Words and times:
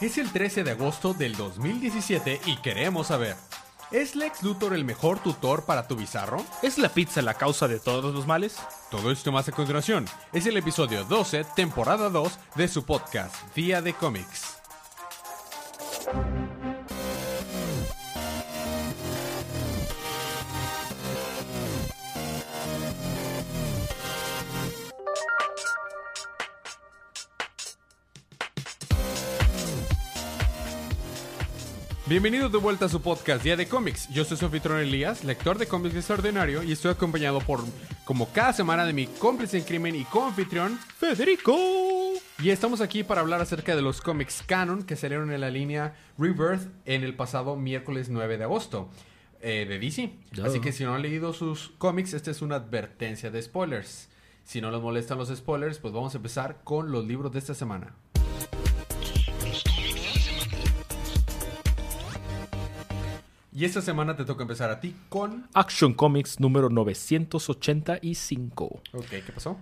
Es 0.00 0.16
el 0.16 0.32
13 0.32 0.64
de 0.64 0.70
agosto 0.70 1.12
del 1.12 1.36
2017 1.36 2.40
y 2.46 2.56
queremos 2.56 3.08
saber, 3.08 3.36
¿es 3.90 4.16
Lex 4.16 4.42
Luthor 4.42 4.72
el 4.72 4.82
mejor 4.82 5.18
tutor 5.18 5.64
para 5.66 5.86
tu 5.86 5.94
bizarro? 5.94 6.42
¿Es 6.62 6.78
la 6.78 6.88
pizza 6.88 7.20
la 7.20 7.34
causa 7.34 7.68
de 7.68 7.80
todos 7.80 8.14
los 8.14 8.26
males? 8.26 8.56
Todo 8.90 9.10
esto 9.10 9.30
más 9.30 9.48
a 9.48 9.52
continuación. 9.52 10.06
Es 10.32 10.46
el 10.46 10.56
episodio 10.56 11.04
12, 11.04 11.44
temporada 11.54 12.08
2 12.08 12.38
de 12.54 12.68
su 12.68 12.84
podcast, 12.84 13.34
Día 13.54 13.82
de 13.82 13.92
Cómics. 13.92 14.59
Bienvenidos 32.10 32.50
de 32.50 32.58
vuelta 32.58 32.86
a 32.86 32.88
su 32.88 33.00
podcast 33.00 33.44
Día 33.44 33.54
de 33.54 33.68
Cómics. 33.68 34.08
Yo 34.08 34.24
soy 34.24 34.36
su 34.36 34.44
anfitrión 34.44 34.80
Elías, 34.80 35.22
lector 35.22 35.58
de 35.58 35.68
cómics 35.68 35.94
extraordinario, 35.94 36.64
y 36.64 36.72
estoy 36.72 36.90
acompañado 36.90 37.38
por, 37.38 37.60
como 38.04 38.32
cada 38.32 38.52
semana, 38.52 38.84
de 38.84 38.92
mi 38.92 39.06
cómplice 39.06 39.58
en 39.58 39.62
crimen 39.62 39.94
y 39.94 40.02
coanfitrión, 40.02 40.76
Federico. 40.98 41.54
Y 42.40 42.50
estamos 42.50 42.80
aquí 42.80 43.04
para 43.04 43.20
hablar 43.20 43.40
acerca 43.40 43.76
de 43.76 43.82
los 43.82 44.00
cómics 44.00 44.42
canon 44.44 44.82
que 44.82 44.96
salieron 44.96 45.30
en 45.30 45.40
la 45.40 45.50
línea 45.50 45.94
Rebirth 46.18 46.68
en 46.84 47.04
el 47.04 47.14
pasado 47.14 47.54
miércoles 47.54 48.08
9 48.08 48.38
de 48.38 48.42
agosto 48.42 48.90
eh, 49.40 49.64
de 49.68 49.78
DC. 49.78 50.12
Duh. 50.32 50.46
Así 50.46 50.58
que 50.58 50.72
si 50.72 50.82
no 50.82 50.96
han 50.96 51.02
leído 51.02 51.32
sus 51.32 51.68
cómics, 51.78 52.12
esta 52.12 52.32
es 52.32 52.42
una 52.42 52.56
advertencia 52.56 53.30
de 53.30 53.40
spoilers. 53.40 54.08
Si 54.42 54.60
no 54.60 54.72
les 54.72 54.80
molestan 54.80 55.16
los 55.16 55.28
spoilers, 55.28 55.78
pues 55.78 55.94
vamos 55.94 56.12
a 56.14 56.16
empezar 56.16 56.62
con 56.64 56.90
los 56.90 57.06
libros 57.06 57.30
de 57.30 57.38
esta 57.38 57.54
semana. 57.54 57.94
Y 63.60 63.66
esta 63.66 63.82
semana 63.82 64.16
te 64.16 64.24
toca 64.24 64.40
empezar 64.40 64.70
a 64.70 64.80
ti 64.80 64.96
con... 65.10 65.46
Action 65.52 65.92
Comics 65.92 66.40
número 66.40 66.70
985. 66.70 68.64
Ok, 68.94 69.06
¿qué 69.06 69.32
pasó? 69.34 69.58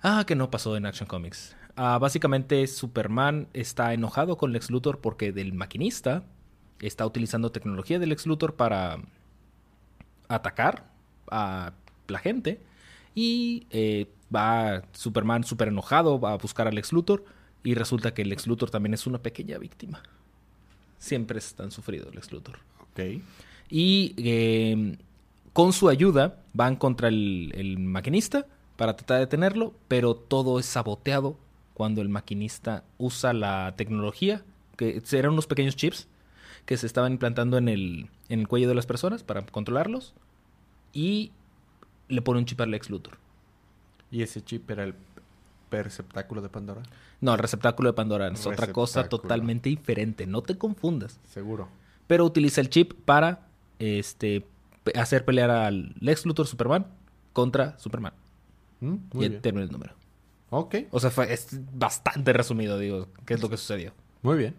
Ah, 0.00 0.22
que 0.24 0.36
no 0.36 0.48
pasó 0.48 0.76
en 0.76 0.86
Action 0.86 1.08
Comics. 1.08 1.56
Ah, 1.74 1.98
básicamente 1.98 2.64
Superman 2.68 3.48
está 3.52 3.94
enojado 3.94 4.36
con 4.36 4.52
Lex 4.52 4.70
Luthor 4.70 5.00
porque 5.00 5.32
del 5.32 5.54
maquinista 5.54 6.22
está 6.78 7.04
utilizando 7.04 7.50
tecnología 7.50 7.98
del 7.98 8.10
Lex 8.10 8.28
Luthor 8.28 8.54
para 8.54 9.00
atacar 10.28 10.84
a 11.28 11.72
la 12.06 12.20
gente. 12.20 12.60
Y 13.12 13.66
eh, 13.70 14.06
va 14.32 14.82
Superman 14.92 15.42
súper 15.42 15.66
enojado, 15.66 16.20
va 16.20 16.30
a 16.30 16.36
buscar 16.36 16.68
a 16.68 16.70
Lex 16.70 16.92
Luthor. 16.92 17.24
Y 17.64 17.74
resulta 17.74 18.14
que 18.14 18.24
Lex 18.24 18.46
Luthor 18.46 18.70
también 18.70 18.94
es 18.94 19.04
una 19.08 19.18
pequeña 19.18 19.58
víctima. 19.58 20.00
Siempre 20.98 21.40
es 21.40 21.56
tan 21.56 21.72
sufrido 21.72 22.08
Lex 22.12 22.30
Luthor. 22.30 22.60
Ok. 22.92 23.22
Y 23.70 24.14
eh, 24.18 24.96
con 25.52 25.72
su 25.72 25.88
ayuda 25.88 26.38
van 26.52 26.76
contra 26.76 27.08
el, 27.08 27.52
el 27.54 27.78
maquinista 27.78 28.46
para 28.76 28.96
tratar 28.96 29.16
de 29.16 29.26
detenerlo, 29.26 29.74
pero 29.88 30.14
todo 30.14 30.58
es 30.58 30.66
saboteado 30.66 31.36
cuando 31.74 32.02
el 32.02 32.08
maquinista 32.08 32.84
usa 32.98 33.32
la 33.32 33.74
tecnología, 33.76 34.42
que 34.76 35.02
eran 35.12 35.32
unos 35.32 35.46
pequeños 35.46 35.76
chips 35.76 36.08
que 36.66 36.76
se 36.76 36.86
estaban 36.86 37.12
implantando 37.12 37.58
en 37.58 37.68
el, 37.68 38.08
en 38.28 38.40
el 38.40 38.48
cuello 38.48 38.68
de 38.68 38.74
las 38.74 38.86
personas 38.86 39.22
para 39.22 39.42
controlarlos, 39.42 40.14
y 40.92 41.32
le 42.08 42.22
pone 42.22 42.40
un 42.40 42.46
chip 42.46 42.60
al 42.60 42.70
Lex 42.70 42.90
Luthor. 42.90 43.18
¿Y 44.10 44.22
ese 44.22 44.42
chip 44.42 44.70
era 44.70 44.84
el 44.84 44.94
perceptáculo 45.70 46.42
de 46.42 46.50
Pandora? 46.50 46.82
No, 47.20 47.32
el 47.32 47.38
receptáculo 47.38 47.90
de 47.90 47.94
Pandora 47.94 48.28
es 48.28 48.46
otra 48.46 48.72
cosa 48.72 49.00
Receptáculo. 49.00 49.22
totalmente 49.22 49.70
diferente, 49.70 50.26
no 50.26 50.42
te 50.42 50.58
confundas. 50.58 51.18
Seguro. 51.26 51.68
Pero 52.12 52.26
utiliza 52.26 52.60
el 52.60 52.68
chip 52.68 52.92
para 53.06 53.48
este, 53.78 54.44
hacer 54.94 55.24
pelear 55.24 55.48
al 55.48 55.94
Lex 55.98 56.26
Luthor 56.26 56.46
Superman 56.46 56.86
contra 57.32 57.78
Superman. 57.78 58.12
Mm, 58.80 58.94
y 59.12 59.16
Muy 59.16 59.28
bien. 59.30 59.40
termina 59.40 59.64
el 59.64 59.72
número. 59.72 59.94
Ok. 60.50 60.74
O 60.90 61.00
sea, 61.00 61.08
fue, 61.08 61.32
es 61.32 61.58
bastante 61.72 62.34
resumido, 62.34 62.78
digo, 62.78 63.08
qué 63.24 63.32
es 63.32 63.40
lo 63.40 63.48
que 63.48 63.56
sucedió. 63.56 63.94
Muy 64.20 64.36
bien. 64.36 64.54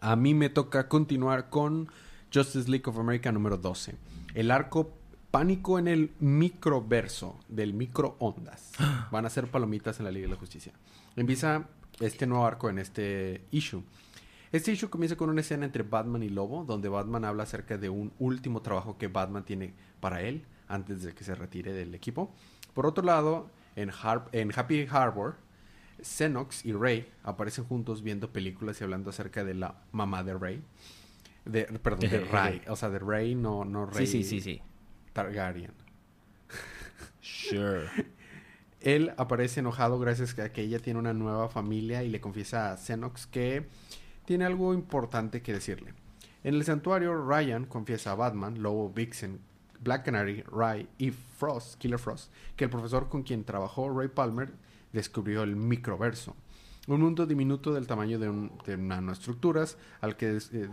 A 0.00 0.14
mí 0.14 0.34
me 0.34 0.48
toca 0.48 0.86
continuar 0.86 1.50
con 1.50 1.88
Justice 2.32 2.70
League 2.70 2.84
of 2.86 2.96
America 2.96 3.32
número 3.32 3.56
12. 3.56 3.96
El 4.34 4.52
arco 4.52 4.92
pánico 5.32 5.80
en 5.80 5.88
el 5.88 6.12
microverso 6.20 7.40
del 7.48 7.74
microondas. 7.74 8.70
Van 9.10 9.26
a 9.26 9.30
ser 9.30 9.48
palomitas 9.48 9.98
en 9.98 10.04
la 10.04 10.12
Liga 10.12 10.28
de 10.28 10.34
la 10.34 10.38
Justicia. 10.38 10.72
Empieza 11.16 11.66
este 11.98 12.24
nuevo 12.24 12.46
arco 12.46 12.70
en 12.70 12.78
este 12.78 13.42
issue. 13.50 13.82
Este 14.52 14.72
issue 14.72 14.88
comienza 14.88 15.16
con 15.16 15.28
una 15.30 15.40
escena 15.40 15.64
entre 15.66 15.82
Batman 15.82 16.22
y 16.22 16.28
Lobo, 16.28 16.64
donde 16.64 16.88
Batman 16.88 17.24
habla 17.24 17.42
acerca 17.42 17.76
de 17.78 17.88
un 17.88 18.12
último 18.18 18.62
trabajo 18.62 18.96
que 18.98 19.08
Batman 19.08 19.44
tiene 19.44 19.74
para 20.00 20.22
él 20.22 20.44
antes 20.68 21.02
de 21.02 21.14
que 21.14 21.24
se 21.24 21.34
retire 21.34 21.72
del 21.72 21.94
equipo. 21.94 22.32
Por 22.74 22.86
otro 22.86 23.04
lado, 23.04 23.50
en, 23.74 23.90
Har- 23.90 24.28
en 24.32 24.52
Happy 24.56 24.86
Harbor, 24.90 25.36
Xenox 26.02 26.64
y 26.64 26.72
Rey 26.72 27.10
aparecen 27.24 27.64
juntos 27.64 28.02
viendo 28.02 28.32
películas 28.32 28.80
y 28.80 28.84
hablando 28.84 29.10
acerca 29.10 29.44
de 29.44 29.54
la 29.54 29.82
mamá 29.92 30.22
de 30.22 30.34
Rey. 30.34 30.62
De, 31.44 31.64
perdón, 31.64 32.10
de 32.10 32.20
Rey. 32.32 32.62
O 32.68 32.76
sea, 32.76 32.90
de 32.90 32.98
Rey, 32.98 33.34
no, 33.34 33.64
no 33.64 33.86
Rey. 33.86 34.06
Sí, 34.06 34.22
sí, 34.22 34.28
sí, 34.28 34.40
sí. 34.40 34.62
Targaryen. 35.12 35.72
Sure. 37.20 37.88
Él 38.80 39.12
aparece 39.16 39.60
enojado 39.60 39.98
gracias 39.98 40.38
a 40.38 40.52
que 40.52 40.62
ella 40.62 40.78
tiene 40.78 40.98
una 41.00 41.12
nueva 41.12 41.48
familia 41.48 42.04
y 42.04 42.08
le 42.08 42.20
confiesa 42.20 42.72
a 42.72 42.76
Xenox 42.76 43.26
que 43.26 43.66
tiene 44.26 44.44
algo 44.44 44.74
importante 44.74 45.42
que 45.42 45.52
decirle. 45.52 45.94
En 46.44 46.54
el 46.54 46.64
santuario, 46.64 47.14
Ryan 47.26 47.64
confiesa 47.64 48.12
a 48.12 48.14
Batman, 48.14 48.62
Lobo, 48.62 48.90
Vixen, 48.90 49.40
Black 49.80 50.04
Canary, 50.04 50.42
Ray 50.42 50.88
y 50.98 51.10
Frost, 51.10 51.78
Killer 51.78 51.98
Frost, 51.98 52.32
que 52.56 52.64
el 52.64 52.70
profesor 52.70 53.08
con 53.08 53.22
quien 53.22 53.44
trabajó 53.44 53.90
Ray 53.90 54.08
Palmer 54.08 54.52
descubrió 54.92 55.42
el 55.42 55.56
microverso. 55.56 56.36
Un 56.86 57.00
mundo 57.00 57.26
diminuto 57.26 57.74
del 57.74 57.86
tamaño 57.86 58.18
de, 58.18 58.76
nanoestructuras, 58.76 59.76
al 60.00 60.16
que 60.16 60.38
eh, 60.52 60.68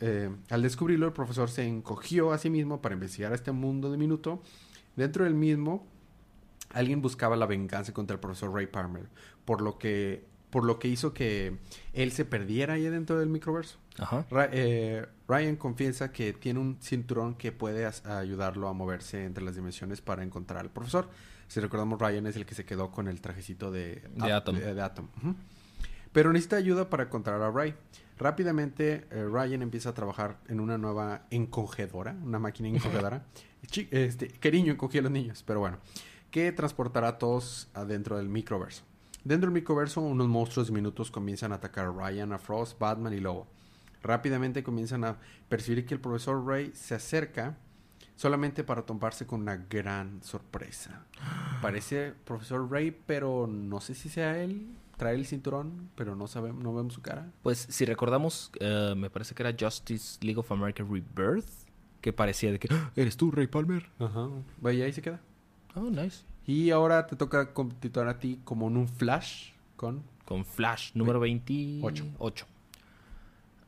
eh, 0.00 0.30
al 0.48 0.62
descubrirlo 0.62 1.06
el 1.06 1.12
profesor 1.12 1.50
se 1.50 1.66
encogió 1.66 2.32
a 2.32 2.38
sí 2.38 2.50
mismo 2.50 2.80
para 2.80 2.94
investigar 2.94 3.32
este 3.32 3.52
mundo 3.52 3.90
diminuto. 3.90 4.42
Dentro 4.96 5.24
del 5.24 5.34
mismo, 5.34 5.86
alguien 6.70 7.02
buscaba 7.02 7.36
la 7.36 7.46
venganza 7.46 7.92
contra 7.92 8.14
el 8.14 8.20
profesor 8.20 8.52
Ray 8.52 8.66
Palmer, 8.66 9.08
por 9.44 9.60
lo 9.60 9.78
que, 9.78 10.24
por 10.50 10.64
lo 10.64 10.78
que 10.78 10.88
hizo 10.88 11.12
que 11.12 11.56
él 11.92 12.12
se 12.12 12.24
perdiera 12.24 12.74
ahí 12.74 12.84
dentro 12.84 13.18
del 13.18 13.28
microverso. 13.28 13.78
Ajá. 13.98 14.26
Ra- 14.30 14.48
eh, 14.52 15.06
Ryan 15.26 15.56
confiesa 15.56 16.12
que 16.12 16.32
tiene 16.32 16.60
un 16.60 16.78
cinturón 16.80 17.34
que 17.34 17.52
puede 17.52 17.84
ayudarlo 18.04 18.68
a 18.68 18.72
moverse 18.72 19.24
entre 19.24 19.44
las 19.44 19.56
dimensiones 19.56 20.00
para 20.00 20.22
encontrar 20.22 20.60
al 20.60 20.70
profesor. 20.70 21.08
Si 21.48 21.60
recordamos, 21.60 21.98
Ryan 22.00 22.26
es 22.26 22.36
el 22.36 22.46
que 22.46 22.54
se 22.54 22.64
quedó 22.64 22.90
con 22.90 23.08
el 23.08 23.20
trajecito 23.20 23.70
de, 23.70 24.02
De 24.14 24.32
Atom. 24.32 24.56
de- 24.56 24.74
de 24.74 24.82
Atom. 24.82 25.08
Pero 26.12 26.32
necesita 26.32 26.56
ayuda 26.56 26.88
para 26.88 27.04
encontrar 27.04 27.40
a 27.42 27.50
Ray. 27.50 27.74
Rápidamente, 28.18 29.06
eh, 29.10 29.24
Ryan 29.30 29.62
empieza 29.62 29.90
a 29.90 29.94
trabajar 29.94 30.38
en 30.48 30.58
una 30.60 30.76
nueva 30.78 31.22
encogedora, 31.30 32.16
una 32.22 32.38
máquina 32.38 32.68
encogedora. 32.68 33.24
Este, 33.90 34.32
niño 34.52 34.72
encogía 34.72 35.00
a 35.00 35.02
los 35.04 35.12
niños, 35.12 35.42
pero 35.46 35.60
bueno. 35.60 35.78
Que 36.30 36.52
transportará 36.52 37.08
a 37.08 37.18
todos 37.18 37.68
adentro 37.74 38.16
del 38.16 38.28
microverso. 38.28 38.84
Dentro 39.28 39.50
del 39.50 39.60
microverso, 39.60 40.00
unos 40.00 40.26
monstruos 40.26 40.68
diminutos 40.68 41.10
comienzan 41.10 41.52
a 41.52 41.56
atacar 41.56 41.84
a 41.84 41.90
Ryan, 41.90 42.32
a 42.32 42.38
Frost, 42.38 42.78
Batman 42.78 43.12
y 43.12 43.20
Lobo. 43.20 43.46
Rápidamente 44.02 44.62
comienzan 44.62 45.04
a 45.04 45.18
percibir 45.50 45.84
que 45.84 45.92
el 45.92 46.00
profesor 46.00 46.46
Ray 46.46 46.72
se 46.74 46.94
acerca 46.94 47.58
solamente 48.16 48.64
para 48.64 48.86
toparse 48.86 49.26
con 49.26 49.42
una 49.42 49.56
gran 49.68 50.22
sorpresa. 50.22 51.04
Parece 51.60 52.14
profesor 52.24 52.70
Ray, 52.70 52.90
pero 53.04 53.46
no 53.46 53.82
sé 53.82 53.94
si 53.94 54.08
sea 54.08 54.42
él. 54.42 54.66
Trae 54.96 55.14
el 55.14 55.26
cinturón, 55.26 55.90
pero 55.94 56.16
no 56.16 56.26
sabemos, 56.26 56.62
no 56.64 56.74
vemos 56.74 56.94
su 56.94 57.02
cara. 57.02 57.30
Pues 57.42 57.66
si 57.68 57.84
recordamos, 57.84 58.50
eh, 58.60 58.94
me 58.96 59.10
parece 59.10 59.34
que 59.34 59.42
era 59.42 59.54
Justice 59.60 60.16
League 60.22 60.40
of 60.40 60.50
America 60.50 60.82
Rebirth, 60.82 61.44
que 62.00 62.14
parecía 62.14 62.50
de 62.50 62.58
que 62.58 62.68
"Ah, 62.72 62.90
eres 62.96 63.18
tú, 63.18 63.30
Ray 63.30 63.46
Palmer. 63.46 63.90
Ajá. 63.98 64.30
Vaya, 64.62 64.86
ahí 64.86 64.92
se 64.94 65.02
queda. 65.02 65.20
Oh, 65.74 65.90
nice. 65.90 66.24
Y 66.48 66.70
ahora 66.70 67.06
te 67.06 67.14
toca 67.14 67.52
titular 67.78 68.08
a 68.08 68.18
ti 68.18 68.40
como 68.42 68.66
en 68.68 68.76
un 68.76 68.88
flash 68.88 69.50
con... 69.76 70.02
Con 70.24 70.44
Flash, 70.44 70.90
número 70.94 71.18
Ocho. 71.20 71.22
28. 71.22 72.46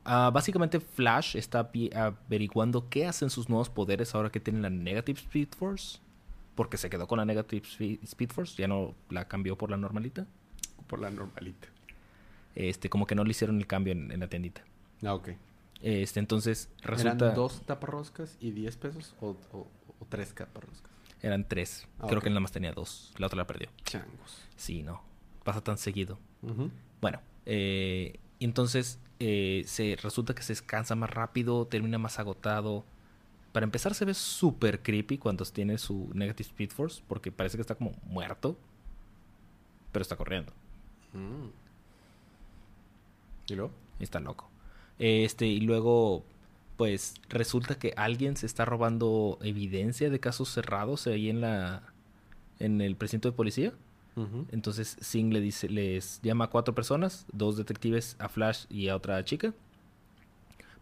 Ah, 0.04 0.30
básicamente 0.32 0.80
Flash 0.80 1.36
está 1.36 1.70
averiguando 1.94 2.88
qué 2.88 3.06
hacen 3.06 3.30
sus 3.30 3.48
nuevos 3.48 3.68
poderes 3.70 4.14
ahora 4.14 4.30
que 4.30 4.40
tienen 4.40 4.62
la 4.62 4.70
Negative 4.70 5.18
Speed 5.18 5.48
Force. 5.56 5.98
Porque 6.54 6.76
se 6.76 6.90
quedó 6.90 7.06
con 7.06 7.18
la 7.18 7.24
Negative 7.24 7.64
Spe- 7.66 7.98
Speed 8.02 8.30
Force, 8.32 8.56
ya 8.60 8.66
no 8.68 8.94
la 9.08 9.26
cambió 9.28 9.56
por 9.56 9.70
la 9.70 9.76
normalita. 9.78 10.26
por 10.86 11.00
la 11.00 11.10
normalita. 11.10 11.68
Este, 12.54 12.90
como 12.90 13.06
que 13.06 13.14
no 13.14 13.24
le 13.24 13.30
hicieron 13.30 13.56
el 13.58 13.66
cambio 13.66 13.92
en, 13.92 14.10
en 14.10 14.20
la 14.20 14.26
tiendita. 14.28 14.62
Ah, 15.04 15.14
ok. 15.14 15.30
Este, 15.80 16.18
entonces 16.20 16.68
resulta... 16.82 17.24
¿Eran 17.26 17.34
dos 17.36 17.62
taparroscas 17.64 18.36
y 18.40 18.50
10 18.50 18.76
pesos 18.76 19.14
o, 19.20 19.36
o- 19.52 19.66
o 20.00 20.06
tres 20.10 20.34
taparroscas? 20.34 20.90
Eran 21.22 21.46
tres. 21.46 21.86
Ah, 21.98 22.06
Creo 22.08 22.20
que 22.20 22.28
él 22.28 22.34
nada 22.34 22.40
más 22.40 22.52
tenía 22.52 22.72
dos. 22.72 23.12
La 23.18 23.26
otra 23.26 23.36
la 23.36 23.46
perdió. 23.46 23.68
Changos. 23.84 24.42
Sí, 24.56 24.82
no. 24.82 25.02
Pasa 25.44 25.60
tan 25.60 25.78
seguido. 25.78 26.18
Bueno, 27.00 27.20
eh, 27.46 28.18
entonces 28.40 28.98
eh, 29.18 29.64
se 29.66 29.96
resulta 30.02 30.34
que 30.34 30.42
se 30.42 30.52
descansa 30.52 30.94
más 30.94 31.10
rápido, 31.10 31.66
termina 31.66 31.98
más 31.98 32.18
agotado. 32.18 32.84
Para 33.52 33.64
empezar 33.64 33.94
se 33.94 34.04
ve 34.04 34.14
súper 34.14 34.80
creepy 34.82 35.18
cuando 35.18 35.44
tiene 35.44 35.76
su 35.76 36.08
Negative 36.14 36.48
Speed 36.48 36.70
Force, 36.70 37.02
porque 37.06 37.32
parece 37.32 37.56
que 37.56 37.62
está 37.62 37.74
como 37.74 37.92
muerto, 38.04 38.56
pero 39.92 40.02
está 40.02 40.16
corriendo. 40.16 40.52
Mm. 41.12 41.48
¿Y 43.48 43.54
luego? 43.56 43.72
Y 43.98 44.04
está 44.04 44.20
loco. 44.20 44.48
Este, 44.98 45.46
y 45.46 45.60
luego, 45.60 46.24
pues, 46.80 47.12
resulta 47.28 47.78
que 47.78 47.92
alguien 47.94 48.38
se 48.38 48.46
está 48.46 48.64
robando 48.64 49.38
evidencia 49.42 50.08
de 50.08 50.18
casos 50.18 50.48
cerrados 50.48 51.06
ahí 51.06 51.28
en 51.28 51.42
la. 51.42 51.82
en 52.58 52.80
el 52.80 52.96
precinto 52.96 53.30
de 53.30 53.36
policía. 53.36 53.74
Entonces 54.50 54.96
Singh 54.98 55.30
le 55.30 55.42
dice, 55.42 55.68
les 55.68 56.22
llama 56.22 56.46
a 56.46 56.48
cuatro 56.48 56.74
personas, 56.74 57.26
dos 57.32 57.58
detectives, 57.58 58.16
a 58.18 58.30
Flash 58.30 58.64
y 58.70 58.88
a 58.88 58.96
otra 58.96 59.22
chica, 59.26 59.52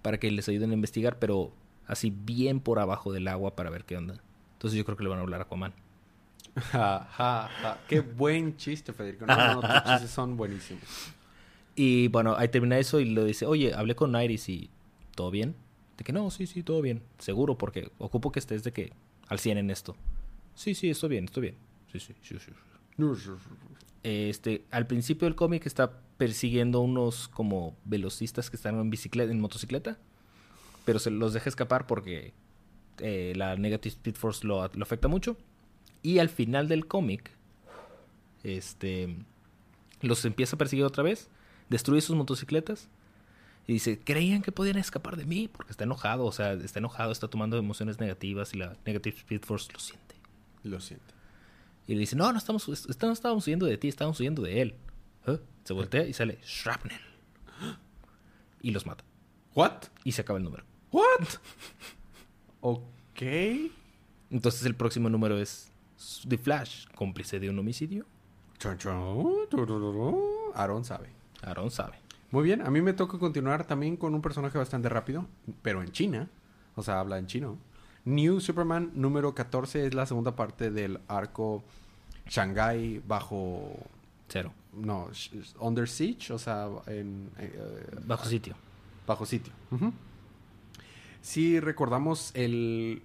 para 0.00 0.18
que 0.18 0.30
les 0.30 0.48
ayuden 0.48 0.70
a 0.70 0.74
investigar, 0.74 1.18
pero 1.18 1.50
así 1.88 2.10
bien 2.16 2.60
por 2.60 2.78
abajo 2.78 3.12
del 3.12 3.26
agua 3.26 3.56
para 3.56 3.68
ver 3.68 3.84
qué 3.84 3.96
onda. 3.96 4.22
Entonces 4.52 4.78
yo 4.78 4.84
creo 4.84 4.96
que 4.96 5.02
le 5.02 5.10
van 5.10 5.18
a 5.18 5.22
hablar 5.22 5.40
a 5.40 5.44
Aquaman. 5.44 5.74
Ja, 6.70 7.08
ja, 7.10 7.48
ja. 7.60 7.78
Qué 7.88 8.02
buen 8.02 8.56
chiste, 8.56 8.92
Federico. 8.92 9.26
No, 9.26 9.60
tus 9.60 9.82
chistes 9.84 10.10
son 10.10 10.36
buenísimos. 10.36 10.84
Y 11.74 12.06
bueno, 12.06 12.36
ahí 12.36 12.46
termina 12.46 12.78
eso 12.78 13.00
y 13.00 13.04
le 13.04 13.24
dice, 13.24 13.46
oye, 13.46 13.74
hablé 13.74 13.96
con 13.96 14.14
Iris 14.14 14.48
y 14.48 14.70
¿todo 15.16 15.32
bien? 15.32 15.56
De 15.98 16.04
que 16.04 16.12
no, 16.12 16.30
sí, 16.30 16.46
sí, 16.46 16.62
todo 16.62 16.80
bien. 16.80 17.02
Seguro, 17.18 17.58
porque 17.58 17.90
ocupo 17.98 18.32
que 18.32 18.38
estés 18.38 18.62
de 18.62 18.72
que 18.72 18.92
al 19.26 19.40
100 19.40 19.58
en 19.58 19.70
esto. 19.70 19.96
Sí, 20.54 20.74
sí, 20.74 20.88
estoy 20.88 21.10
bien, 21.10 21.24
estoy 21.24 21.42
bien. 21.42 21.56
Sí, 21.92 21.98
sí, 21.98 22.14
sí, 22.22 22.38
sí. 22.38 22.52
Este, 24.04 24.64
al 24.70 24.86
principio 24.86 25.26
del 25.26 25.34
cómic 25.34 25.66
está 25.66 26.00
persiguiendo 26.16 26.80
unos 26.80 27.28
como 27.28 27.76
velocistas 27.84 28.48
que 28.48 28.56
están 28.56 28.78
en 28.78 28.90
bicicleta, 28.90 29.32
en 29.32 29.40
motocicleta, 29.40 29.98
pero 30.84 30.98
se 30.98 31.10
los 31.10 31.32
deja 31.32 31.48
escapar 31.48 31.86
porque 31.86 32.32
eh, 32.98 33.32
la 33.36 33.56
Negative 33.56 33.92
Speed 33.92 34.14
Force 34.14 34.46
lo, 34.46 34.66
lo 34.68 34.82
afecta 34.82 35.08
mucho. 35.08 35.36
Y 36.02 36.18
al 36.18 36.28
final 36.28 36.68
del 36.68 36.86
cómic, 36.86 37.32
este, 38.44 39.16
los 40.00 40.24
empieza 40.24 40.54
a 40.54 40.58
perseguir 40.58 40.84
otra 40.84 41.02
vez, 41.02 41.28
destruye 41.68 42.00
sus 42.00 42.16
motocicletas 42.16 42.88
y 43.69 43.75
dice, 43.75 44.00
creían 44.03 44.43
que 44.43 44.50
podían 44.50 44.79
escapar 44.79 45.17
de 45.17 45.25
mí 45.26 45.47
porque 45.47 45.70
está 45.70 45.85
enojado, 45.85 46.25
o 46.25 46.32
sea, 46.32 46.55
está 46.55 46.81
enojado, 46.81 47.12
está 47.12 47.29
tomando 47.29 47.56
emociones 47.59 48.00
negativas 48.00 48.53
y 48.55 48.59
la 48.59 48.76
Negative 48.85 49.17
Speed 49.19 49.43
Force 49.44 49.70
lo 49.73 49.79
siente. 49.79 50.17
Lo 50.65 50.81
siento. 50.81 51.15
Y 51.87 51.93
le 51.94 52.00
dice, 52.00 52.17
no, 52.17 52.32
no 52.32 52.38
estamos, 52.38 52.69
est- 52.69 53.03
no 53.03 53.12
estábamos 53.12 53.47
huyendo 53.47 53.67
de 53.67 53.79
ti, 53.79 53.87
estábamos 53.88 54.19
huyendo 54.19 54.43
de 54.43 54.62
él. 54.62 54.75
¿Eh? 55.26 55.38
Se 55.65 55.73
voltea 55.75 56.05
y 56.06 56.12
sale 56.12 56.38
Shrapnel. 56.43 56.99
Y 58.61 58.73
los 58.73 58.87
mata. 58.87 59.05
¿What? 59.55 59.85
Y 60.03 60.11
se 60.12 60.23
acaba 60.23 60.38
el 60.38 60.44
número. 60.44 60.65
¿What? 60.91 61.29
ok. 62.61 63.23
Entonces 64.31 64.65
el 64.65 64.75
próximo 64.75 65.09
número 65.09 65.38
es 65.38 65.70
The 66.29 66.38
Flash, 66.38 66.87
cómplice 66.94 67.38
de 67.38 67.50
un 67.50 67.59
homicidio. 67.59 68.06
Chon, 68.59 68.76
chon, 68.79 69.49
tururú. 69.50 70.53
Aaron 70.55 70.85
sabe. 70.85 71.11
Aaron 71.43 71.70
sabe. 71.70 71.99
Muy 72.30 72.44
bien, 72.44 72.60
a 72.62 72.70
mí 72.70 72.80
me 72.82 72.92
toca 72.92 73.19
continuar 73.19 73.66
también 73.66 73.96
con 73.96 74.14
un 74.14 74.20
personaje 74.22 74.58
bastante 74.58 74.88
rápido, 74.88 75.26
pero 75.62 75.82
en 75.82 75.90
China. 75.92 76.28
O 76.76 76.82
sea, 76.82 77.00
habla 77.00 77.19
en 77.19 77.26
chino. 77.26 77.56
New 78.04 78.40
Superman 78.40 78.90
número 78.94 79.34
14 79.34 79.86
es 79.86 79.94
la 79.94 80.06
segunda 80.06 80.36
parte 80.36 80.70
del 80.70 81.00
arco 81.08 81.62
Shanghai 82.28 83.02
bajo... 83.06 83.72
Cero. 84.28 84.52
No, 84.75 85.08
Under 85.60 85.88
Siege, 85.88 86.32
o 86.32 86.38
sea, 86.38 86.69
en... 86.86 87.30
eh, 87.38 87.96
Bajo 88.06 88.26
sitio. 88.26 88.54
bajo 89.06 89.24
sitio. 89.26 89.52
Ujú. 89.70 89.92
Si 91.22 91.58
recordamos 91.60 92.31
el 92.34 93.02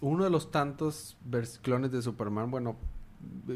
uno 0.00 0.24
de 0.24 0.30
los 0.30 0.50
tantos 0.50 1.16
clones 1.62 1.92
de 1.92 2.00
Superman, 2.02 2.50
bueno, 2.50 2.76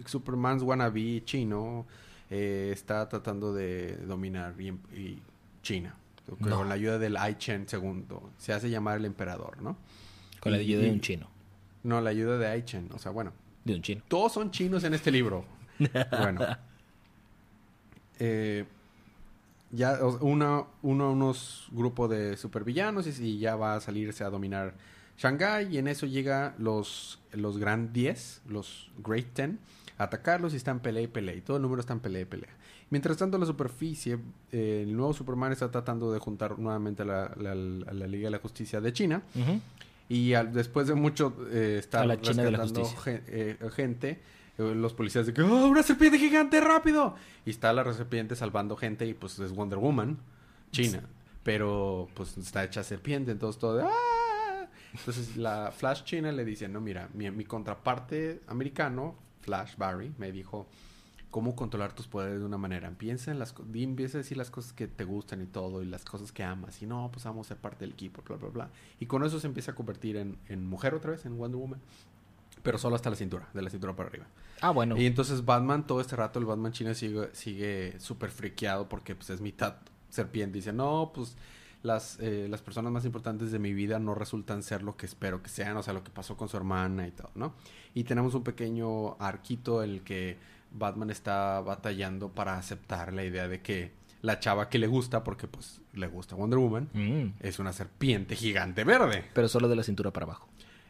Superman's 0.06 0.62
wannabe 0.62 1.22
chino 1.24 1.86
eh, 2.34 2.70
está 2.72 3.06
tratando 3.10 3.52
de 3.52 3.96
dominar 4.06 4.54
y, 4.58 4.68
y 4.96 5.22
China 5.62 5.94
con 6.40 6.48
No. 6.48 6.64
la 6.64 6.74
ayuda 6.74 6.98
del 6.98 7.16
Ai 7.18 7.36
Chen 7.36 7.66
II. 7.70 8.04
Se 8.38 8.52
hace 8.54 8.70
llamar 8.70 8.96
el 8.96 9.04
emperador, 9.04 9.60
¿no? 9.60 9.76
Con 10.40 10.52
la 10.52 10.58
Y- 10.58 10.62
ayuda 10.62 10.82
de 10.84 10.90
un 10.92 11.00
chino. 11.00 11.28
No, 11.82 12.00
la 12.00 12.10
ayuda 12.10 12.38
de 12.38 12.46
Ai 12.46 12.64
Chen, 12.64 12.88
o 12.94 12.98
sea, 12.98 13.10
bueno, 13.12 13.32
De 13.64 13.74
un 13.74 13.82
chino. 13.82 14.02
todos 14.08 14.32
son 14.32 14.50
chinos 14.50 14.82
en 14.84 14.94
este 14.94 15.10
libro. 15.10 15.44
bueno. 16.18 16.40
Eh, 18.18 18.64
ya 19.70 19.98
una, 20.20 20.64
uno, 20.82 21.12
unos 21.12 21.66
grupos 21.72 22.10
de 22.10 22.36
supervillanos 22.36 23.06
y, 23.06 23.24
y 23.24 23.38
ya 23.38 23.56
va 23.56 23.74
a 23.74 23.80
salirse 23.80 24.22
a 24.22 24.30
dominar 24.30 24.74
Shanghai 25.16 25.74
y 25.74 25.78
en 25.78 25.88
eso 25.88 26.06
llega 26.06 26.54
los, 26.58 27.18
los 27.32 27.58
Grand 27.58 27.92
10, 27.92 28.42
los 28.48 28.90
Great 29.04 29.32
Ten, 29.32 29.58
atacarlos 30.02 30.52
y 30.54 30.56
están 30.56 30.80
pelea 30.80 31.02
y 31.02 31.06
pelea 31.08 31.34
y 31.34 31.40
todo 31.40 31.56
el 31.56 31.62
número 31.62 31.80
está 31.80 31.92
en 31.92 32.00
pelea 32.00 32.22
y 32.22 32.24
pelea. 32.26 32.50
Mientras 32.90 33.16
tanto 33.16 33.36
en 33.36 33.40
la 33.40 33.46
superficie, 33.46 34.18
eh, 34.50 34.82
el 34.86 34.94
nuevo 34.96 35.12
Superman 35.14 35.52
está 35.52 35.70
tratando 35.70 36.12
de 36.12 36.18
juntar 36.18 36.58
nuevamente 36.58 37.02
a 37.02 37.04
la, 37.06 37.32
la- 37.36 37.54
la 37.54 38.06
Liga 38.06 38.26
de 38.26 38.30
la 38.32 38.38
Justicia 38.38 38.80
de 38.80 38.92
China. 38.92 39.22
Y 40.08 40.34
al- 40.34 40.52
después 40.52 40.86
de 40.88 40.94
mucho 40.94 41.34
eh, 41.50 41.76
estar 41.78 42.02
la 42.06 42.20
China 42.20 42.42
rescatando 42.50 42.80
gen- 43.02 43.22
eh, 43.28 43.70
gente, 43.74 44.20
eh, 44.58 44.74
los 44.74 44.92
policías 44.92 45.30
que 45.30 45.40
¡Oh, 45.42 45.68
una 45.68 45.82
serpiente 45.82 46.18
gigante, 46.18 46.60
rápido! 46.60 47.14
Y 47.46 47.50
está 47.50 47.72
la 47.72 47.90
serpiente 47.94 48.36
salvando 48.36 48.76
gente 48.76 49.06
y 49.06 49.14
pues 49.14 49.38
es 49.38 49.52
Wonder 49.52 49.78
Woman, 49.78 50.18
China. 50.70 51.02
Pero 51.44 52.08
pues 52.14 52.36
está 52.36 52.62
hecha 52.64 52.82
serpiente, 52.84 53.30
entonces 53.32 53.58
todo 53.58 53.76
de, 53.76 53.84
¡Ah! 53.84 54.68
Entonces 54.92 55.36
la 55.38 55.72
Flash 55.72 56.04
China 56.04 56.30
le 56.32 56.44
dice, 56.44 56.68
no, 56.68 56.80
mira, 56.82 57.08
mi, 57.14 57.30
mi 57.30 57.44
contraparte 57.44 58.42
americano, 58.46 59.14
Flash 59.42 59.76
Barry, 59.76 60.12
me 60.18 60.32
dijo 60.32 60.66
cómo 61.30 61.56
controlar 61.56 61.94
tus 61.94 62.08
poderes 62.08 62.40
de 62.40 62.46
una 62.46 62.58
manera. 62.58 62.90
Piensa 62.90 63.30
en 63.30 63.38
las 63.38 63.54
empieza 63.74 64.18
a 64.18 64.20
decir 64.20 64.36
las 64.36 64.50
cosas 64.50 64.72
que 64.72 64.86
te 64.86 65.04
gustan 65.04 65.42
y 65.42 65.46
todo, 65.46 65.82
y 65.82 65.86
las 65.86 66.04
cosas 66.04 66.32
que 66.32 66.44
amas. 66.44 66.80
Y 66.82 66.86
no, 66.86 67.10
pues 67.12 67.24
vamos 67.24 67.46
a 67.46 67.48
ser 67.48 67.56
parte 67.56 67.84
del 67.84 67.92
equipo, 67.92 68.22
bla, 68.22 68.36
bla, 68.36 68.48
bla. 68.48 68.70
Y 69.00 69.06
con 69.06 69.24
eso 69.24 69.40
se 69.40 69.46
empieza 69.46 69.72
a 69.72 69.74
convertir 69.74 70.16
en, 70.16 70.38
en 70.48 70.66
mujer 70.66 70.94
otra 70.94 71.10
vez, 71.10 71.24
en 71.26 71.36
Wonder 71.36 71.58
Woman. 71.58 71.80
Pero 72.62 72.78
solo 72.78 72.94
hasta 72.94 73.10
la 73.10 73.16
cintura, 73.16 73.48
de 73.54 73.62
la 73.62 73.70
cintura 73.70 73.96
para 73.96 74.08
arriba. 74.08 74.26
Ah, 74.60 74.70
bueno. 74.70 74.96
Y 74.96 75.06
entonces 75.06 75.44
Batman, 75.44 75.86
todo 75.86 76.00
este 76.00 76.14
rato, 76.14 76.38
el 76.38 76.44
Batman 76.44 76.70
chino 76.72 76.94
sigue 76.94 77.30
sigue 77.32 77.98
súper 77.98 78.30
friqueado 78.30 78.88
porque 78.88 79.16
pues 79.16 79.30
es 79.30 79.40
mitad 79.40 79.76
serpiente. 80.10 80.58
Dice, 80.58 80.72
no, 80.72 81.10
pues 81.14 81.36
las, 81.82 82.18
eh, 82.20 82.46
las 82.48 82.62
personas 82.62 82.92
más 82.92 83.04
importantes 83.04 83.50
de 83.52 83.58
mi 83.58 83.72
vida 83.74 83.98
no 83.98 84.14
resultan 84.14 84.62
ser 84.62 84.82
lo 84.82 84.96
que 84.96 85.06
espero 85.06 85.42
que 85.42 85.48
sean, 85.48 85.76
o 85.76 85.82
sea, 85.82 85.92
lo 85.92 86.04
que 86.04 86.10
pasó 86.10 86.36
con 86.36 86.48
su 86.48 86.56
hermana 86.56 87.06
y 87.06 87.10
todo, 87.10 87.30
¿no? 87.34 87.54
Y 87.94 88.04
tenemos 88.04 88.34
un 88.34 88.42
pequeño 88.44 89.14
arquito 89.20 89.82
en 89.82 89.90
el 89.90 90.02
que 90.02 90.36
Batman 90.70 91.10
está 91.10 91.60
batallando 91.60 92.28
para 92.30 92.56
aceptar 92.56 93.12
la 93.12 93.24
idea 93.24 93.48
de 93.48 93.60
que 93.60 93.92
la 94.22 94.38
chava 94.38 94.68
que 94.68 94.78
le 94.78 94.86
gusta, 94.86 95.24
porque 95.24 95.48
pues 95.48 95.80
le 95.94 96.06
gusta 96.06 96.36
Wonder 96.36 96.58
Woman, 96.60 96.88
Mm. 96.94 97.34
es 97.40 97.58
una 97.58 97.72
serpiente 97.72 98.36
gigante 98.36 98.84
verde. 98.84 99.24
Pero 99.34 99.48
solo 99.48 99.68
de 99.68 99.74
la 99.76 99.82
cintura 99.82 100.12
para 100.12 100.24
abajo. 100.26 100.48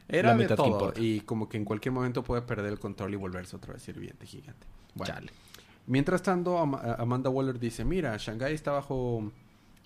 Era 0.09 0.29
La 0.31 0.37
de 0.37 0.43
mitad 0.45 0.51
que 0.57 0.63
todo, 0.63 0.67
importa. 0.73 1.01
y 1.01 1.21
como 1.23 1.49
que 1.49 1.57
en 1.57 1.65
cualquier 1.65 1.93
momento 1.93 2.23
puede 2.23 2.43
perder 2.43 2.71
el 2.73 2.79
control 2.79 3.15
y 3.15 3.17
volverse 3.17 3.57
otra 3.57 3.73
vez 3.73 3.83
sirviente 3.83 4.27
gigante. 4.27 4.67
Bueno, 4.95 5.15
Chale. 5.15 5.33
Mientras 5.87 6.23
tanto, 6.23 6.59
Am- 6.59 6.75
Amanda 6.99 7.31
Waller 7.31 7.59
dice, 7.59 7.85
mira, 7.85 8.17
Shanghai 8.19 8.53
está 8.55 8.73
bajo, 8.73 9.33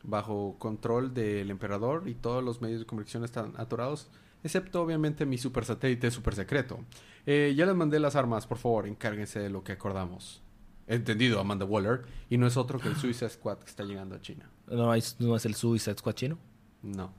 bajo 0.06 0.56
control 0.58 1.12
del 1.12 1.50
emperador 1.50 2.08
y 2.08 2.14
todos 2.14 2.42
los 2.42 2.62
medios 2.62 2.80
de 2.80 2.86
comunicación 2.86 3.24
están 3.24 3.52
atorados, 3.56 4.08
excepto 4.42 4.80
obviamente 4.82 5.26
mi 5.26 5.38
super 5.38 5.64
satélite 5.64 6.10
super 6.10 6.34
secreto. 6.34 6.78
Eh, 7.26 7.54
ya 7.56 7.66
les 7.66 7.74
mandé 7.74 7.98
las 7.98 8.16
armas, 8.16 8.46
por 8.46 8.58
favor, 8.58 8.86
encárguense 8.86 9.40
de 9.40 9.50
lo 9.50 9.64
que 9.64 9.72
acordamos. 9.72 10.42
Entendido, 10.86 11.40
Amanda 11.40 11.64
Waller. 11.64 12.04
Y 12.30 12.38
no 12.38 12.46
es 12.46 12.56
otro 12.56 12.78
que 12.78 12.88
el 12.88 12.96
Suicide 12.96 13.30
Squad 13.30 13.58
que 13.58 13.70
está 13.70 13.82
llegando 13.82 14.14
a 14.14 14.20
China. 14.20 14.48
¿No 14.68 14.94
es, 14.94 15.16
no 15.18 15.34
es 15.34 15.44
el 15.44 15.54
Suicide 15.54 15.98
Squad 15.98 16.14
chino? 16.14 16.38
No. 16.82 17.12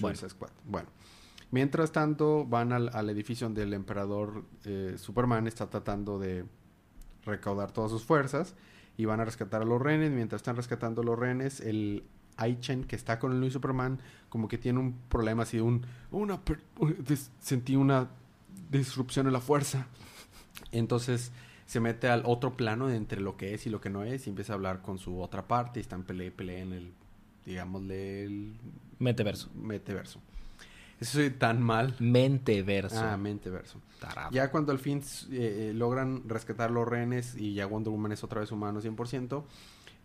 Bueno. 0.00 0.16
Suicide 0.16 0.30
Squad. 0.30 0.50
Bueno. 0.64 0.88
Mientras 1.52 1.92
tanto, 1.92 2.44
van 2.46 2.72
al, 2.72 2.90
al 2.94 3.10
edificio 3.10 3.46
donde 3.46 3.62
el 3.62 3.74
emperador 3.74 4.44
eh, 4.64 4.94
Superman 4.96 5.46
está 5.46 5.68
tratando 5.68 6.18
de 6.18 6.46
recaudar 7.24 7.70
todas 7.72 7.90
sus 7.90 8.02
fuerzas 8.02 8.56
y 8.96 9.04
van 9.04 9.20
a 9.20 9.24
rescatar 9.24 9.62
a 9.62 9.64
los 9.64 9.80
rehenes. 9.80 10.10
Mientras 10.10 10.40
están 10.40 10.56
rescatando 10.56 11.02
a 11.02 11.04
los 11.04 11.18
rehenes, 11.18 11.60
el 11.60 12.04
Aichen 12.36 12.84
que 12.84 12.96
está 12.96 13.18
con 13.18 13.32
el 13.32 13.38
nuevo 13.38 13.52
Superman 13.52 14.00
como 14.28 14.48
que 14.48 14.58
tiene 14.58 14.78
un 14.78 14.94
problema 15.08 15.42
así, 15.42 15.60
un, 15.60 15.84
una, 16.10 16.40
sentí 17.40 17.76
una 17.76 18.08
disrupción 18.70 19.26
en 19.26 19.32
la 19.32 19.40
fuerza. 19.40 19.86
Entonces 20.70 21.32
se 21.66 21.80
mete 21.80 22.08
al 22.08 22.22
otro 22.26 22.56
plano 22.56 22.88
de 22.88 22.96
entre 22.96 23.20
lo 23.20 23.36
que 23.36 23.54
es 23.54 23.66
y 23.66 23.70
lo 23.70 23.80
que 23.80 23.90
no 23.90 24.04
es 24.04 24.26
y 24.26 24.30
empieza 24.30 24.52
a 24.52 24.56
hablar 24.56 24.82
con 24.82 24.98
su 24.98 25.20
otra 25.20 25.46
parte 25.46 25.80
y 25.80 25.82
están 25.82 26.02
pelea 26.02 26.28
y 26.28 26.30
pelea 26.30 26.60
en 26.60 26.72
el, 26.72 26.92
digámosle, 27.44 28.24
el 28.24 28.54
Menteverso. 28.98 29.50
Meteverso. 29.54 30.20
Eso 31.02 31.18
soy 31.18 31.30
tan 31.30 31.60
mal. 31.62 31.94
Menteverso. 31.98 32.96
Ah, 33.00 33.16
Menteverso. 33.16 33.80
Tarado. 34.00 34.30
Ya 34.32 34.50
cuando 34.50 34.72
al 34.72 34.78
fin 34.78 34.98
eh, 35.30 35.70
eh, 35.70 35.72
logran 35.74 36.28
rescatar 36.28 36.70
los 36.70 36.86
rehenes 36.88 37.34
y 37.36 37.54
ya 37.54 37.66
Wonder 37.66 37.90
Woman 37.92 38.12
es 38.12 38.24
otra 38.24 38.40
vez 38.40 38.50
humano 38.52 38.80
100%, 38.80 39.44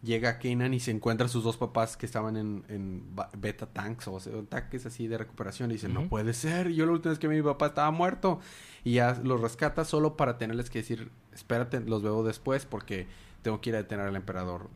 llega 0.04 0.38
Kanan 0.38 0.74
y 0.76 0.80
se 0.80 0.92
encuentra 0.92 1.26
a 1.26 1.30
sus 1.30 1.44
dos 1.44 1.58
papás 1.58 1.98
que 1.98 2.06
estaban 2.06 2.38
en, 2.38 2.64
en 2.70 3.04
beta 3.38 3.66
tanks 3.66 4.08
o 4.08 4.20
sea, 4.20 4.34
tanques 4.48 4.86
así 4.86 5.08
de 5.08 5.18
recuperación 5.18 5.72
y 5.72 5.74
dice, 5.74 5.90
no 5.90 6.02
Ujú. 6.02 6.10
puede 6.10 6.34
ser, 6.34 6.70
yo 6.70 6.86
la 6.86 6.92
última 6.92 7.10
vez 7.12 7.20
que 7.20 7.28
mi 7.28 7.42
papá 7.42 7.68
estaba 7.68 7.90
muerto 7.90 8.40
y 8.84 8.94
ya 8.94 9.20
los 9.24 9.42
rescata 9.42 9.84
solo 9.86 10.16
para 10.16 10.38
tenerles 10.38 10.70
que 10.70 10.80
decir, 10.80 11.10
espérate, 11.34 11.80
los 11.82 12.04
veo 12.04 12.24
después 12.24 12.66
porque 12.68 13.08
tengo 13.42 13.60
que 13.62 13.72
ir 13.72 13.76
a 13.76 13.80
detener 13.80 14.06
al 14.08 14.16
emperador, 14.16 14.70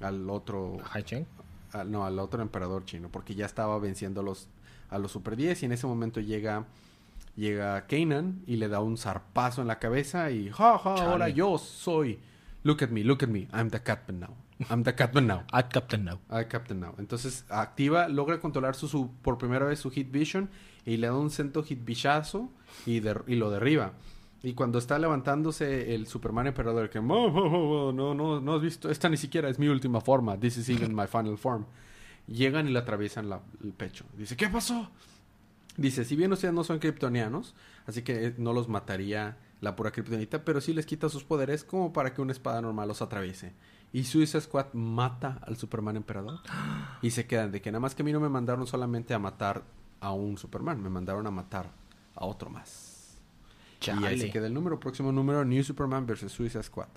al 0.00 0.30
otro, 0.30 0.76
Hai 0.92 1.02
Cheng. 1.02 1.26
al- 1.72 1.90
no, 1.90 2.04
al 2.06 2.18
otro 2.20 2.40
emperador 2.40 2.84
chino 2.84 3.08
porque 3.10 3.34
ya 3.34 3.46
estaba 3.46 3.76
venciendo 3.80 4.22
los, 4.22 4.48
a 4.90 4.98
los 4.98 5.12
Super 5.12 5.36
10 5.36 5.62
y 5.62 5.66
en 5.66 5.72
ese 5.72 5.86
momento 5.86 6.20
llega... 6.20 6.66
Llega 7.36 7.86
Kanan 7.86 8.42
y 8.46 8.56
le 8.56 8.68
da 8.68 8.80
un 8.80 8.98
zarpazo 8.98 9.62
en 9.62 9.68
la 9.68 9.78
cabeza 9.78 10.30
y 10.30 10.50
ja, 10.50 10.76
ja, 10.78 10.94
ahora 10.94 11.28
yo 11.28 11.56
soy. 11.58 12.18
Look 12.64 12.82
at 12.82 12.90
me, 12.90 13.02
look 13.04 13.22
at 13.22 13.28
me. 13.30 13.46
I'm 13.54 13.70
the 13.70 13.80
captain 13.80 14.20
now. 14.20 14.34
I'm 14.68 14.82
the 14.82 14.94
captain 14.94 15.26
now. 15.28 15.44
At 15.52 15.68
Captain 15.72 16.04
Now. 16.04 16.18
Ah, 16.28 16.44
Captain 16.44 16.80
Now. 16.80 16.94
Entonces 16.98 17.46
activa, 17.48 18.08
logra 18.08 18.40
controlar 18.40 18.74
su, 18.74 18.88
su- 18.88 19.10
por 19.22 19.38
primera 19.38 19.64
vez 19.64 19.78
su 19.78 19.90
Hit 19.90 20.10
Vision 20.10 20.50
y 20.84 20.98
le 20.98 21.06
da 21.06 21.14
un 21.16 21.30
centro 21.30 21.62
Hit 21.62 21.82
Vichazo 21.82 22.50
y, 22.84 23.00
lo 23.00 23.50
derriba. 23.50 23.92
Y 24.42 24.52
cuando 24.52 24.78
está 24.78 24.98
levantándose 24.98 25.94
el 25.94 26.06
Superman 26.08 26.48
Emperador, 26.48 26.90
que 26.90 27.00
"Mo, 27.00 27.30
mo, 27.30 27.48
mo, 27.48 27.64
mo, 27.68 27.92
no, 27.92 28.12
no, 28.12 28.40
no 28.40 28.54
has 28.56 28.60
visto, 28.60 28.90
esta 28.90 29.08
ni 29.08 29.16
siquiera 29.16 29.48
es 29.48 29.58
mi 29.58 29.68
última 29.68 30.02
forma. 30.02 30.36
This 30.38 30.58
is 30.58 30.68
even 30.68 30.94
my 30.94 31.06
final 31.06 31.38
form. 31.38 31.64
Llegan 32.30 32.66
y 32.68 32.70
le 32.72 32.78
atraviesan 32.78 33.28
la- 33.28 33.42
el 33.62 33.72
pecho. 33.72 34.04
Dice, 34.16 34.36
¿qué 34.36 34.48
pasó? 34.48 34.88
Dice, 35.76 36.04
si 36.04 36.16
bien 36.16 36.32
ustedes 36.32 36.54
no 36.54 36.64
son 36.64 36.78
kryptonianos, 36.78 37.54
así 37.86 38.02
que 38.02 38.26
eh, 38.28 38.34
no 38.38 38.52
los 38.52 38.68
mataría 38.68 39.36
la 39.60 39.76
pura 39.76 39.90
kryptonita, 39.90 40.44
pero 40.44 40.60
sí 40.60 40.72
les 40.72 40.86
quita 40.86 41.08
sus 41.08 41.24
poderes 41.24 41.64
como 41.64 41.92
para 41.92 42.14
que 42.14 42.22
una 42.22 42.32
espada 42.32 42.62
normal 42.62 42.88
los 42.88 43.02
atraviese. 43.02 43.52
Y 43.92 44.04
Suicide 44.04 44.40
Squad 44.42 44.72
mata 44.72 45.38
al 45.46 45.56
Superman 45.56 45.96
Emperador. 45.96 46.38
Y 47.02 47.10
se 47.10 47.26
quedan 47.26 47.50
de 47.50 47.60
que 47.60 47.70
nada 47.72 47.80
más 47.80 47.94
que 47.94 48.02
a 48.02 48.04
mí 48.04 48.12
no 48.12 48.20
me 48.20 48.28
mandaron 48.28 48.66
solamente 48.66 49.12
a 49.14 49.18
matar 49.18 49.62
a 50.00 50.12
un 50.12 50.38
Superman, 50.38 50.80
me 50.82 50.88
mandaron 50.88 51.26
a 51.26 51.30
matar 51.30 51.70
a 52.14 52.24
otro 52.24 52.48
más. 52.50 53.18
Y 54.02 54.04
ahí 54.06 54.18
se 54.20 54.30
queda 54.30 54.46
el 54.46 54.54
número, 54.54 54.78
próximo 54.78 55.10
número, 55.12 55.44
New 55.44 55.62
Superman 55.64 56.06
vs. 56.06 56.30
Suicide 56.30 56.62
Squad. 56.62 56.88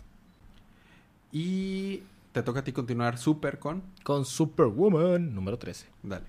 Y 1.31 2.03
te 2.33 2.43
toca 2.43 2.59
a 2.59 2.63
ti 2.63 2.73
continuar 2.73 3.17
super 3.17 3.59
con... 3.59 3.83
Con 4.03 4.25
Superwoman, 4.25 5.33
número 5.33 5.57
13. 5.57 5.87
Dale. 6.03 6.25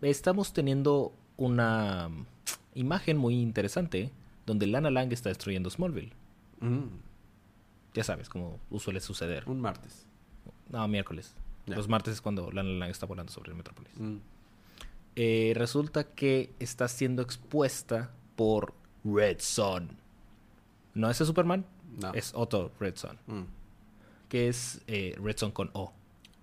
Estamos 0.00 0.52
teniendo 0.52 1.12
una 1.36 2.08
mm, 2.08 2.24
imagen 2.74 3.18
muy 3.18 3.34
interesante 3.40 4.10
donde 4.46 4.66
Lana 4.66 4.90
Lang 4.90 5.12
está 5.12 5.28
destruyendo 5.28 5.68
Smallville. 5.70 6.12
Mm, 6.60 6.84
Ya 7.94 8.04
sabes, 8.04 8.28
como 8.28 8.58
suele 8.78 9.00
suceder. 9.00 9.44
un 9.46 9.60
martes. 9.60 10.06
No, 10.70 10.86
miércoles. 10.88 11.34
Ya. 11.66 11.76
Los 11.76 11.88
martes 11.88 12.14
es 12.14 12.20
cuando 12.22 12.50
Lana 12.50 12.70
Lang 12.70 12.90
está 12.90 13.06
volando 13.06 13.30
sobre 13.32 13.50
el 13.50 13.56
Metrópolis. 13.56 13.92
Mm. 13.98 14.16
Eh, 15.16 15.52
resulta 15.56 16.04
que 16.04 16.54
está 16.58 16.88
siendo 16.88 17.20
expuesta 17.20 18.12
por 18.36 18.72
Red 19.04 19.38
Son. 19.40 19.96
No 20.94 21.10
ese 21.10 21.24
Superman, 21.26 21.66
No. 22.00 22.14
es 22.14 22.32
otro 22.34 22.70
Red 22.80 22.96
Son. 22.96 23.18
Mm. 23.26 23.42
Que 24.32 24.48
es 24.48 24.80
eh, 24.86 25.14
Red 25.22 25.36
Son 25.36 25.50
con 25.50 25.68
O. 25.74 25.92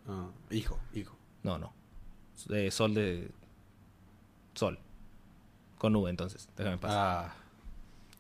Ah, 0.07 0.27
hijo, 0.51 0.79
hijo. 0.93 1.17
No, 1.41 1.57
no. 1.57 1.73
Eh, 2.51 2.69
sol 2.69 2.93
de. 2.93 3.31
Sol. 4.53 4.77
Con 5.79 5.95
V, 5.95 6.07
entonces. 6.07 6.47
Déjame 6.55 6.77
pasar. 6.77 7.31
Ah, 7.31 7.35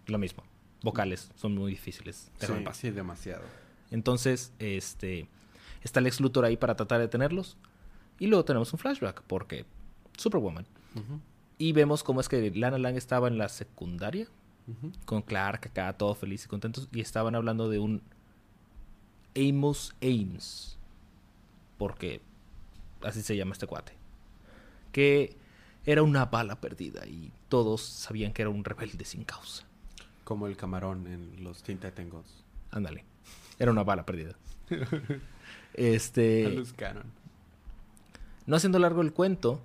Lo 0.07 0.17
mismo. 0.17 0.41
Vocales 0.81 1.29
son 1.35 1.53
muy 1.53 1.69
difíciles. 1.69 2.31
Déjame 2.39 2.61
sí, 2.61 2.65
pasar. 2.65 2.81
sí, 2.81 2.89
demasiado. 2.89 3.43
Entonces, 3.91 4.53
este. 4.57 5.27
Está 5.83 6.01
Lex 6.01 6.19
Luthor 6.19 6.45
ahí 6.45 6.57
para 6.57 6.75
tratar 6.75 6.97
de 6.97 7.05
detenerlos. 7.05 7.55
Y 8.17 8.25
luego 8.25 8.45
tenemos 8.45 8.73
un 8.73 8.79
flashback, 8.79 9.21
porque. 9.21 9.67
Superwoman. 10.17 10.65
Y 11.59 11.73
vemos 11.73 12.01
cómo 12.01 12.21
es 12.21 12.27
que 12.27 12.49
Lana 12.55 12.79
Lang 12.79 12.97
estaba 12.97 13.27
en 13.27 13.37
la 13.37 13.49
secundaria. 13.49 14.25
Con 15.05 15.21
Clark 15.21 15.67
acá, 15.67 15.93
todo 15.93 16.15
feliz 16.15 16.45
y 16.45 16.47
contentos. 16.47 16.89
Y 16.91 17.01
estaban 17.01 17.35
hablando 17.35 17.69
de 17.69 17.77
un. 17.77 18.01
Amos 19.39 19.95
Ames. 20.01 20.77
Porque. 21.77 22.21
Así 23.01 23.21
se 23.21 23.37
llama 23.37 23.53
este 23.53 23.67
cuate. 23.67 23.93
Que 24.91 25.35
era 25.85 26.03
una 26.03 26.25
bala 26.25 26.59
perdida. 26.59 27.05
Y 27.07 27.31
todos 27.47 27.81
sabían 27.81 28.33
que 28.33 28.41
era 28.41 28.49
un 28.49 28.63
rebelde 28.63 29.05
sin 29.05 29.23
causa. 29.23 29.63
Como 30.23 30.47
el 30.47 30.57
camarón 30.57 31.07
en 31.07 31.43
los 31.43 31.63
Gods. 31.63 32.43
Ándale. 32.71 33.05
Era 33.57 33.71
una 33.71 33.83
bala 33.83 34.05
perdida. 34.05 34.35
Este. 35.75 36.63
No 38.47 38.55
haciendo 38.55 38.79
largo 38.79 39.03
el 39.03 39.13
cuento, 39.13 39.61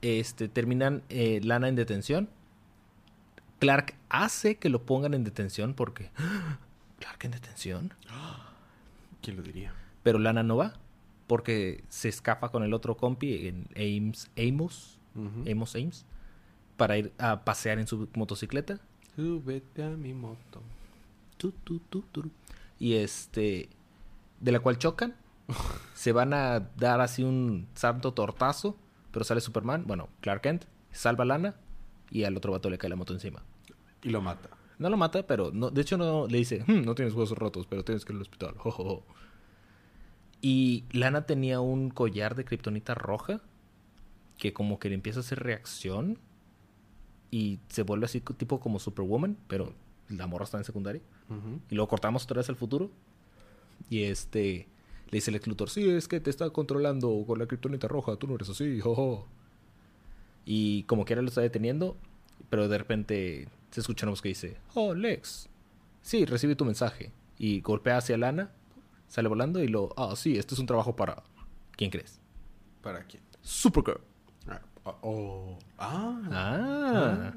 este, 0.00 0.48
terminan 0.48 1.02
eh, 1.08 1.40
Lana 1.42 1.68
en 1.68 1.74
detención. 1.74 2.28
Clark 3.58 3.96
hace 4.08 4.54
que 4.54 4.68
lo 4.68 4.82
pongan 4.82 5.14
en 5.14 5.24
detención 5.24 5.74
porque. 5.74 6.10
¡Ah! 6.16 6.58
¿Clark 7.00 7.24
en 7.24 7.32
detención? 7.32 7.94
¿Quién 9.22 9.36
lo 9.36 9.42
diría? 9.42 9.74
Pero 10.02 10.18
Lana 10.18 10.42
no 10.42 10.56
va. 10.56 10.74
Porque 11.26 11.84
se 11.88 12.08
escapa 12.08 12.48
con 12.48 12.62
el 12.62 12.72
otro 12.72 12.96
compi 12.96 13.48
en 13.48 13.68
Ames, 13.76 14.30
Amos. 14.38 14.98
Amos 15.50 15.74
Ames, 15.74 16.06
para 16.76 16.96
ir 16.96 17.12
a 17.18 17.44
pasear 17.44 17.78
en 17.78 17.86
su 17.86 18.08
motocicleta. 18.14 18.80
Súbete 19.16 19.82
a 19.82 19.90
mi 19.90 20.14
moto. 20.14 20.62
Tu, 21.36 21.50
tu, 21.50 21.80
tu. 21.80 22.30
Y 22.78 22.94
este, 22.94 23.68
de 24.40 24.52
la 24.52 24.60
cual 24.60 24.78
chocan. 24.78 25.14
se 25.94 26.12
van 26.12 26.32
a 26.34 26.60
dar 26.76 27.00
así 27.00 27.22
un 27.22 27.66
santo 27.74 28.14
tortazo. 28.14 28.76
Pero 29.10 29.24
sale 29.24 29.40
Superman, 29.40 29.84
bueno, 29.86 30.08
Clark 30.20 30.42
Kent, 30.42 30.64
salva 30.92 31.24
a 31.24 31.26
Lana 31.26 31.54
y 32.10 32.24
al 32.24 32.36
otro 32.36 32.52
vato 32.52 32.70
le 32.70 32.78
cae 32.78 32.90
la 32.90 32.96
moto 32.96 33.14
encima. 33.14 33.42
Y 34.02 34.10
lo 34.10 34.20
mata. 34.20 34.50
No 34.78 34.88
lo 34.90 34.96
mata, 34.96 35.26
pero 35.26 35.50
no, 35.52 35.70
de 35.70 35.82
hecho 35.82 35.96
no 35.96 36.26
le 36.26 36.38
dice, 36.38 36.64
"Hmm, 36.66 36.82
no 36.84 36.94
tienes 36.94 37.14
huesos 37.14 37.36
rotos, 37.36 37.66
pero 37.66 37.84
tienes 37.84 38.04
que 38.04 38.12
ir 38.12 38.16
al 38.16 38.22
hospital. 38.22 38.54
Jo, 38.56 38.70
jo, 38.70 38.84
jo". 38.84 39.02
Y 40.40 40.84
Lana 40.92 41.26
tenía 41.26 41.60
un 41.60 41.90
collar 41.90 42.34
de 42.36 42.44
kriptonita 42.44 42.94
roja 42.94 43.40
que 44.38 44.52
como 44.52 44.78
que 44.78 44.88
le 44.88 44.94
empieza 44.94 45.18
a 45.18 45.22
hacer 45.22 45.40
reacción 45.40 46.18
y 47.30 47.58
se 47.68 47.82
vuelve 47.82 48.06
así 48.06 48.20
tipo 48.20 48.60
como 48.60 48.78
Superwoman, 48.78 49.36
pero 49.48 49.74
la 50.08 50.26
morra 50.26 50.44
está 50.44 50.58
en 50.58 50.64
secundaria. 50.64 51.02
Y 51.70 51.74
luego 51.74 51.88
cortamos 51.88 52.24
otra 52.24 52.38
vez 52.38 52.48
al 52.48 52.56
futuro. 52.56 52.90
Y 53.90 54.04
este 54.04 54.68
le 55.10 55.16
dice 55.16 55.30
el 55.30 55.36
ex 55.36 55.46
Luthor, 55.46 55.70
sí, 55.70 55.88
es 55.88 56.06
que 56.06 56.20
te 56.20 56.30
está 56.30 56.48
controlando 56.50 57.24
con 57.26 57.38
la 57.38 57.46
kriptonita 57.46 57.88
roja, 57.88 58.16
tú 58.16 58.26
no 58.26 58.34
eres 58.36 58.48
así, 58.48 58.78
jojo. 58.80 59.26
Y 60.44 60.84
como 60.84 61.04
quiera 61.04 61.20
lo 61.22 61.28
está 61.28 61.40
deteniendo, 61.40 61.96
pero 62.48 62.68
de 62.68 62.78
repente 62.78 63.48
se 63.70 63.80
escucha 63.80 64.06
una 64.06 64.10
voz 64.12 64.22
que 64.22 64.28
dice, 64.28 64.56
oh, 64.74 64.94
Lex, 64.94 65.48
sí, 66.02 66.24
recibí 66.24 66.54
tu 66.54 66.64
mensaje. 66.64 67.12
Y 67.38 67.60
golpea 67.60 67.98
hacia 67.98 68.16
Lana, 68.16 68.50
sale 69.08 69.28
volando 69.28 69.62
y 69.62 69.68
lo, 69.68 69.92
ah, 69.96 70.14
sí, 70.16 70.36
este 70.38 70.54
es 70.54 70.60
un 70.60 70.66
trabajo 70.66 70.96
para... 70.96 71.22
¿Quién 71.76 71.90
crees? 71.90 72.20
¿Para 72.82 73.04
quién? 73.04 73.22
Supergirl. 73.42 74.00
Ah, 74.48 74.60
oh, 74.84 74.96
oh. 75.02 75.58
Ah. 75.78 76.20
Ah. 76.32 77.32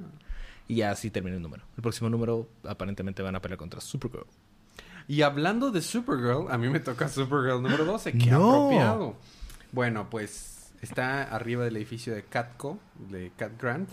Y 0.68 0.82
así 0.82 1.12
termina 1.12 1.36
el 1.36 1.42
número. 1.44 1.64
El 1.76 1.84
próximo 1.84 2.10
número 2.10 2.48
aparentemente 2.64 3.22
van 3.22 3.36
a 3.36 3.42
pelear 3.42 3.58
contra 3.58 3.82
Supergirl. 3.82 4.26
Y 5.08 5.22
hablando 5.24 5.72
de 5.72 5.82
Supergirl, 5.82 6.50
a 6.50 6.58
mí 6.58 6.70
me 6.70 6.80
toca 6.80 7.10
Supergirl 7.10 7.62
número 7.62 7.86
12. 7.86 8.14
Qué 8.14 8.32
No. 8.32 8.66
apropiado. 8.68 9.16
Bueno, 9.74 10.10
pues 10.10 10.72
está 10.82 11.24
arriba 11.24 11.64
del 11.66 11.76
edificio 11.78 12.14
de 12.16 12.24
Catco, 12.24 12.80
de 13.10 13.32
Cat 13.38 13.60
Grant. 13.62 13.90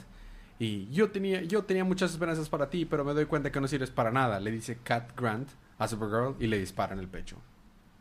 Y 0.59 0.89
yo 0.91 1.11
tenía, 1.11 1.43
yo 1.43 1.65
tenía 1.65 1.85
muchas 1.85 2.11
esperanzas 2.13 2.49
para 2.49 2.69
ti, 2.69 2.85
pero 2.85 3.05
me 3.05 3.15
doy 3.15 3.27
cuenta 3.27 3.53
que 3.53 3.61
no 3.61 3.69
sirves 3.69 3.91
para 3.91 4.11
nada. 4.11 4.41
Le 4.41 4.51
dice 4.51 4.79
Cat 4.83 5.17
Grant 5.19 5.49
a 5.79 5.87
Supergirl 5.87 6.35
y 6.43 6.49
le 6.49 6.59
dispara 6.59 6.93
en 6.95 6.99
el 6.99 7.07
pecho. 7.09 7.37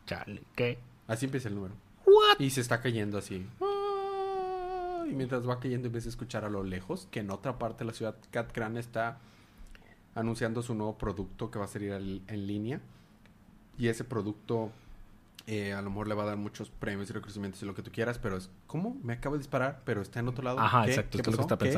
Chale, 0.06 0.42
¿qué? 0.56 0.78
Así 1.06 1.26
empieza 1.26 1.48
el 1.48 1.54
número. 1.54 1.74
What? 2.04 2.40
Y 2.40 2.50
se 2.50 2.60
está 2.60 2.80
cayendo 2.80 3.18
así. 3.18 3.46
Ah, 3.60 5.04
Y 5.08 5.12
mientras 5.14 5.48
va 5.48 5.60
cayendo 5.60 5.86
empieza 5.86 6.08
a 6.08 6.10
escuchar 6.10 6.44
a 6.44 6.50
lo 6.50 6.64
lejos 6.64 7.06
que 7.10 7.20
en 7.20 7.30
otra 7.30 7.58
parte 7.58 7.84
de 7.84 7.90
la 7.90 7.94
ciudad 7.94 8.16
Cat 8.30 8.52
Grant 8.54 8.76
está 8.76 9.18
anunciando 10.14 10.62
su 10.62 10.74
nuevo 10.74 10.98
producto 10.98 11.50
que 11.50 11.58
va 11.58 11.66
a 11.66 11.68
salir 11.68 11.92
al- 11.92 12.22
en 12.26 12.46
línea. 12.46 12.80
Y 13.78 13.86
ese 13.88 14.02
producto 14.04 14.72
eh, 15.46 15.72
a 15.72 15.80
lo 15.80 15.88
mejor 15.90 16.08
le 16.08 16.14
va 16.14 16.24
a 16.24 16.26
dar 16.26 16.36
muchos 16.36 16.68
premios 16.70 17.08
y 17.08 17.12
reconocimientos 17.14 17.62
y 17.62 17.66
lo 17.66 17.74
que 17.74 17.82
tú 17.82 17.90
quieras, 17.90 18.18
pero 18.18 18.36
es, 18.36 18.50
¿cómo? 18.66 18.98
Me 19.02 19.14
acaba 19.14 19.34
de 19.34 19.38
disparar, 19.38 19.80
pero 19.84 20.02
está 20.02 20.20
en 20.20 20.28
otro 20.28 20.42
lado. 20.44 20.58
Ajá, 20.58 20.84
¿Qué? 20.84 20.90
exacto, 20.90 21.16
¿Qué 21.18 21.22
es 21.22 21.26
lo 21.28 21.36
que 21.36 21.42
está 21.42 21.56
¿Qué?". 21.56 21.68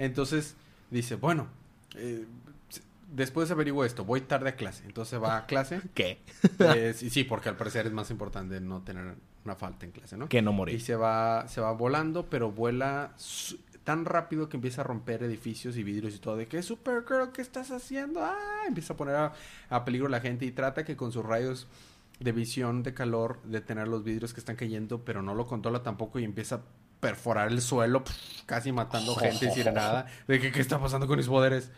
Entonces 0.00 0.56
dice, 0.90 1.16
bueno, 1.16 1.46
eh, 1.94 2.24
después 3.12 3.50
averiguo 3.50 3.84
esto, 3.84 4.04
voy 4.04 4.22
tarde 4.22 4.48
a 4.48 4.56
clase. 4.56 4.84
Entonces 4.86 5.22
va 5.22 5.36
a 5.36 5.46
clase. 5.46 5.82
¿Qué? 5.94 6.18
Eh, 6.58 6.94
sí, 6.96 7.10
sí, 7.10 7.24
porque 7.24 7.50
al 7.50 7.56
parecer 7.56 7.86
es 7.86 7.92
más 7.92 8.10
importante 8.10 8.60
no 8.60 8.80
tener 8.82 9.14
una 9.44 9.56
falta 9.56 9.84
en 9.84 9.92
clase, 9.92 10.16
¿no? 10.16 10.28
Que 10.28 10.40
no 10.42 10.52
Y 10.52 10.54
morir. 10.54 10.80
se 10.80 10.96
va, 10.96 11.46
se 11.48 11.60
va 11.60 11.72
volando, 11.72 12.30
pero 12.30 12.50
vuela 12.50 13.14
tan 13.84 14.04
rápido 14.04 14.48
que 14.48 14.56
empieza 14.56 14.80
a 14.82 14.84
romper 14.84 15.22
edificios 15.22 15.76
y 15.76 15.82
vidrios 15.82 16.14
y 16.14 16.18
todo. 16.18 16.36
De 16.36 16.46
que 16.46 16.62
Supergirl, 16.62 17.32
¿qué 17.32 17.42
estás 17.42 17.70
haciendo? 17.70 18.22
Ah, 18.22 18.64
empieza 18.66 18.94
a 18.94 18.96
poner 18.96 19.16
a, 19.16 19.32
a 19.68 19.84
peligro 19.84 20.06
a 20.06 20.10
la 20.10 20.20
gente 20.20 20.46
y 20.46 20.50
trata 20.52 20.84
que 20.84 20.96
con 20.96 21.12
sus 21.12 21.24
rayos 21.24 21.66
de 22.20 22.32
visión 22.32 22.82
de 22.82 22.94
calor, 22.94 23.42
de 23.44 23.60
tener 23.60 23.88
los 23.88 24.04
vidrios 24.04 24.32
que 24.34 24.40
están 24.40 24.56
cayendo, 24.56 25.04
pero 25.04 25.22
no 25.22 25.34
lo 25.34 25.46
controla 25.46 25.82
tampoco 25.82 26.18
y 26.18 26.24
empieza 26.24 26.56
a 26.56 26.60
perforar 27.00 27.48
el 27.50 27.60
suelo, 27.62 28.04
casi 28.46 28.72
matando 28.72 29.14
gente 29.16 29.50
sin 29.50 29.72
nada. 29.74 30.06
De 30.28 30.38
que, 30.40 30.52
¿qué 30.52 30.60
está 30.60 30.78
pasando 30.78 31.06
con 31.06 31.16
mis 31.16 31.26
poderes? 31.28 31.70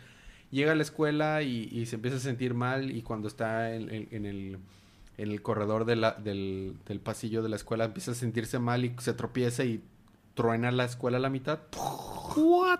Llega 0.51 0.73
a 0.73 0.75
la 0.75 0.83
escuela 0.83 1.41
y, 1.41 1.69
y 1.71 1.85
se 1.87 1.95
empieza 1.95 2.17
a 2.17 2.19
sentir 2.19 2.53
mal 2.53 2.91
y 2.91 3.01
cuando 3.01 3.27
está 3.27 3.73
en, 3.73 3.89
en- 3.89 4.07
en 4.11 4.25
el, 4.25 4.59
en 5.17 5.31
el 5.31 5.41
corredor 5.41 5.85
de 5.85 5.95
la- 5.95 6.11
del, 6.13 6.75
del 6.85 6.99
pasillo 6.99 7.41
de 7.41 7.49
la 7.49 7.55
escuela 7.55 7.85
empieza 7.85 8.11
a 8.11 8.15
sentirse 8.15 8.59
mal 8.59 8.85
y 8.85 8.93
se 8.99 9.13
tropieza 9.13 9.63
y 9.63 9.81
truena 10.35 10.71
la 10.71 10.85
escuela 10.85 11.17
a 11.17 11.19
la 11.21 11.29
mitad. 11.29 11.59
What? 12.35 12.79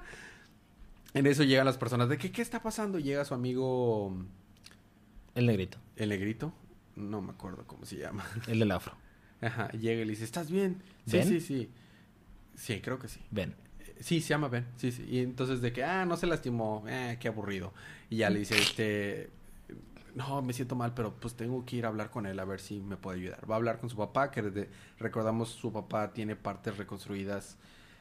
En 1.14 1.26
eso 1.28 1.44
llegan 1.44 1.66
las 1.66 1.78
personas 1.78 2.10
de 2.10 2.18
que, 2.18 2.32
¿qué 2.32 2.42
está 2.42 2.62
pasando? 2.62 3.00
Llega 3.00 3.24
su 3.26 3.34
amigo 3.36 4.16
El 5.36 5.46
negrito. 5.46 5.78
el 5.96 6.10
negrito, 6.10 6.52
no 6.96 7.22
me 7.22 7.32
acuerdo 7.32 7.64
cómo 7.68 7.86
se 7.86 7.98
llama. 7.98 8.26
El 8.48 8.60
del 8.60 8.72
afro. 8.72 8.96
Ajá, 9.42 9.70
llega 9.72 10.02
y 10.02 10.06
le 10.06 10.12
dice, 10.12 10.24
¿estás 10.24 10.50
bien? 10.50 10.82
Sí, 11.08 11.22
sí. 11.24 11.40
Sí, 11.42 11.70
creo 12.82 13.00
que 13.00 13.08
sí. 13.08 13.20
Ven. 13.32 13.56
Eh, 13.80 13.96
Sí, 14.00 14.22
se 14.22 14.30
llama 14.30 14.48
Ben. 14.50 14.66
Sí, 14.78 14.92
sí. 14.92 15.06
Y 15.10 15.20
entonces 15.20 15.62
de 15.62 15.72
que, 15.72 15.84
ah, 15.84 16.06
no 16.06 16.18
se 16.18 16.28
lastimó. 16.28 16.84
Eh, 16.88 17.18
qué 17.20 17.28
aburrido. 17.30 17.74
Y 18.10 18.18
ya 18.18 18.30
le 18.30 18.40
dice, 18.40 18.58
este, 18.58 19.30
no, 20.16 20.42
me 20.42 20.54
siento 20.54 20.76
mal, 20.76 20.94
pero 20.94 21.14
pues 21.16 21.36
tengo 21.36 21.66
que 21.66 21.78
ir 21.78 21.86
a 21.86 21.90
hablar 21.90 22.10
con 22.12 22.26
él 22.26 22.40
a 22.40 22.46
ver 22.46 22.60
si 22.60 22.80
me 22.82 22.98
puede 22.98 23.20
ayudar. 23.20 23.50
Va 23.50 23.56
a 23.56 23.58
hablar 23.58 23.80
con 23.80 23.90
su 23.90 23.98
papá, 23.98 24.30
que 24.32 24.42
desde- 24.42 24.70
recordamos 25.00 25.50
su 25.50 25.72
papá 25.72 26.14
tiene 26.14 26.36
partes 26.36 26.78
reconstruidas 26.78 27.58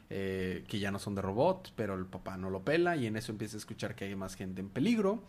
eh, 0.09 0.63
que 0.67 0.77
ya 0.79 0.91
no 0.91 0.99
son 0.99 1.15
de 1.15 1.21
robot, 1.23 1.71
pero 1.75 1.95
el 1.95 2.05
papá 2.05 2.37
no 2.37 2.49
lo 2.51 2.63
pela 2.63 2.95
y 2.97 3.07
en 3.07 3.15
eso 3.15 3.31
empieza 3.31 3.55
a 3.57 3.59
escuchar 3.59 3.95
que 3.95 4.05
hay 4.05 4.15
más 4.15 4.35
gente 4.35 4.61
en 4.61 4.69
peligro. 4.69 5.23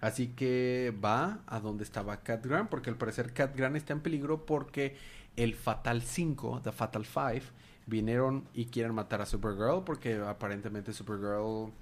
Así 0.00 0.28
que 0.28 0.92
va 1.04 1.40
a 1.46 1.60
donde 1.60 1.84
estaba 1.84 2.16
Cat 2.22 2.44
Grant, 2.44 2.68
porque 2.68 2.90
al 2.90 2.96
parecer 2.96 3.32
Cat 3.32 3.56
Grant 3.56 3.76
está 3.76 3.92
en 3.92 4.00
peligro 4.00 4.44
porque 4.44 4.96
el 5.36 5.54
Fatal 5.54 6.02
5, 6.02 6.62
The 6.64 6.72
Fatal 6.72 7.04
5, 7.06 7.46
vinieron 7.86 8.44
y 8.54 8.66
quieren 8.66 8.94
matar 8.94 9.20
a 9.20 9.26
Supergirl 9.26 9.82
porque 9.84 10.16
aparentemente 10.16 10.92
Supergirl 10.92 11.72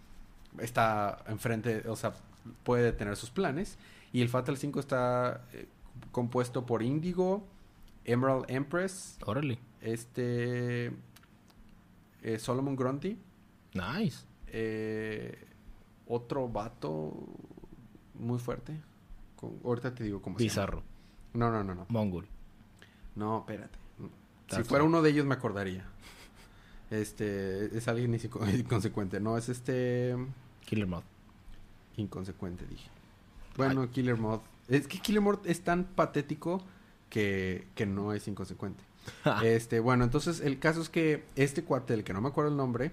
está 0.59 1.23
enfrente, 1.29 1.89
o 1.89 1.97
sea, 1.97 2.13
puede 2.65 2.85
detener 2.85 3.17
sus 3.17 3.31
planes. 3.31 3.79
Y 4.13 4.21
el 4.21 4.29
Fatal 4.29 4.57
5 4.57 4.81
está 4.81 5.45
eh, 5.53 5.67
compuesto 6.11 6.67
por 6.67 6.83
Indigo, 6.83 7.47
Emerald 8.05 8.45
Empress, 8.49 9.17
Órale. 9.25 9.59
este 9.81 10.93
eh, 12.23 12.39
Solomon 12.39 12.77
Grundy, 12.77 13.19
Nice. 13.75 14.27
eh, 14.49 15.47
otro 16.07 16.49
vato 16.49 17.15
muy 18.15 18.39
fuerte. 18.39 18.79
Con- 19.37 19.59
ahorita 19.65 19.95
te 19.95 20.05
digo 20.05 20.21
cómo 20.21 20.39
se 20.39 20.45
llama. 20.45 20.51
Bizarro. 20.53 20.83
No, 21.33 21.51
no, 21.51 21.65
no, 21.65 21.75
no. 21.75 21.87
Mongol. 21.89 22.27
No, 23.15 23.39
espérate. 23.41 23.79
Si 24.57 24.63
fuera 24.65 24.85
uno 24.85 25.03
de 25.03 25.11
ellos 25.11 25.27
me 25.27 25.35
acordaría. 25.35 25.85
Este, 26.91 27.77
es 27.77 27.89
alguien 27.89 28.15
inconsecuente. 28.55 29.21
No, 29.21 29.37
es 29.39 29.49
este 29.49 30.15
Killer 30.67 30.87
Moth. 30.87 31.05
inconsecuente, 31.97 32.67
dije. 32.67 32.89
Bueno, 33.57 33.91
Killer 33.91 34.17
Mod. 34.17 34.41
Es 34.69 34.87
que 34.87 34.99
Killer 34.99 35.21
Mod 35.21 35.47
es 35.47 35.63
tan 35.63 35.85
patético 35.85 36.63
que, 37.11 37.67
que 37.75 37.87
no 37.87 38.13
es 38.13 38.27
inconsecuente. 38.29 38.83
este, 39.43 39.81
bueno, 39.81 40.05
entonces 40.05 40.41
el 40.41 40.59
caso 40.59 40.81
es 40.81 40.89
que 40.89 41.25
este 41.37 41.65
cuate, 41.65 41.95
el 41.95 42.05
que 42.05 42.13
no 42.13 42.21
me 42.21 42.29
acuerdo 42.29 42.51
el 42.51 42.57
nombre, 42.57 42.93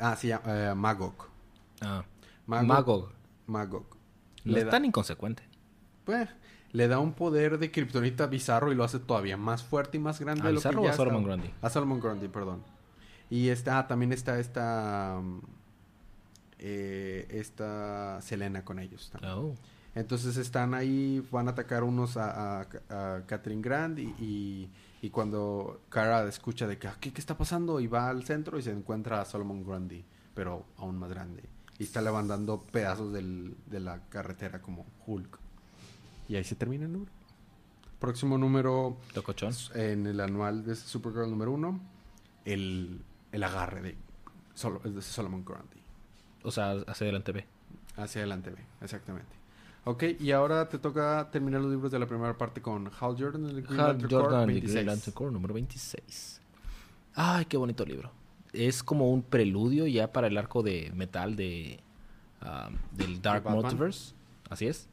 ah, 0.00 0.16
se 0.16 0.28
llama 0.28 0.42
eh, 0.46 0.74
Magog. 0.74 1.14
Ah. 1.80 2.04
Magog. 2.46 2.66
Magog. 2.66 3.12
Magog. 3.46 3.84
No 4.44 4.52
Le 4.52 4.58
es 4.60 4.64
da- 4.64 4.70
tan 4.72 4.84
inconsecuente. 4.84 5.42
Pues, 6.04 6.28
le 6.72 6.88
da 6.88 6.98
un 6.98 7.12
poder 7.12 7.58
de 7.58 7.70
kriptonita 7.70 8.26
bizarro 8.26 8.72
y 8.72 8.74
lo 8.74 8.84
hace 8.84 8.98
todavía 8.98 9.36
más 9.36 9.62
fuerte 9.62 9.98
y 9.98 10.00
más 10.00 10.20
grande 10.20 10.42
¿A 10.42 10.46
de 10.46 10.52
lo 10.52 10.58
o 10.82 10.88
a 10.88 10.92
Solomon. 10.92 11.24
Grundy? 11.24 11.50
A 11.60 11.70
Solomon 11.70 12.00
Grundy, 12.00 12.28
perdón. 12.28 12.62
Y 13.30 13.48
está, 13.48 13.86
también 13.86 14.12
está 14.12 14.38
esta, 14.38 15.20
mm, 15.22 15.40
eh, 16.58 17.26
esta 17.30 18.20
Selena 18.22 18.64
con 18.64 18.78
ellos. 18.78 19.10
también. 19.10 19.32
Oh. 19.32 19.54
Entonces 19.94 20.38
están 20.38 20.72
ahí, 20.72 21.26
van 21.30 21.48
a 21.48 21.50
atacar 21.50 21.82
unos 21.84 22.16
a, 22.16 22.62
a, 22.62 22.66
a 22.88 23.26
Catherine 23.26 23.60
Grant 23.60 23.98
y, 23.98 24.04
y, 24.18 24.70
y 25.02 25.10
cuando 25.10 25.82
Kara 25.90 26.26
escucha 26.26 26.66
de 26.66 26.78
que 26.78 26.88
"Ah, 26.88 26.96
¿qué, 26.98 27.12
qué 27.12 27.20
está 27.20 27.36
pasando 27.36 27.78
y 27.80 27.86
va 27.88 28.08
al 28.08 28.24
centro 28.24 28.58
y 28.58 28.62
se 28.62 28.70
encuentra 28.70 29.20
a 29.20 29.26
Solomon 29.26 29.62
Grundy, 29.64 30.02
pero 30.34 30.64
aún 30.78 30.96
más 30.98 31.10
grande. 31.10 31.42
Y 31.78 31.84
está 31.84 32.00
levantando 32.00 32.62
pedazos 32.72 33.12
del, 33.12 33.54
de 33.66 33.80
la 33.80 34.00
carretera 34.08 34.62
como 34.62 34.86
Hulk. 35.06 35.38
Y 36.32 36.36
ahí 36.36 36.44
se 36.44 36.54
termina 36.54 36.86
el 36.86 36.92
número. 36.92 37.12
Próximo 38.00 38.38
número 38.38 38.96
Locochón. 39.14 39.52
en 39.74 40.06
el 40.06 40.18
anual 40.18 40.64
de 40.64 40.74
Supergirl 40.74 41.28
número 41.28 41.52
uno, 41.52 41.78
el, 42.46 43.02
el 43.32 43.42
agarre 43.44 43.82
de, 43.82 43.96
Sol- 44.54 44.80
de 44.82 45.02
Solomon 45.02 45.44
Grundy. 45.44 45.82
O 46.42 46.50
sea, 46.50 46.70
hacia 46.86 47.04
adelante 47.04 47.32
ve. 47.32 47.44
Hacia 47.98 48.22
adelante, 48.22 48.48
ve, 48.48 48.64
exactamente. 48.80 49.28
Ok, 49.84 50.04
y 50.20 50.30
ahora 50.30 50.70
te 50.70 50.78
toca 50.78 51.28
terminar 51.30 51.60
los 51.60 51.70
libros 51.70 51.92
de 51.92 51.98
la 51.98 52.06
primera 52.06 52.38
parte 52.38 52.62
con 52.62 52.86
Hal 52.86 53.14
Jordan, 53.18 53.44
el 53.50 53.60
Green 53.62 53.78
Hal 53.78 53.88
Lantern 53.88 54.08
Corps, 54.10 54.22
Jordan 54.24 54.42
y 54.48 54.52
26. 54.54 54.72
Green 54.72 54.86
Lantern 54.86 55.12
Corps 55.12 55.32
número 55.34 55.52
26. 55.52 56.40
Ay, 57.14 57.44
qué 57.44 57.58
bonito 57.58 57.84
libro. 57.84 58.10
Es 58.54 58.82
como 58.82 59.10
un 59.10 59.22
preludio 59.22 59.86
ya 59.86 60.10
para 60.10 60.28
el 60.28 60.38
arco 60.38 60.62
de 60.62 60.90
metal 60.94 61.36
de 61.36 61.80
ah, 62.40 62.70
del 62.92 63.20
Dark. 63.20 63.44
Multiverse. 63.50 64.14
Así 64.48 64.66
es. 64.66 64.88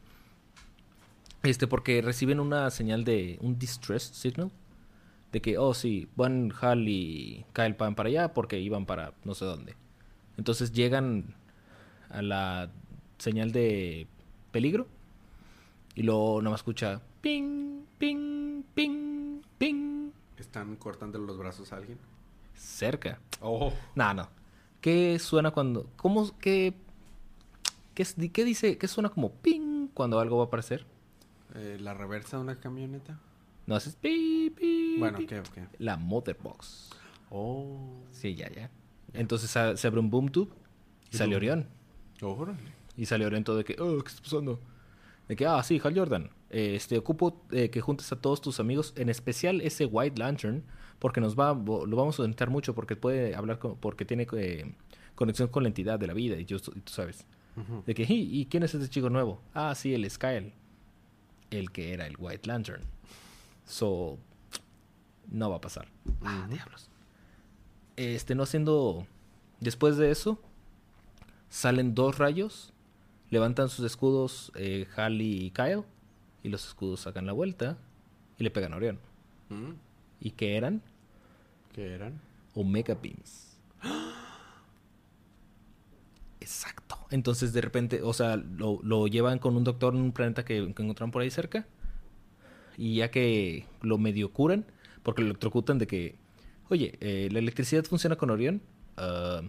Este, 1.43 1.67
porque 1.67 2.01
reciben 2.01 2.39
una 2.39 2.69
señal 2.69 3.03
de 3.03 3.37
un 3.41 3.57
distress 3.57 4.03
signal. 4.03 4.51
De 5.31 5.41
que, 5.41 5.57
oh, 5.57 5.73
sí, 5.73 6.09
van 6.15 6.51
Hal 6.59 6.87
y 6.87 7.45
Kyle 7.53 7.75
van 7.77 7.95
para 7.95 8.09
allá 8.09 8.33
porque 8.33 8.59
iban 8.59 8.85
para 8.85 9.13
no 9.23 9.35
sé 9.35 9.45
dónde. 9.45 9.75
Entonces 10.37 10.71
llegan 10.71 11.35
a 12.09 12.21
la 12.21 12.71
señal 13.19 13.51
de 13.51 14.07
peligro. 14.51 14.87
Y 15.95 16.03
luego 16.03 16.41
nada 16.41 16.51
más 16.51 16.61
escucha 16.61 17.01
ping, 17.21 17.81
ping, 17.97 18.63
ping, 18.73 19.41
ping. 19.57 20.11
¿Están 20.37 20.75
cortando 20.77 21.19
los 21.19 21.37
brazos 21.37 21.71
a 21.73 21.77
alguien? 21.77 21.99
Cerca. 22.55 23.19
Oh. 23.41 23.71
No, 23.95 24.13
no. 24.13 24.29
¿Qué 24.81 25.19
suena 25.19 25.51
cuando... 25.51 25.89
¿Cómo? 25.97 26.37
¿Qué... 26.39 26.73
¿Qué, 27.93 28.05
qué 28.31 28.45
dice? 28.45 28.77
¿Qué 28.77 28.87
suena 28.87 29.09
como 29.09 29.31
ping 29.31 29.87
cuando 29.93 30.19
algo 30.19 30.37
va 30.37 30.45
a 30.45 30.47
aparecer? 30.47 30.85
Eh, 31.55 31.77
¿La 31.79 31.93
reversa 31.93 32.37
de 32.37 32.43
una 32.43 32.59
camioneta? 32.59 33.19
No, 33.65 33.75
haces 33.75 33.95
pi, 33.95 34.51
pi, 34.55 34.95
Bueno. 34.99 35.17
¿qué? 35.19 35.25
qué? 35.27 35.67
La 35.77 35.97
Mother 35.97 36.37
Box. 36.41 36.89
Oh. 37.29 38.03
Sí, 38.11 38.35
ya, 38.35 38.49
ya. 38.51 38.69
Entonces 39.13 39.49
sa- 39.49 39.77
se 39.77 39.87
abre 39.87 39.99
un 39.99 40.09
boom 40.09 40.29
tube 40.29 40.51
y 41.11 41.17
sale. 41.17 41.35
Orión. 41.35 41.67
Y 42.97 43.05
sale 43.05 43.25
Orión 43.25 43.43
todo 43.43 43.57
de 43.57 43.63
que, 43.63 43.75
oh, 43.79 44.01
¿qué 44.03 44.09
está 44.09 44.21
pasando? 44.21 44.59
De 45.27 45.35
que, 45.35 45.45
ah, 45.45 45.61
sí, 45.63 45.79
Hal 45.83 45.95
Jordan. 45.97 46.29
eh, 46.49 46.73
este, 46.75 46.97
ocupo 46.97 47.45
eh, 47.51 47.69
que 47.69 47.79
juntes 47.81 48.11
a 48.11 48.15
todos 48.19 48.41
tus 48.41 48.59
amigos, 48.59 48.93
en 48.95 49.09
especial 49.09 49.61
ese 49.61 49.85
White 49.85 50.17
Lantern, 50.19 50.63
porque 50.97 51.21
nos 51.21 51.37
va, 51.37 51.53
lo 51.53 51.95
vamos 51.95 52.19
a 52.19 52.23
necesitar 52.23 52.49
mucho, 52.49 52.73
porque 52.73 52.95
puede 52.95 53.35
hablar, 53.35 53.59
con, 53.59 53.77
porque 53.77 54.03
tiene 54.05 54.27
eh, 54.33 54.73
conexión 55.15 55.47
con 55.49 55.61
la 55.63 55.69
entidad 55.69 55.99
de 55.99 56.07
la 56.07 56.13
vida, 56.13 56.37
y, 56.39 56.45
yo, 56.45 56.57
y 56.57 56.79
tú 56.81 56.91
sabes. 56.91 57.25
De 57.85 57.93
que, 57.93 58.03
¿y, 58.03 58.39
y 58.41 58.45
quién 58.47 58.63
es 58.63 58.73
este 58.73 58.87
chico 58.89 59.09
nuevo? 59.09 59.41
Ah, 59.53 59.75
sí, 59.75 59.93
el 59.93 60.09
Skyle. 60.09 60.53
El 61.49 61.71
que 61.71 61.93
era 61.93 62.05
el 62.05 62.15
White 62.17 62.47
Lantern. 62.47 62.83
So, 63.65 64.17
no 65.29 65.49
va 65.49 65.57
a 65.57 65.61
pasar. 65.61 65.87
Ah, 66.21 66.47
diablos. 66.49 66.89
Este, 67.95 68.35
no 68.35 68.43
haciendo... 68.43 69.07
Después 69.59 69.97
de 69.97 70.09
eso, 70.09 70.41
salen 71.49 71.93
dos 71.93 72.17
rayos, 72.17 72.71
levantan 73.29 73.67
sus 73.67 73.85
escudos 73.85 74.53
eh, 74.55 74.87
Hal 74.95 75.21
y 75.21 75.51
Kyle, 75.51 75.83
y 76.43 76.49
los 76.49 76.65
escudos 76.65 77.01
sacan 77.01 77.25
la 77.25 77.33
vuelta 77.33 77.77
y 78.37 78.43
le 78.43 78.51
pegan 78.51 78.73
a 78.73 78.77
Orión. 78.77 78.99
Mm. 79.49 79.71
¿Y 80.21 80.31
qué 80.31 80.55
eran? 80.55 80.81
¿Qué 81.73 81.93
eran? 81.93 82.21
Omega 82.55 82.95
Beams. 82.95 83.57
Exacto. 86.39 86.98
Entonces 87.11 87.53
de 87.53 87.61
repente, 87.61 88.01
o 88.03 88.13
sea, 88.13 88.35
lo, 88.35 88.79
lo 88.83 89.07
llevan 89.07 89.39
con 89.39 89.55
un 89.55 89.63
doctor 89.63 89.95
en 89.95 90.01
un 90.01 90.11
planeta 90.11 90.45
que, 90.45 90.73
que 90.73 90.83
encontraron 90.83 91.11
por 91.11 91.21
ahí 91.21 91.31
cerca. 91.31 91.65
Y 92.77 92.95
ya 92.95 93.11
que 93.11 93.65
lo 93.81 93.97
medio 93.97 94.31
curan, 94.31 94.65
porque 95.03 95.21
lo 95.21 95.27
electrocutan 95.27 95.77
de 95.79 95.87
que, 95.87 96.15
oye, 96.69 96.97
eh, 97.01 97.29
¿la 97.31 97.39
electricidad 97.39 97.83
funciona 97.83 98.15
con 98.15 98.29
Orión? 98.29 98.61
Ah, 98.95 99.41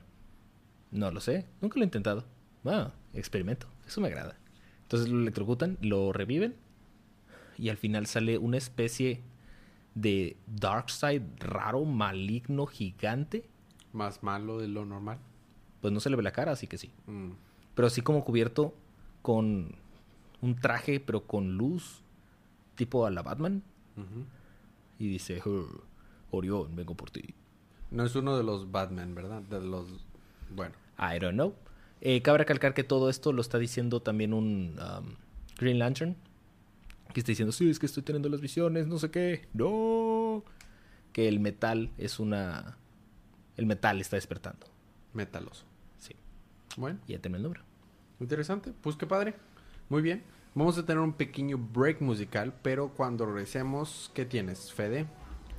no 0.91 1.11
lo 1.11 1.21
sé, 1.21 1.47
nunca 1.61 1.79
lo 1.79 1.83
he 1.83 1.87
intentado. 1.87 2.25
Ah, 2.65 2.93
experimento, 3.15 3.67
eso 3.87 4.01
me 4.01 4.09
agrada. 4.09 4.37
Entonces 4.83 5.09
lo 5.09 5.21
electrocutan, 5.21 5.79
lo 5.81 6.13
reviven 6.13 6.57
y 7.57 7.69
al 7.69 7.77
final 7.77 8.07
sale 8.07 8.39
una 8.39 8.57
especie 8.57 9.21
de 9.95 10.37
Darkseid 10.47 11.23
raro, 11.39 11.85
maligno, 11.85 12.67
gigante. 12.67 13.49
¿Más 13.93 14.23
malo 14.23 14.59
de 14.59 14.69
lo 14.69 14.85
normal? 14.85 15.19
Pues 15.81 15.93
no 15.93 16.01
se 16.01 16.11
le 16.11 16.17
ve 16.17 16.23
la 16.23 16.33
cara, 16.33 16.53
así 16.53 16.67
que 16.67 16.79
sí. 16.79 16.91
Mm. 17.07 17.33
Pero 17.81 17.87
así 17.87 18.03
como 18.03 18.27
cubierto 18.27 18.75
con 19.23 19.75
un 20.43 20.55
traje, 20.57 21.01
pero 21.01 21.27
con 21.27 21.57
luz, 21.57 22.03
tipo 22.75 23.07
a 23.07 23.11
la 23.11 23.23
Batman. 23.23 23.63
Y 24.99 25.09
dice, 25.09 25.41
"Oh, 25.47 25.67
Orión, 26.31 26.77
vengo 26.77 26.95
por 26.95 27.11
ti. 27.11 27.35
No 27.91 28.05
es 28.05 28.15
uno 28.15 28.37
de 28.37 28.45
los 28.45 28.71
Batman, 28.71 29.15
¿verdad? 29.15 29.41
De 29.41 29.63
los... 29.63 29.87
Bueno. 30.55 30.75
I 30.99 31.19
don't 31.19 31.33
know. 31.33 31.55
Eh, 32.03 32.21
cabe 32.21 32.37
recalcar 32.37 32.75
que 32.75 32.85
todo 32.85 33.09
esto 33.09 33.33
lo 33.33 33.41
está 33.41 33.57
diciendo 33.57 34.03
también 34.03 34.35
un 34.35 34.79
um, 34.79 35.15
Green 35.57 35.79
Lantern. 35.79 36.17
Que 37.15 37.21
está 37.21 37.33
diciendo, 37.33 37.51
sí, 37.51 37.71
es 37.71 37.79
que 37.79 37.87
estoy 37.87 38.03
teniendo 38.03 38.29
las 38.29 38.43
visiones, 38.43 38.89
no 38.89 38.99
sé 38.99 39.11
qué. 39.11 39.49
No. 39.55 40.45
Que 41.15 41.29
el 41.29 41.41
metal 41.41 41.89
es 41.97 42.21
una... 42.21 42.77
El 43.57 43.65
metal 43.65 44.03
está 44.03 44.17
despertando. 44.17 44.67
Metaloso. 45.15 45.65
Sí. 45.97 46.15
Bueno, 46.77 46.99
Y 47.07 47.13
ya 47.13 47.21
terminé 47.21 47.39
el 47.39 47.45
número. 47.45 47.70
Interesante. 48.21 48.73
Pues 48.81 48.97
qué 48.97 49.07
padre. 49.07 49.35
Muy 49.89 50.03
bien. 50.03 50.23
Vamos 50.55 50.77
a 50.79 50.85
tener 50.85 51.01
un 51.01 51.13
pequeño 51.13 51.57
break 51.59 52.01
musical, 52.01 52.53
pero 52.63 52.89
cuando 52.89 53.25
regresemos, 53.27 54.11
¿qué 54.15 54.25
tienes, 54.25 54.73
Fede? 54.73 55.07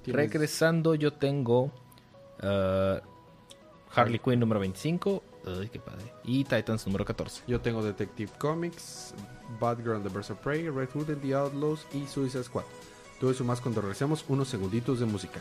¿Tienes- 0.04 0.16
Regresando 0.18 0.96
yo 0.96 1.14
tengo 1.14 1.72
uh, 2.44 3.00
Harley 3.94 4.20
Quinn 4.20 4.40
número 4.40 4.60
25. 4.60 5.24
Ay, 5.60 5.70
qué 5.70 5.80
padre. 5.80 6.12
Y 6.24 6.44
Titans 6.44 6.86
número 6.86 7.06
14. 7.06 7.44
Yo 7.48 7.62
tengo 7.62 7.84
Detective 7.84 8.32
Comics, 8.38 9.14
Batgirl 9.60 9.96
and 9.96 10.04
the 10.04 10.10
Birds 10.14 10.30
of 10.30 10.40
Prey, 10.40 10.70
Red 10.70 10.90
Hood 10.94 11.10
and 11.10 11.22
the 11.22 11.34
Outlaws 11.34 11.86
y 11.94 12.06
Suicide 12.06 12.44
Squad. 12.44 12.66
Todo 13.20 13.32
eso 13.32 13.44
más 13.44 13.62
cuando 13.62 13.82
regresemos 13.82 14.26
unos 14.28 14.48
segunditos 14.50 15.00
de 15.00 15.06
música. 15.06 15.40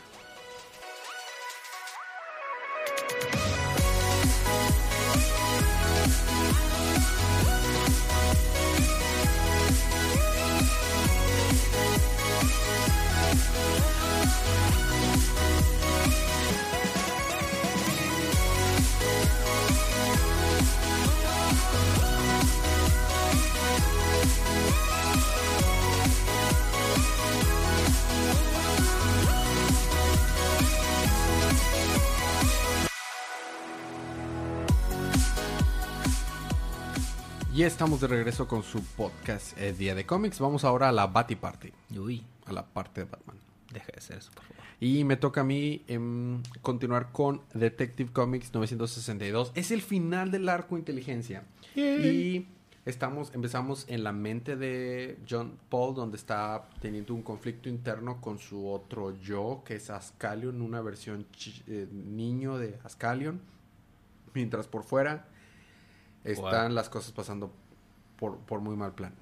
Estamos 37.81 38.03
de 38.03 38.09
regreso 38.09 38.47
con 38.47 38.63
su 38.63 38.85
podcast 38.85 39.59
eh, 39.59 39.73
Día 39.73 39.95
de 39.95 40.05
Cómics. 40.05 40.39
Vamos 40.39 40.65
ahora 40.65 40.91
a 40.91 40.93
la 40.93 41.07
Batty 41.07 41.35
Party, 41.35 41.73
Uy, 41.97 42.23
a 42.45 42.53
la 42.53 42.67
parte 42.67 43.01
de 43.01 43.11
Batman. 43.11 43.39
deja 43.73 43.87
de 43.87 43.97
hacer 43.97 44.19
eso, 44.19 44.31
por 44.33 44.45
favor. 44.45 44.63
Y 44.81 45.03
me 45.05 45.17
toca 45.17 45.41
a 45.41 45.45
mí 45.45 45.83
em, 45.89 46.43
continuar 46.61 47.11
con 47.11 47.41
Detective 47.55 48.13
Comics 48.13 48.53
962. 48.53 49.53
Es 49.55 49.71
el 49.71 49.81
final 49.81 50.31
del 50.31 50.51
arco 50.51 50.77
inteligencia. 50.77 51.45
Y 51.75 52.49
estamos, 52.85 53.33
empezamos 53.35 53.87
en 53.89 54.05
la 54.05 54.13
mente 54.13 54.57
de 54.57 55.19
John 55.27 55.57
Paul, 55.71 55.95
donde 55.95 56.19
está 56.19 56.69
teniendo 56.83 57.15
un 57.15 57.23
conflicto 57.23 57.71
interno 57.71 58.21
con 58.21 58.39
su 58.39 58.69
otro 58.69 59.19
yo, 59.23 59.63
que 59.65 59.77
es 59.77 59.89
Ascalion, 59.89 60.61
una 60.61 60.83
versión 60.83 61.25
eh, 61.67 61.89
niño 61.91 62.59
de 62.59 62.79
Ascalion. 62.85 63.41
Mientras 64.35 64.67
por 64.67 64.85
fuera 64.85 65.29
están 66.25 66.67
Wow. 66.67 66.75
las 66.75 66.91
cosas 66.91 67.13
pasando 67.13 67.51
por, 68.21 68.61
muy 68.61 68.77
mal 68.77 68.93
plan. 68.93 69.13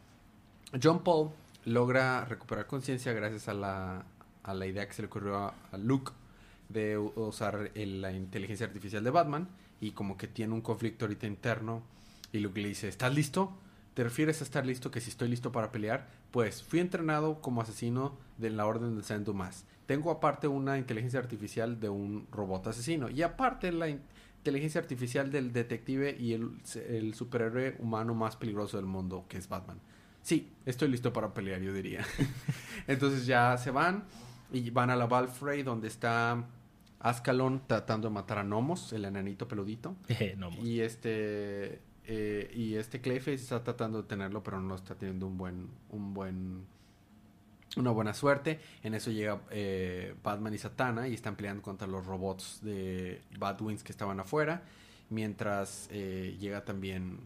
John 0.82 1.02
Paul 1.02 1.30
logra 1.64 2.24
recuperar 2.24 2.66
conciencia 2.66 3.12
gracias 3.12 3.48
a 3.48 3.54
la, 3.54 4.04
a 4.42 4.54
la 4.54 4.66
idea 4.66 4.86
que 4.86 4.92
se 4.92 5.02
le 5.02 5.06
ocurrió 5.06 5.36
a, 5.38 5.54
Luke 5.78 6.12
de 6.68 6.98
usar 6.98 7.70
el- 7.74 8.02
la 8.02 8.12
inteligencia 8.12 8.66
artificial 8.66 9.02
de 9.02 9.10
Batman 9.10 9.48
y 9.80 9.92
como 9.92 10.18
que 10.18 10.28
tiene 10.28 10.52
un 10.52 10.60
conflicto 10.60 11.06
ahorita 11.06 11.26
interno 11.26 11.82
y 12.32 12.40
Luke 12.40 12.60
le 12.60 12.68
dice, 12.68 12.88
¿estás 12.88 13.14
listo? 13.14 13.52
¿Te 13.94 14.04
refieres 14.04 14.40
a 14.40 14.44
estar 14.44 14.66
listo 14.66 14.90
que 14.90 15.00
si 15.00 15.10
estoy 15.10 15.28
listo 15.28 15.50
para 15.50 15.72
pelear? 15.72 16.06
Pues 16.30 16.62
fui 16.62 16.80
entrenado 16.80 17.40
como 17.40 17.62
asesino 17.62 18.16
de 18.36 18.50
la 18.50 18.66
Orden 18.66 18.94
del 18.94 19.04
Saint 19.04 19.24
Dumas. 19.24 19.64
Tengo 19.86 20.10
aparte 20.10 20.46
una 20.46 20.76
inteligencia 20.76 21.18
artificial 21.18 21.80
de 21.80 21.88
un 21.88 22.26
robot 22.30 22.66
asesino 22.66 23.08
y 23.08 23.22
aparte 23.22 23.72
la 23.72 23.88
inteligencia 24.38 24.80
artificial 24.80 25.30
del 25.30 25.52
detective 25.52 26.16
y 26.18 26.32
el, 26.32 26.50
el 26.88 27.14
superhéroe 27.14 27.76
humano 27.78 28.14
más 28.14 28.36
peligroso 28.36 28.76
del 28.76 28.86
mundo, 28.86 29.26
que 29.28 29.36
es 29.38 29.48
Batman. 29.48 29.78
Sí, 30.22 30.50
estoy 30.66 30.88
listo 30.88 31.12
para 31.12 31.32
pelear, 31.34 31.60
yo 31.60 31.72
diría. 31.72 32.04
Entonces 32.86 33.26
ya 33.26 33.56
se 33.58 33.70
van 33.70 34.04
y 34.52 34.70
van 34.70 34.90
a 34.90 34.96
la 34.96 35.06
Valfrey 35.06 35.62
donde 35.62 35.88
está 35.88 36.44
Ascalon 37.00 37.62
tratando 37.66 38.08
de 38.08 38.14
matar 38.14 38.38
a 38.38 38.44
Nomos, 38.44 38.92
el 38.92 39.04
enanito 39.04 39.46
peludito. 39.48 39.96
Mo- 40.38 40.50
Y 40.64 40.80
este 40.80 41.80
eh, 42.10 42.50
y 42.54 42.74
este 42.74 43.00
Clayface 43.00 43.34
está 43.34 43.62
tratando 43.62 44.02
de 44.02 44.08
tenerlo, 44.08 44.42
pero 44.42 44.60
no 44.60 44.74
está 44.74 44.94
teniendo 44.94 45.26
un 45.26 45.36
buen 45.36 45.68
un 45.90 46.14
buen 46.14 46.64
una 47.80 47.90
buena 47.90 48.14
suerte. 48.14 48.60
En 48.82 48.94
eso 48.94 49.10
llega 49.10 49.40
eh, 49.50 50.14
Batman 50.22 50.54
y 50.54 50.58
Satana 50.58 51.08
y 51.08 51.14
están 51.14 51.36
peleando 51.36 51.62
contra 51.62 51.86
los 51.86 52.06
robots 52.06 52.60
de 52.62 53.22
Batwings 53.38 53.82
que 53.82 53.92
estaban 53.92 54.20
afuera, 54.20 54.62
mientras 55.10 55.88
eh, 55.90 56.36
llega 56.38 56.64
también 56.64 57.20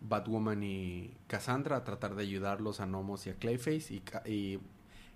Batwoman 0.00 0.62
y 0.62 1.14
Cassandra 1.26 1.76
a 1.76 1.84
tratar 1.84 2.14
de 2.14 2.22
ayudarlos 2.22 2.80
a 2.80 2.86
Nomos 2.86 3.26
y 3.26 3.30
a 3.30 3.34
Clayface 3.34 3.94
y, 3.94 4.02
y 4.30 4.60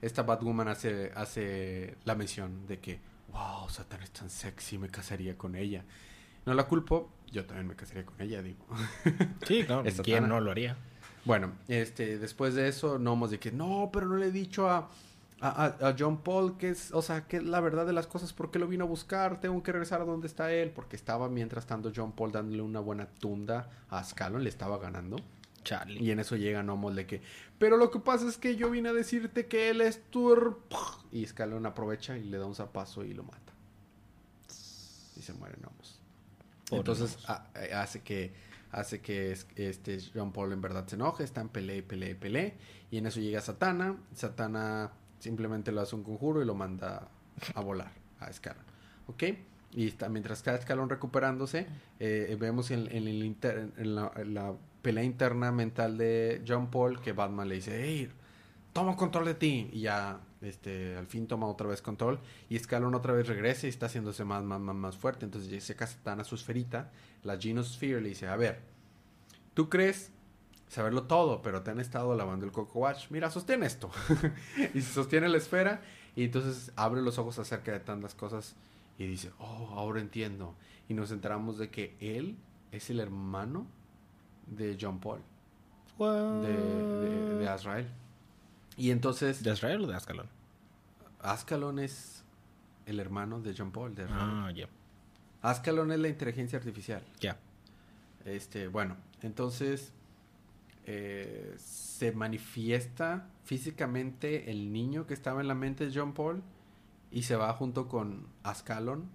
esta 0.00 0.22
Batwoman 0.22 0.68
hace 0.68 1.10
hace 1.14 1.96
la 2.04 2.14
mención 2.14 2.66
de 2.66 2.78
que 2.78 3.00
wow, 3.32 3.68
Satana 3.68 4.04
es 4.04 4.10
tan 4.10 4.30
sexy, 4.30 4.78
me 4.78 4.88
casaría 4.88 5.36
con 5.36 5.56
ella. 5.56 5.84
No 6.44 6.54
la 6.54 6.64
culpo, 6.64 7.10
yo 7.30 7.44
también 7.44 7.66
me 7.66 7.74
casaría 7.74 8.06
con 8.06 8.20
ella, 8.20 8.40
digo. 8.42 8.64
Sí, 9.46 9.64
claro. 9.64 9.84
¿Quién 10.02 10.28
no 10.28 10.40
lo 10.40 10.50
haría? 10.50 10.76
Bueno, 11.26 11.52
este, 11.68 12.18
después 12.18 12.54
de 12.54 12.68
eso, 12.68 12.98
Nomos 12.98 13.30
de 13.30 13.38
que 13.38 13.52
no, 13.52 13.90
pero 13.92 14.06
no 14.06 14.16
le 14.16 14.26
he 14.26 14.32
dicho 14.32 14.70
a, 14.70 14.88
a, 15.40 15.94
John 15.98 16.18
Paul 16.18 16.56
que 16.56 16.70
es, 16.70 16.92
o 16.92 17.02
sea, 17.02 17.26
que 17.26 17.38
es 17.38 17.42
la 17.42 17.60
verdad 17.60 17.84
de 17.84 17.92
las 17.92 18.06
cosas, 18.06 18.32
¿por 18.32 18.50
qué 18.50 18.58
lo 18.58 18.68
vino 18.68 18.84
a 18.84 18.86
buscar? 18.86 19.40
Tengo 19.40 19.62
que 19.62 19.72
regresar 19.72 20.00
a 20.00 20.04
donde 20.04 20.28
está 20.28 20.52
él, 20.52 20.70
porque 20.70 20.96
estaba 20.96 21.28
mientras 21.28 21.66
tanto 21.66 21.92
John 21.94 22.12
Paul 22.12 22.32
dándole 22.32 22.62
una 22.62 22.80
buena 22.80 23.06
tunda 23.06 23.68
a 23.90 24.02
Scallon, 24.02 24.42
le 24.42 24.48
estaba 24.48 24.78
ganando. 24.78 25.16
Charlie. 25.64 26.00
Y 26.00 26.12
en 26.12 26.20
eso 26.20 26.36
llega 26.36 26.62
Nomos 26.62 26.94
de 26.94 27.06
que, 27.06 27.20
pero 27.58 27.76
lo 27.76 27.90
que 27.90 27.98
pasa 27.98 28.28
es 28.28 28.38
que 28.38 28.54
yo 28.54 28.70
vine 28.70 28.90
a 28.90 28.92
decirte 28.92 29.46
que 29.46 29.68
él 29.70 29.80
es 29.80 30.00
tu... 30.10 30.32
her-". 30.32 30.54
Y 31.10 31.26
Scallon 31.26 31.66
aprovecha 31.66 32.16
y 32.16 32.22
le 32.22 32.38
da 32.38 32.46
un 32.46 32.54
zapazo 32.54 33.04
y 33.04 33.12
lo 33.14 33.24
mata. 33.24 33.52
Y 35.16 35.22
se 35.22 35.32
muere 35.32 35.56
Nomos. 35.60 36.00
Entonces 36.70 37.18
a- 37.28 37.48
eh, 37.56 37.74
hace 37.74 38.00
que 38.02 38.32
hace 38.72 39.00
que 39.00 39.32
es- 39.32 39.46
este 39.56 39.98
John 40.14 40.32
Paul 40.32 40.52
en 40.52 40.60
verdad 40.60 40.86
se 40.86 40.96
enoje, 40.96 41.24
está 41.24 41.40
en 41.40 41.48
pelea, 41.48 41.76
y 41.76 41.82
pelea, 41.82 42.10
y 42.10 42.14
pelea, 42.14 42.54
y 42.90 42.98
en 42.98 43.06
eso 43.06 43.20
llega 43.20 43.40
Satana, 43.40 43.96
Satana 44.14 44.92
simplemente 45.18 45.72
lo 45.72 45.80
hace 45.80 45.96
un 45.96 46.02
conjuro 46.02 46.42
y 46.42 46.44
lo 46.44 46.54
manda 46.54 47.08
a 47.54 47.60
volar 47.60 47.92
a 48.20 48.28
Escalon, 48.28 48.64
¿ok? 49.08 49.22
Y 49.72 49.92
mientras 50.10 50.38
está 50.38 50.54
Escalon 50.54 50.88
recuperándose, 50.88 51.66
eh, 52.00 52.36
vemos 52.40 52.70
en 52.70 52.84
la, 53.94 54.12
en 54.16 54.34
la 54.34 54.54
pelea 54.80 55.04
interna 55.04 55.52
mental 55.52 55.98
de 55.98 56.42
John 56.46 56.70
Paul 56.70 57.00
que 57.00 57.12
Batman 57.12 57.48
le 57.48 57.56
dice, 57.56 57.82
hey, 57.84 58.08
toma 58.72 58.96
control 58.96 59.24
de 59.26 59.34
ti. 59.34 59.68
Y 59.72 59.80
ya, 59.80 60.20
este, 60.40 60.96
al 60.96 61.06
fin 61.06 61.26
toma 61.26 61.46
otra 61.46 61.68
vez 61.68 61.82
control. 61.82 62.20
Y 62.48 62.58
Scalon 62.58 62.94
otra 62.94 63.12
vez 63.12 63.26
regresa 63.26 63.66
y 63.66 63.70
está 63.70 63.86
haciéndose 63.86 64.24
más, 64.24 64.42
más, 64.42 64.60
más, 64.60 64.76
más 64.76 64.96
fuerte. 64.96 65.24
Entonces 65.24 65.50
ya 65.50 65.60
saca 65.60 65.86
Satana 65.86 66.24
su 66.24 66.34
esferita, 66.34 66.90
la 67.22 67.38
Genosphere, 67.38 68.00
le 68.00 68.10
dice, 68.10 68.28
a 68.28 68.36
ver, 68.36 68.60
tú 69.54 69.68
crees 69.68 70.12
saberlo 70.68 71.04
todo, 71.04 71.42
pero 71.42 71.62
te 71.62 71.70
han 71.70 71.80
estado 71.80 72.14
lavando 72.14 72.44
el 72.44 72.52
Coco 72.52 72.80
Watch. 72.80 73.06
Mira, 73.10 73.30
sostén 73.30 73.62
esto. 73.62 73.90
y 74.74 74.80
se 74.80 74.92
sostiene 74.92 75.28
la 75.28 75.38
esfera 75.38 75.80
y 76.14 76.24
entonces 76.24 76.72
abre 76.76 77.02
los 77.02 77.18
ojos 77.18 77.38
acerca 77.38 77.72
de 77.72 77.80
tantas 77.80 78.14
cosas 78.14 78.56
y 78.98 79.06
dice, 79.06 79.30
oh, 79.38 79.74
ahora 79.76 80.00
entiendo. 80.00 80.54
Y 80.88 80.94
nos 80.94 81.10
enteramos 81.10 81.58
de 81.58 81.70
que 81.70 81.96
él 82.00 82.36
es 82.72 82.90
el 82.90 83.00
hermano 83.00 83.66
de 84.46 84.76
John 84.80 85.00
Paul, 85.00 85.20
de, 85.98 86.52
de, 86.52 87.38
de 87.38 87.48
Azrael. 87.48 87.88
Y 88.76 88.90
entonces... 88.90 89.42
¿De 89.42 89.52
Israel 89.52 89.82
o 89.82 89.86
de 89.86 89.94
Ascalon? 89.94 90.28
Ascalon 91.20 91.78
es 91.78 92.24
el 92.86 93.00
hermano 93.00 93.40
de 93.40 93.54
John 93.56 93.72
Paul. 93.72 93.94
De. 93.94 94.06
Ah, 94.08 94.50
ya. 94.54 94.68
Ascalon 95.42 95.92
es 95.92 95.98
la 95.98 96.08
inteligencia 96.08 96.58
artificial. 96.58 97.02
Ya. 97.20 97.38
Este, 98.24 98.68
bueno, 98.68 98.96
entonces 99.22 99.92
eh, 100.84 101.54
se 101.58 102.12
manifiesta 102.12 103.28
físicamente 103.44 104.50
el 104.50 104.72
niño 104.72 105.06
que 105.06 105.14
estaba 105.14 105.40
en 105.40 105.48
la 105.48 105.54
mente 105.54 105.86
de 105.86 105.92
John 105.98 106.12
Paul 106.12 106.42
y 107.10 107.22
se 107.22 107.36
va 107.36 107.52
junto 107.52 107.88
con 107.88 108.26
Ascalon 108.42 109.08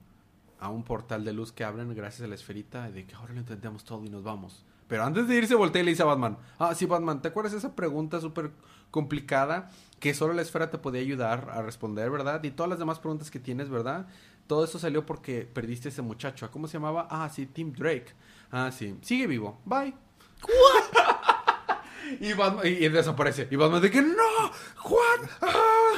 a 0.60 0.70
un 0.70 0.84
portal 0.84 1.26
de 1.26 1.34
luz 1.34 1.52
que 1.52 1.64
abren 1.64 1.94
gracias 1.94 2.24
a 2.24 2.28
la 2.28 2.36
esferita 2.36 2.90
de 2.92 3.06
que 3.06 3.16
ahora 3.16 3.34
lo 3.34 3.40
entendemos 3.40 3.84
todo 3.84 4.06
y 4.06 4.10
nos 4.10 4.24
vamos. 4.24 4.66
Pero 4.88 5.04
antes 5.04 5.28
de 5.28 5.38
irse 5.38 5.56
voltea 5.56 5.82
y 5.82 5.86
le 5.86 5.92
dice 5.92 6.04
a 6.04 6.06
Batman, 6.06 6.38
ah, 6.60 6.76
sí, 6.76 6.86
Batman, 6.86 7.22
¿te 7.22 7.30
acuerdas 7.30 7.54
de 7.54 7.60
esa 7.60 7.76
pregunta 7.76 8.20
súper 8.20 8.52
complicada 8.92 9.72
que 10.00 10.14
solo 10.14 10.34
la 10.34 10.42
esfera 10.42 10.70
te 10.70 10.78
podía 10.78 11.02
ayudar 11.02 11.50
a 11.52 11.62
responder, 11.62 12.10
¿verdad? 12.10 12.44
Y 12.44 12.52
todas 12.52 12.70
las 12.70 12.80
demás 12.80 13.00
preguntas 13.00 13.32
que 13.32 13.40
tienes, 13.40 13.70
¿verdad? 13.70 14.08
Todo 14.48 14.66
eso 14.66 14.80
salió 14.80 15.06
porque 15.06 15.46
perdiste 15.52 15.88
a 15.88 15.92
ese 15.92 16.02
muchacho. 16.02 16.50
¿Cómo 16.52 16.68
se 16.68 16.74
llamaba? 16.74 17.08
Ah, 17.10 17.30
sí, 17.30 17.46
Tim 17.46 17.72
Drake. 17.72 18.08
Ah, 18.52 18.72
sí. 18.72 18.98
Sigue 19.02 19.28
vivo. 19.28 19.62
Bye. 19.64 19.94
y, 22.20 22.34
Batman, 22.34 22.66
y, 22.66 22.90
desaparece. 22.90 23.48
Y 23.50 23.56
Batman 23.56 23.82
de 23.82 23.92
que 23.92 24.02
no, 24.02 24.52
Juan, 24.78 25.30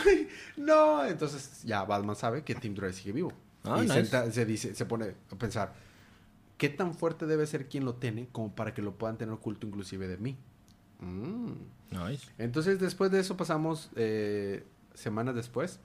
ay, 0.05 0.27
no. 0.57 1.05
Entonces 1.05 1.63
ya 1.63 1.83
Batman 1.83 2.15
sabe 2.15 2.43
que 2.43 2.55
Tim 2.55 2.75
Drake 2.75 2.93
sigue 2.93 3.13
vivo. 3.13 3.33
Ah, 3.63 3.79
y 3.79 3.87
nice. 3.87 4.05
se, 4.05 4.31
se 4.31 4.45
dice, 4.45 4.75
se 4.75 4.85
pone 4.85 5.15
a 5.31 5.35
pensar, 5.35 5.73
¿qué 6.57 6.67
tan 6.69 6.93
fuerte 6.93 7.25
debe 7.25 7.47
ser 7.47 7.69
quien 7.69 7.85
lo 7.85 7.95
tiene 7.95 8.27
como 8.31 8.53
para 8.53 8.73
que 8.73 8.81
lo 8.81 8.95
puedan 8.97 9.17
tener 9.17 9.33
oculto 9.33 9.65
inclusive 9.65 10.07
de 10.09 10.17
mí? 10.17 10.37
Mm. 11.03 11.73
Entonces, 12.37 12.79
después 12.79 13.11
de 13.11 13.19
eso 13.19 13.37
pasamos 13.37 13.89
eh, 13.95 14.63
semanas 14.93 15.35
después. 15.35 15.79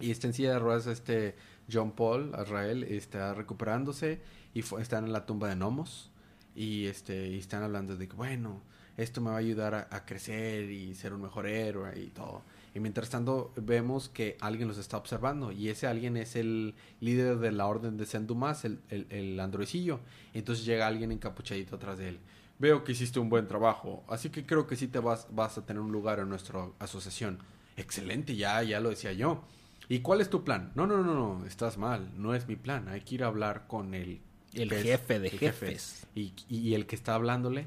Y 0.00 0.10
está 0.10 0.26
en 0.26 0.32
silla 0.32 0.52
de 0.52 0.58
ruedas 0.58 0.86
este 0.86 1.36
John 1.72 1.92
Paul, 1.92 2.32
Israel, 2.42 2.82
está 2.84 3.32
recuperándose 3.32 4.20
y 4.52 4.60
están 4.60 5.04
en 5.04 5.12
la 5.12 5.24
tumba 5.26 5.48
de 5.48 5.54
gnomos. 5.54 6.10
Y, 6.56 6.86
este, 6.86 7.28
y 7.28 7.38
están 7.38 7.62
hablando 7.62 7.96
de 7.96 8.08
que, 8.08 8.14
bueno, 8.14 8.60
esto 8.96 9.20
me 9.20 9.30
va 9.30 9.36
a 9.36 9.40
ayudar 9.40 9.88
a, 9.90 10.04
crecer 10.04 10.70
y 10.70 10.94
ser 10.94 11.12
un 11.12 11.22
mejor 11.22 11.46
héroe 11.46 11.98
y 12.00 12.08
todo. 12.08 12.42
Y 12.74 12.80
mientras 12.80 13.08
tanto 13.10 13.52
vemos 13.56 14.08
que 14.08 14.36
alguien 14.40 14.68
los 14.68 14.78
está 14.78 14.96
observando. 14.96 15.52
Y 15.52 15.68
ese 15.68 15.86
alguien 15.86 16.16
es 16.16 16.36
el 16.36 16.74
líder 17.00 17.38
de 17.38 17.52
la 17.52 17.66
orden 17.66 17.96
de 17.96 18.06
Saint 18.06 18.26
Dumas, 18.26 18.64
el, 18.64 18.80
el, 18.88 19.06
el 19.10 19.38
androidcillo. 19.40 20.00
Y 20.32 20.38
entonces 20.38 20.64
llega 20.64 20.86
alguien 20.86 21.12
encapuchadito 21.12 21.76
atrás 21.76 21.98
de 21.98 22.10
él. 22.10 22.18
Veo 22.58 22.84
que 22.84 22.92
hiciste 22.92 23.18
un 23.18 23.28
buen 23.28 23.48
trabajo, 23.48 24.04
así 24.08 24.30
que 24.30 24.46
creo 24.46 24.66
que 24.66 24.76
sí 24.76 24.86
te 24.88 25.00
vas, 25.00 25.26
vas 25.30 25.58
a 25.58 25.66
tener 25.66 25.80
un 25.82 25.90
lugar 25.92 26.20
en 26.20 26.28
nuestra 26.28 26.68
asociación. 26.78 27.38
Excelente, 27.76 28.36
ya, 28.36 28.62
ya 28.62 28.80
lo 28.80 28.90
decía 28.90 29.12
yo. 29.12 29.42
¿Y 29.88 30.00
cuál 30.00 30.20
es 30.20 30.30
tu 30.30 30.44
plan? 30.44 30.72
No, 30.74 30.86
no, 30.86 31.02
no, 31.02 31.14
no, 31.14 31.46
estás 31.46 31.76
mal, 31.78 32.10
no 32.16 32.34
es 32.34 32.46
mi 32.46 32.56
plan. 32.56 32.88
Hay 32.88 33.00
que 33.02 33.16
ir 33.16 33.24
a 33.24 33.26
hablar 33.26 33.66
con 33.66 33.94
el, 33.94 34.20
El 34.54 34.70
jefe 34.70 35.18
de 35.18 35.28
el 35.28 35.38
jefe. 35.38 35.66
jefes. 35.66 36.06
Y, 36.14 36.32
y 36.48 36.74
el 36.74 36.86
que 36.86 36.94
está 36.96 37.14
hablándole 37.16 37.66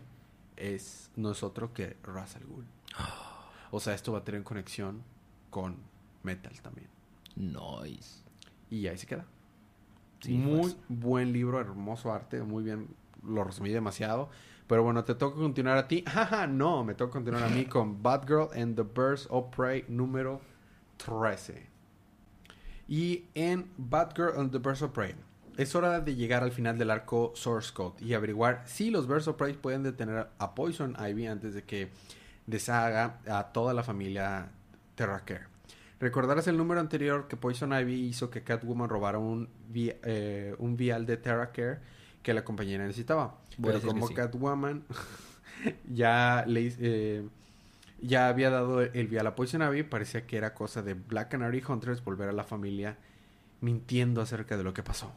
es 0.56 1.12
no 1.15 1.32
es 1.32 1.43
otro 1.43 1.73
que 1.73 1.97
Ra's 2.04 2.36
al 2.36 2.45
Ghul. 2.45 2.65
O 3.71 3.80
sea, 3.80 3.93
esto 3.93 4.13
va 4.13 4.19
a 4.19 4.23
tener 4.23 4.43
conexión 4.43 5.04
con 5.50 5.76
Metal 6.23 6.54
también. 6.62 6.88
Nice. 7.36 8.23
Y 8.71 8.88
ahí 8.88 8.97
se 8.97 9.06
queda. 9.06 9.26
Sí, 10.21 10.34
muy 10.34 10.62
pues. 10.62 10.78
buen 10.88 11.32
libro, 11.34 11.60
hermoso 11.60 12.12
arte, 12.12 12.41
muy 12.41 12.63
bien, 12.63 12.88
lo 13.23 13.43
resumí 13.43 13.69
demasiado. 13.69 14.30
Pero 14.67 14.84
bueno, 14.84 15.03
te 15.03 15.15
toca 15.15 15.38
continuar 15.38 15.77
a 15.77 15.88
ti. 15.88 16.03
Jaja, 16.08 16.47
no, 16.47 16.84
me 16.84 16.93
toca 16.93 17.13
continuar 17.13 17.43
a 17.43 17.49
mí 17.49 17.65
con 17.69 18.03
Batgirl 18.03 18.49
and 18.53 18.75
the 18.75 18.84
Birds 18.84 19.27
of 19.30 19.56
Prey 19.56 19.86
número 19.88 20.41
13. 20.97 21.67
Y 22.89 23.25
en 23.34 23.69
Batgirl 23.77 24.38
and 24.38 24.51
the 24.51 24.60
Birds 24.60 24.82
of 24.82 24.91
Prey, 24.91 25.15
es 25.58 25.73
hora 25.75 25.99
de 25.99 26.15
llegar 26.15 26.43
al 26.43 26.51
final 26.51 26.77
del 26.77 26.91
arco 26.91 27.34
Source 27.36 27.73
Code 27.73 28.03
y 28.03 28.13
averiguar 28.13 28.63
si 28.65 28.91
los 28.91 29.08
Birds 29.08 29.27
of 29.27 29.38
Prey 29.38 29.53
pueden 29.53 29.84
detener 29.84 30.27
a 30.38 30.56
Poison 30.56 30.95
Ivy 30.99 31.27
antes 31.27 31.53
de 31.53 31.63
que 31.63 31.89
deshaga 32.45 33.19
a 33.27 33.51
toda 33.51 33.73
la 33.73 33.84
familia 33.84 34.51
Terracare. 34.95 35.47
Recordarás 35.99 36.47
el 36.47 36.58
número 36.58 36.80
anterior 36.80 37.27
que 37.27 37.38
Poison 37.38 37.73
Ivy 37.73 38.06
hizo 38.06 38.30
que 38.30 38.43
Catwoman 38.43 38.88
robara 38.88 39.17
un, 39.17 39.49
eh, 39.73 40.56
un 40.60 40.77
vial 40.77 41.06
de 41.06 41.17
Terracare 41.17 41.80
que 42.28 42.34
la 42.34 42.44
compañera 42.44 42.84
necesitaba. 42.86 43.38
Voy 43.58 43.72
Pero 43.72 43.88
como 43.88 44.06
sí. 44.10 44.13
Catwoman 44.13 44.84
ya 45.90 46.44
le 46.46 46.74
eh, 46.78 47.26
ya 48.02 48.28
había 48.28 48.50
dado 48.50 48.82
el 48.82 49.08
vial 49.08 49.28
a 49.28 49.34
Poison 49.34 49.62
Ivy, 49.62 49.84
parecía 49.84 50.28
que 50.28 50.36
era 50.36 50.54
cosa 50.54 50.82
de 50.82 50.94
Black 50.94 51.30
Canary 51.30 51.63
Hunters 51.66 52.04
volver 52.04 52.28
a 52.28 52.34
la 52.34 52.44
familia 52.44 52.98
mintiendo 53.62 54.20
acerca 54.20 54.58
de 54.58 54.66
lo 54.66 54.74
que 54.74 54.84
pasó. 54.84 55.13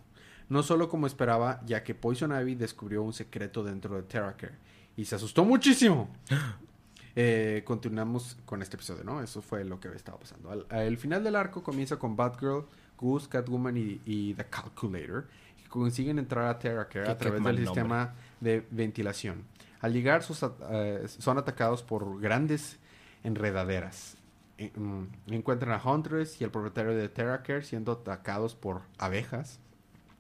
No 0.49 0.63
solo 0.63 0.89
como 0.89 1.09
esperaba, 1.09 1.61
ya 1.67 1.83
que 1.83 1.97
Poison 1.97 2.31
Ivy 2.31 2.55
descubrió 2.55 3.03
un 3.03 3.13
secreto 3.13 3.65
dentro 3.65 3.97
de 3.97 4.03
Terracare 4.03 4.55
y 4.97 5.05
se 5.05 5.17
asustó 5.17 5.45
muchísimo. 5.45 6.09
Eh, 7.17 7.65
continuamos 7.65 8.39
con 8.47 8.63
este 8.63 8.77
episodio, 8.77 9.03
¿no? 9.03 9.21
Eso 9.21 9.43
fue 9.43 9.65
lo 9.65 9.81
que 9.81 9.89
estaba 9.89 10.17
pasando. 10.17 10.49
Al, 10.53 10.65
al 10.71 10.97
final 10.97 11.25
del 11.25 11.35
arco 11.35 11.61
comienza 11.61 11.99
con 11.99 12.15
Batgirl, 12.15 12.67
Goose, 12.97 13.29
Catwoman 13.29 13.77
y, 13.77 14.01
y 14.07 14.35
The 14.35 14.45
Calculator, 14.45 15.27
consiguen 15.71 16.19
entrar 16.19 16.47
a 16.47 16.59
Terracare 16.59 17.09
a 17.09 17.17
través 17.17 17.43
del 17.43 17.55
nombre. 17.55 17.65
sistema 17.65 18.15
de 18.41 18.67
ventilación. 18.71 19.45
Al 19.81 19.95
llegar, 19.95 20.23
sus 20.23 20.45
eh, 20.71 21.05
son 21.07 21.39
atacados 21.39 21.83
por 21.83 22.21
grandes 22.21 22.79
enredaderas. 23.25 24.19
Eh, 24.59 24.71
mm, 24.77 25.33
encuentran 25.33 25.73
a 25.73 25.83
Huntress 25.83 26.39
y 26.41 26.45
el 26.45 26.51
propietario 26.51 26.95
de 26.95 27.09
Terracare 27.09 27.63
siendo 27.63 27.93
atacados 27.93 28.55
por 28.55 28.83
abejas. 28.99 29.59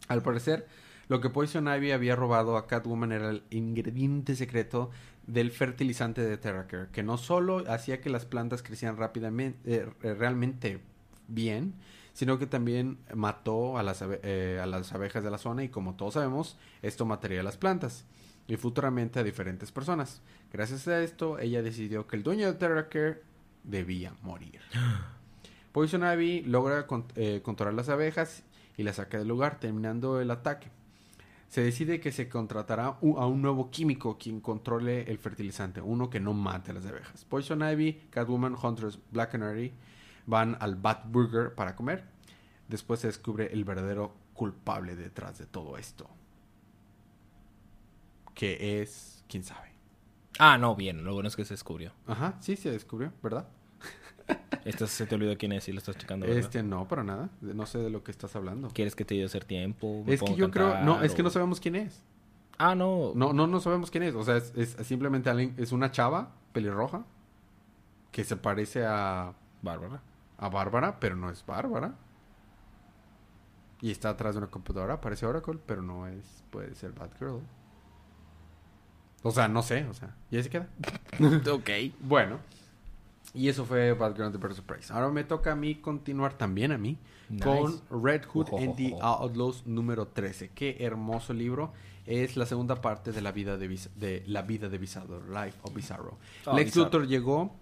Al 0.09 0.23
parecer, 0.23 0.67
lo 1.09 1.21
que 1.21 1.29
Poison 1.29 1.69
Ivy 1.69 1.91
había 1.91 2.17
robado 2.17 2.57
a 2.57 2.67
Catwoman 2.67 3.13
era 3.13 3.29
el 3.31 3.43
ingrediente 3.51 4.37
secreto 4.37 4.91
del 5.27 5.51
fertilizante 5.51 6.23
de 6.23 6.39
Terracare, 6.39 6.89
que 6.91 7.03
no 7.03 7.19
solo 7.19 7.65
hacía 7.71 8.01
que 8.01 8.09
las 8.09 8.25
plantas 8.25 8.63
crecieran 8.63 8.97
rápidamente, 8.97 9.85
eh, 10.03 10.15
realmente 10.15 10.81
bien, 11.29 11.75
sino 12.13 12.39
que 12.39 12.47
también 12.47 12.99
mató 13.15 13.79
a 13.79 13.83
las, 13.83 14.03
eh, 14.03 14.59
a 14.63 14.67
las 14.67 14.93
abejas 14.93 15.23
de 15.25 15.31
la 15.31 15.39
zona 15.39 15.65
y 15.65 15.69
como 15.69 15.95
todos 15.95 16.15
sabemos, 16.15 16.57
esto 16.83 17.07
mataría 17.07 17.41
a 17.41 17.45
las 17.45 17.57
plantas 17.57 18.05
y 18.49 18.57
futuramente 18.57 19.19
a 19.21 19.23
diferentes 19.23 19.71
personas. 19.73 20.23
Gracias 20.53 20.89
a 20.89 21.03
esto, 21.03 21.39
ella 21.39 21.63
decidió 21.63 22.07
que 22.07 22.17
el 22.17 22.23
dueño 22.23 22.47
de 22.47 22.55
Terracare 22.59 23.23
debía 23.65 24.13
morir. 24.23 24.61
Poison 25.73 26.03
Ivy 26.05 26.43
logra 26.43 26.87
con- 26.87 27.05
eh, 27.15 27.41
controlar 27.45 27.75
las 27.75 27.89
abejas 27.89 28.43
y 28.77 28.83
las 28.83 28.97
saca 28.97 29.19
del 29.19 29.29
lugar, 29.29 29.61
terminando 29.61 30.21
el 30.21 30.31
ataque. 30.31 30.69
Se 31.49 31.63
decide 31.63 32.01
que 32.01 32.13
se 32.13 32.29
contratará 32.29 32.87
a 32.87 33.27
un 33.27 33.43
nuevo 33.43 33.71
químico 33.71 34.17
quien 34.19 34.41
controle 34.41 35.03
el 35.11 35.19
fertilizante, 35.19 35.81
uno 35.81 36.09
que 36.09 36.21
no 36.21 36.33
mate 36.33 36.71
a 36.71 36.75
las 36.75 36.87
abejas. 36.87 37.25
Poison 37.25 37.61
Ivy, 37.63 38.03
Catwoman, 38.11 38.55
Hunters, 38.61 38.99
Black 39.11 39.33
Canary 39.33 39.73
van 40.27 40.57
al 40.61 40.77
Bat 40.77 41.11
Burger 41.11 41.55
para 41.55 41.77
comer. 41.77 42.05
Después 42.69 43.01
se 43.01 43.09
descubre 43.09 43.53
el 43.53 43.65
verdadero 43.65 44.15
culpable 44.35 44.97
detrás 44.97 45.39
de 45.39 45.47
todo 45.47 45.77
esto. 45.77 46.09
Que 48.35 48.81
es, 48.81 49.25
quién 49.29 49.43
sabe. 49.43 49.71
Ah, 50.39 50.57
no, 50.57 50.77
bien. 50.77 51.05
Lo 51.05 51.13
bueno 51.15 51.29
es 51.29 51.37
que 51.37 51.45
se 51.45 51.55
descubrió. 51.55 51.93
Ajá, 52.07 52.37
sí 52.41 52.57
se 52.57 52.71
descubrió, 52.71 53.13
¿verdad? 53.23 53.49
Esto 54.65 54.87
se 54.87 55.07
te 55.07 55.15
olvidó 55.15 55.37
quién 55.37 55.53
es 55.53 55.69
y 55.69 55.73
lo 55.73 55.79
estás 55.79 55.97
checando. 55.97 56.27
¿verdad? 56.27 56.41
Este 56.41 56.63
no, 56.63 56.87
para 56.87 57.03
nada. 57.03 57.31
No 57.41 57.67
sé 57.67 57.79
de 57.79 57.91
lo 57.91 58.05
que 58.05 58.11
estás 58.11 58.37
hablando. 58.37 58.69
¿Quieres 58.69 58.95
que 58.95 59.05
te 59.05 59.21
a 59.23 59.27
hacer 59.27 59.45
tiempo? 59.45 60.05
¿Me 60.07 60.15
Es 60.15 60.23
que 60.23 60.35
yo 60.35 60.51
creo, 60.51 60.83
no, 60.85 61.03
es 61.03 61.15
que 61.15 61.23
no 61.23 61.31
sabemos 61.31 61.61
quién 61.61 61.77
es. 61.77 62.03
Ah, 62.59 62.75
no. 62.75 63.13
No, 63.15 63.33
no, 63.33 63.47
no 63.47 63.61
sabemos 63.61 63.91
quién 63.91 64.05
es. 64.05 64.15
O 64.15 64.23
sea, 64.23 64.37
es, 64.37 64.53
es 64.55 64.77
simplemente 64.87 65.31
alguien, 65.31 65.55
es 65.57 65.73
una 65.73 65.91
chava 65.91 66.33
pelirroja 66.53 67.05
que 68.13 68.25
se 68.25 68.37
parece 68.37 68.85
a, 68.87 69.35
Bárbara. 69.63 70.03
A 70.41 70.49
Bárbara, 70.49 70.99
pero 70.99 71.15
no 71.15 71.31
es 71.31 71.45
Bárbara. 71.47 71.95
Y 73.83 73.91
está 73.91 74.11
atrás 74.11 74.35
de 74.35 74.39
una 74.39 74.49
computadora, 74.49 75.01
parece 75.01 75.27
Oracle, 75.27 75.59
pero 75.65 75.83
no 75.83 76.07
es, 76.07 76.45
puede 76.51 76.75
ser 76.75 76.93
Batgirl. 76.93 77.41
O 79.23 79.31
sea, 79.31 79.49
no 79.49 79.63
sé, 79.63 79.85
o 79.85 79.95
sea, 79.95 80.17
ya 80.31 80.43
se 80.43 80.51
queda. 80.51 80.69
ok. 81.53 81.71
Bueno, 82.01 82.39
y 83.35 83.49
eso 83.49 83.65
fue 83.65 83.93
Batgirl 83.93 84.25
and 84.27 84.35
the 84.35 84.39
Birds 84.43 84.59
of 84.59 84.65
Prey. 84.65 84.81
Ahora 84.91 85.11
me 85.11 85.25
toca 85.25 85.53
a 85.53 85.57
mí 85.57 85.77
continuar 85.77 86.35
también 86.35 86.73
a 86.73 86.79
mí 86.79 86.99
Nice. 87.29 87.45
con 87.45 87.81
Red 88.03 88.25
Hood 88.25 88.49
and 88.59 88.77
the 88.77 88.97
Outlaws 89.01 89.67
número 89.67 90.09
13. 90.09 90.51
Qué 90.55 90.79
hermoso 90.81 91.33
libro. 91.33 91.73
Es 92.07 92.37
la 92.37 92.47
segunda 92.47 92.81
parte 92.81 93.13
de 93.13 93.21
la 93.21 93.31
vida 93.31 93.57
de, 93.57 93.69
de 93.97 94.25
la 94.27 94.43
vida 94.43 94.69
de 94.69 94.79
Bizarro, 94.79 95.21
Life 95.29 95.59
of 95.63 95.75
Bizarro. 95.75 96.19
Ah, 96.47 96.55
Lex 96.55 96.71
Bizarro. 96.73 96.85
Luthor 96.87 97.07
llegó 97.07 97.55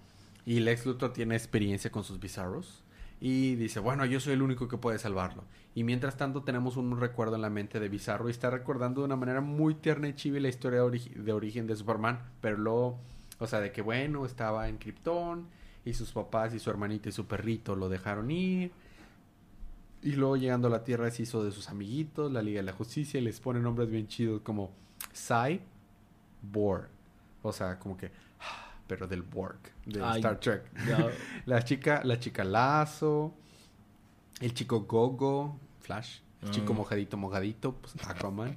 y 0.48 0.60
Lex 0.60 0.86
Luthor 0.86 1.12
tiene 1.12 1.36
experiencia 1.36 1.92
con 1.92 2.04
sus 2.04 2.18
Bizarros 2.20 2.82
y 3.20 3.56
dice, 3.56 3.80
bueno, 3.80 4.06
yo 4.06 4.18
soy 4.18 4.32
el 4.32 4.40
único 4.40 4.66
que 4.66 4.78
puede 4.78 4.98
salvarlo. 4.98 5.44
Y 5.74 5.84
mientras 5.84 6.16
tanto 6.16 6.42
tenemos 6.42 6.78
un 6.78 6.98
recuerdo 6.98 7.36
en 7.36 7.42
la 7.42 7.50
mente 7.50 7.78
de 7.78 7.90
Bizarro 7.90 8.28
y 8.28 8.30
está 8.30 8.48
recordando 8.48 9.02
de 9.02 9.04
una 9.04 9.16
manera 9.16 9.42
muy 9.42 9.74
tierna 9.74 10.08
y 10.08 10.14
chiva 10.14 10.40
la 10.40 10.48
historia 10.48 10.80
de, 10.84 11.00
de 11.00 11.32
origen 11.34 11.66
de 11.66 11.76
Superman, 11.76 12.20
pero 12.40 12.56
luego, 12.56 12.98
o 13.38 13.46
sea, 13.46 13.60
de 13.60 13.72
que 13.72 13.82
bueno, 13.82 14.24
estaba 14.24 14.70
en 14.70 14.78
Krypton 14.78 15.46
y 15.84 15.92
sus 15.92 16.12
papás 16.12 16.54
y 16.54 16.58
su 16.58 16.70
hermanita 16.70 17.10
y 17.10 17.12
su 17.12 17.26
perrito 17.26 17.76
lo 17.76 17.90
dejaron 17.90 18.30
ir. 18.30 18.72
Y 20.02 20.12
luego 20.12 20.38
llegando 20.38 20.68
a 20.68 20.70
la 20.70 20.82
Tierra 20.82 21.10
se 21.10 21.24
hizo 21.24 21.44
de 21.44 21.52
sus 21.52 21.68
amiguitos, 21.68 22.32
la 22.32 22.40
Liga 22.40 22.60
de 22.60 22.66
la 22.66 22.72
Justicia, 22.72 23.20
y 23.20 23.22
les 23.22 23.38
pone 23.38 23.60
nombres 23.60 23.90
bien 23.90 24.08
chidos 24.08 24.40
como 24.40 24.70
Cy 25.12 25.60
Borg. 26.40 26.88
O 27.42 27.52
sea, 27.52 27.78
como 27.78 27.98
que, 27.98 28.10
pero 28.88 29.06
del 29.06 29.22
Borg, 29.22 29.60
de 29.86 30.02
Ay, 30.02 30.16
Star 30.20 30.40
Trek. 30.40 30.62
La 31.46 31.62
chica, 31.64 32.00
la 32.04 32.18
chica 32.18 32.42
Lazo, 32.42 33.34
el 34.40 34.52
chico 34.54 34.80
Gogo, 34.80 35.60
Flash, 35.80 36.18
el 36.42 36.50
chico 36.50 36.72
Ah. 36.72 36.76
mojadito, 36.76 37.16
mojadito, 37.16 37.74
pues 37.76 37.94
Aquaman, 38.08 38.56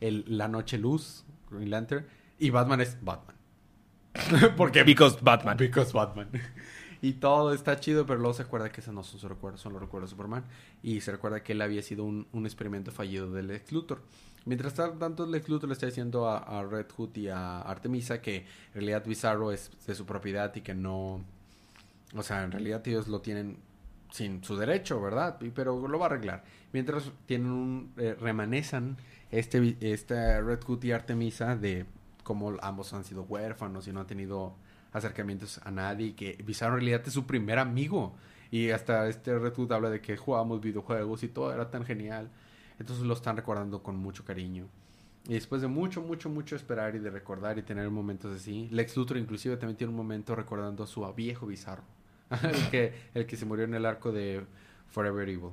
el, 0.00 0.24
la 0.28 0.48
noche 0.48 0.78
luz, 0.78 1.24
Green 1.50 1.70
Lantern, 1.70 2.06
y 2.38 2.50
Batman 2.50 2.80
es 2.80 2.96
Batman. 3.04 3.36
Porque 4.56 4.82
Because 4.84 5.18
Batman. 5.20 5.56
Because 5.56 5.92
Batman. 5.92 6.28
Y 7.04 7.14
todo 7.14 7.52
está 7.52 7.80
chido, 7.80 8.06
pero 8.06 8.20
luego 8.20 8.32
se 8.32 8.42
acuerda 8.42 8.70
que 8.70 8.80
esos 8.80 8.94
no 8.94 9.02
son 9.02 9.18
sus 9.18 9.28
recuerdos, 9.28 9.60
son 9.60 9.72
los 9.72 9.82
recuerdos 9.82 10.08
de 10.10 10.14
Superman. 10.14 10.44
Y 10.84 11.00
se 11.00 11.10
recuerda 11.10 11.42
que 11.42 11.50
él 11.50 11.60
había 11.60 11.82
sido 11.82 12.04
un, 12.04 12.28
un 12.30 12.46
experimento 12.46 12.92
fallido 12.92 13.28
del 13.32 13.48
Lex 13.48 13.72
Luthor. 13.72 14.02
Mientras 14.44 14.74
tanto, 14.74 15.26
Lex 15.26 15.48
Luthor 15.48 15.68
le 15.68 15.74
está 15.74 15.86
diciendo 15.86 16.28
a, 16.28 16.64
Red 16.64 16.86
Hood 16.96 17.16
y 17.16 17.28
a 17.28 17.60
Artemisa 17.60 18.20
que 18.20 18.38
en 18.38 18.74
realidad 18.74 19.04
Bizarro 19.06 19.52
es 19.52 19.70
de 19.86 19.94
su 19.94 20.04
propiedad 20.04 20.54
y 20.56 20.62
que 20.62 20.74
no... 20.74 21.24
O 22.14 22.22
sea, 22.22 22.42
en 22.42 22.50
realidad 22.50 22.86
ellos 22.86 23.08
lo 23.08 23.20
tienen 23.20 23.58
sin 24.10 24.42
su 24.44 24.56
derecho, 24.56 25.00
¿verdad? 25.00 25.38
Pero 25.54 25.86
lo 25.86 25.98
va 25.98 26.06
a 26.06 26.08
arreglar. 26.08 26.44
Mientras 26.72 27.10
tienen 27.26 27.50
un... 27.50 27.92
eh, 27.96 28.16
remanezan 28.20 28.96
este, 29.30 29.76
este 29.80 30.40
Red 30.42 30.60
Hood 30.64 30.84
y 30.84 30.92
Artemisa 30.92 31.56
de 31.56 31.86
cómo 32.24 32.56
ambos 32.60 32.92
han 32.92 33.04
sido 33.04 33.22
huérfanos 33.22 33.86
y 33.88 33.92
no 33.92 34.00
han 34.00 34.06
tenido 34.06 34.54
acercamientos 34.92 35.60
a 35.64 35.70
nadie 35.70 36.14
que 36.14 36.36
Bizarro 36.44 36.74
en 36.74 36.80
realidad 36.80 37.02
es 37.06 37.12
su 37.12 37.26
primer 37.26 37.58
amigo. 37.58 38.14
Y 38.50 38.70
hasta 38.70 39.08
este 39.08 39.38
Red 39.38 39.54
Hood 39.54 39.72
habla 39.72 39.88
de 39.88 40.00
que 40.00 40.16
jugábamos 40.16 40.60
videojuegos 40.60 41.22
y 41.22 41.28
todo 41.28 41.54
era 41.54 41.70
tan 41.70 41.84
genial. 41.86 42.28
Entonces 42.78 43.04
lo 43.04 43.14
están 43.14 43.36
recordando 43.36 43.82
con 43.82 43.96
mucho 43.96 44.24
cariño. 44.24 44.66
Y 45.28 45.34
después 45.34 45.62
de 45.62 45.68
mucho, 45.68 46.02
mucho, 46.02 46.28
mucho 46.28 46.56
esperar 46.56 46.96
y 46.96 46.98
de 46.98 47.10
recordar 47.10 47.58
y 47.58 47.62
tener 47.62 47.88
momentos 47.90 48.34
así, 48.34 48.68
Lex 48.72 48.96
Luthor 48.96 49.18
inclusive 49.18 49.56
también 49.56 49.76
tiene 49.76 49.90
un 49.90 49.96
momento 49.96 50.34
recordando 50.34 50.82
a 50.82 50.86
su 50.86 51.10
viejo 51.14 51.46
Bizarro. 51.46 51.84
el, 52.42 52.70
que, 52.70 52.94
el 53.14 53.26
que 53.26 53.36
se 53.36 53.44
murió 53.44 53.64
en 53.64 53.74
el 53.74 53.86
arco 53.86 54.10
de 54.10 54.44
Forever 54.88 55.28
Evil. 55.28 55.50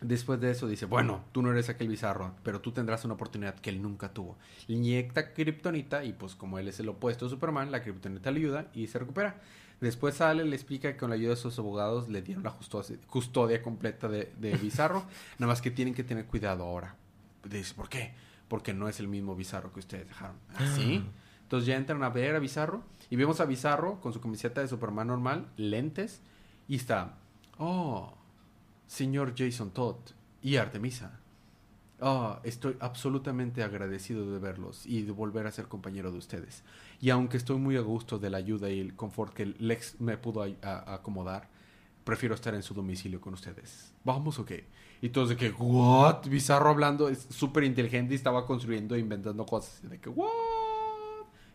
Después 0.00 0.40
de 0.40 0.50
eso 0.50 0.66
dice, 0.66 0.86
bueno, 0.86 1.24
tú 1.32 1.40
no 1.40 1.50
eres 1.50 1.68
aquel 1.68 1.88
bizarro, 1.88 2.34
pero 2.42 2.60
tú 2.60 2.72
tendrás 2.72 3.04
una 3.04 3.14
oportunidad 3.14 3.54
que 3.54 3.70
él 3.70 3.80
nunca 3.80 4.12
tuvo. 4.12 4.36
Le 4.66 4.74
inyecta 4.74 5.32
kriptonita 5.32 6.04
y 6.04 6.12
pues 6.12 6.34
como 6.34 6.58
él 6.58 6.68
es 6.68 6.80
el 6.80 6.88
opuesto 6.88 7.24
de 7.24 7.30
Superman, 7.30 7.70
la 7.70 7.82
kriptonita 7.82 8.30
le 8.30 8.40
ayuda 8.40 8.66
y 8.74 8.86
se 8.88 8.98
recupera. 8.98 9.40
Después 9.84 10.14
sale, 10.14 10.46
le 10.46 10.56
explica 10.56 10.90
que 10.90 10.96
con 10.96 11.10
la 11.10 11.16
ayuda 11.16 11.30
de 11.30 11.36
sus 11.36 11.58
abogados 11.58 12.08
le 12.08 12.22
dieron 12.22 12.42
la 12.42 12.52
custodia, 12.52 12.96
custodia 13.06 13.60
completa 13.60 14.08
de, 14.08 14.32
de 14.38 14.56
Bizarro, 14.62 15.04
nada 15.38 15.52
más 15.52 15.60
que 15.60 15.70
tienen 15.70 15.92
que 15.92 16.02
tener 16.02 16.24
cuidado 16.24 16.64
ahora. 16.64 16.96
Dice, 17.44 17.74
¿por 17.74 17.90
qué? 17.90 18.14
Porque 18.48 18.72
no 18.72 18.88
es 18.88 18.98
el 18.98 19.08
mismo 19.08 19.36
Bizarro 19.36 19.74
que 19.74 19.80
ustedes 19.80 20.08
dejaron. 20.08 20.36
¿Así? 20.54 21.04
Entonces 21.42 21.66
ya 21.66 21.76
entran 21.76 22.02
a 22.02 22.08
ver 22.08 22.34
a 22.34 22.38
Bizarro 22.38 22.82
y 23.10 23.16
vemos 23.16 23.40
a 23.40 23.44
Bizarro 23.44 24.00
con 24.00 24.14
su 24.14 24.22
camiseta 24.22 24.62
de 24.62 24.68
Superman 24.68 25.08
normal, 25.08 25.48
lentes 25.58 26.22
y 26.66 26.76
está, 26.76 27.18
oh, 27.58 28.14
señor 28.86 29.34
Jason 29.36 29.70
Todd 29.70 29.96
y 30.40 30.56
Artemisa. 30.56 31.20
Ah, 32.00 32.40
estoy 32.42 32.78
absolutamente 32.80 33.62
agradecido 33.62 34.32
de 34.32 34.38
verlos 34.38 34.86
y 34.86 35.02
de 35.02 35.12
volver 35.12 35.46
a 35.46 35.52
ser 35.52 35.66
compañero 35.66 36.10
de 36.10 36.16
ustedes. 36.16 36.62
Y 37.04 37.10
aunque 37.10 37.36
estoy 37.36 37.58
muy 37.58 37.76
a 37.76 37.82
gusto 37.82 38.18
de 38.18 38.30
la 38.30 38.38
ayuda 38.38 38.70
y 38.70 38.80
el 38.80 38.96
confort 38.96 39.34
que 39.34 39.44
Lex 39.44 40.00
me 40.00 40.16
pudo 40.16 40.42
a- 40.42 40.48
a- 40.62 40.94
acomodar, 40.94 41.50
prefiero 42.02 42.34
estar 42.34 42.54
en 42.54 42.62
su 42.62 42.72
domicilio 42.72 43.20
con 43.20 43.34
ustedes. 43.34 43.92
¿Vamos 44.04 44.38
o 44.38 44.46
qué? 44.46 44.64
Y 45.02 45.10
todos 45.10 45.28
de 45.28 45.36
que, 45.36 45.50
¿what? 45.50 46.26
Bizarro 46.26 46.70
hablando, 46.70 47.10
es 47.10 47.26
súper 47.28 47.64
inteligente 47.64 48.14
y 48.14 48.16
estaba 48.16 48.46
construyendo 48.46 48.94
e 48.94 49.00
inventando 49.00 49.44
cosas. 49.44 49.82
Y 49.84 49.88
de 49.88 49.98
que, 50.00 50.08
¿what? 50.08 50.30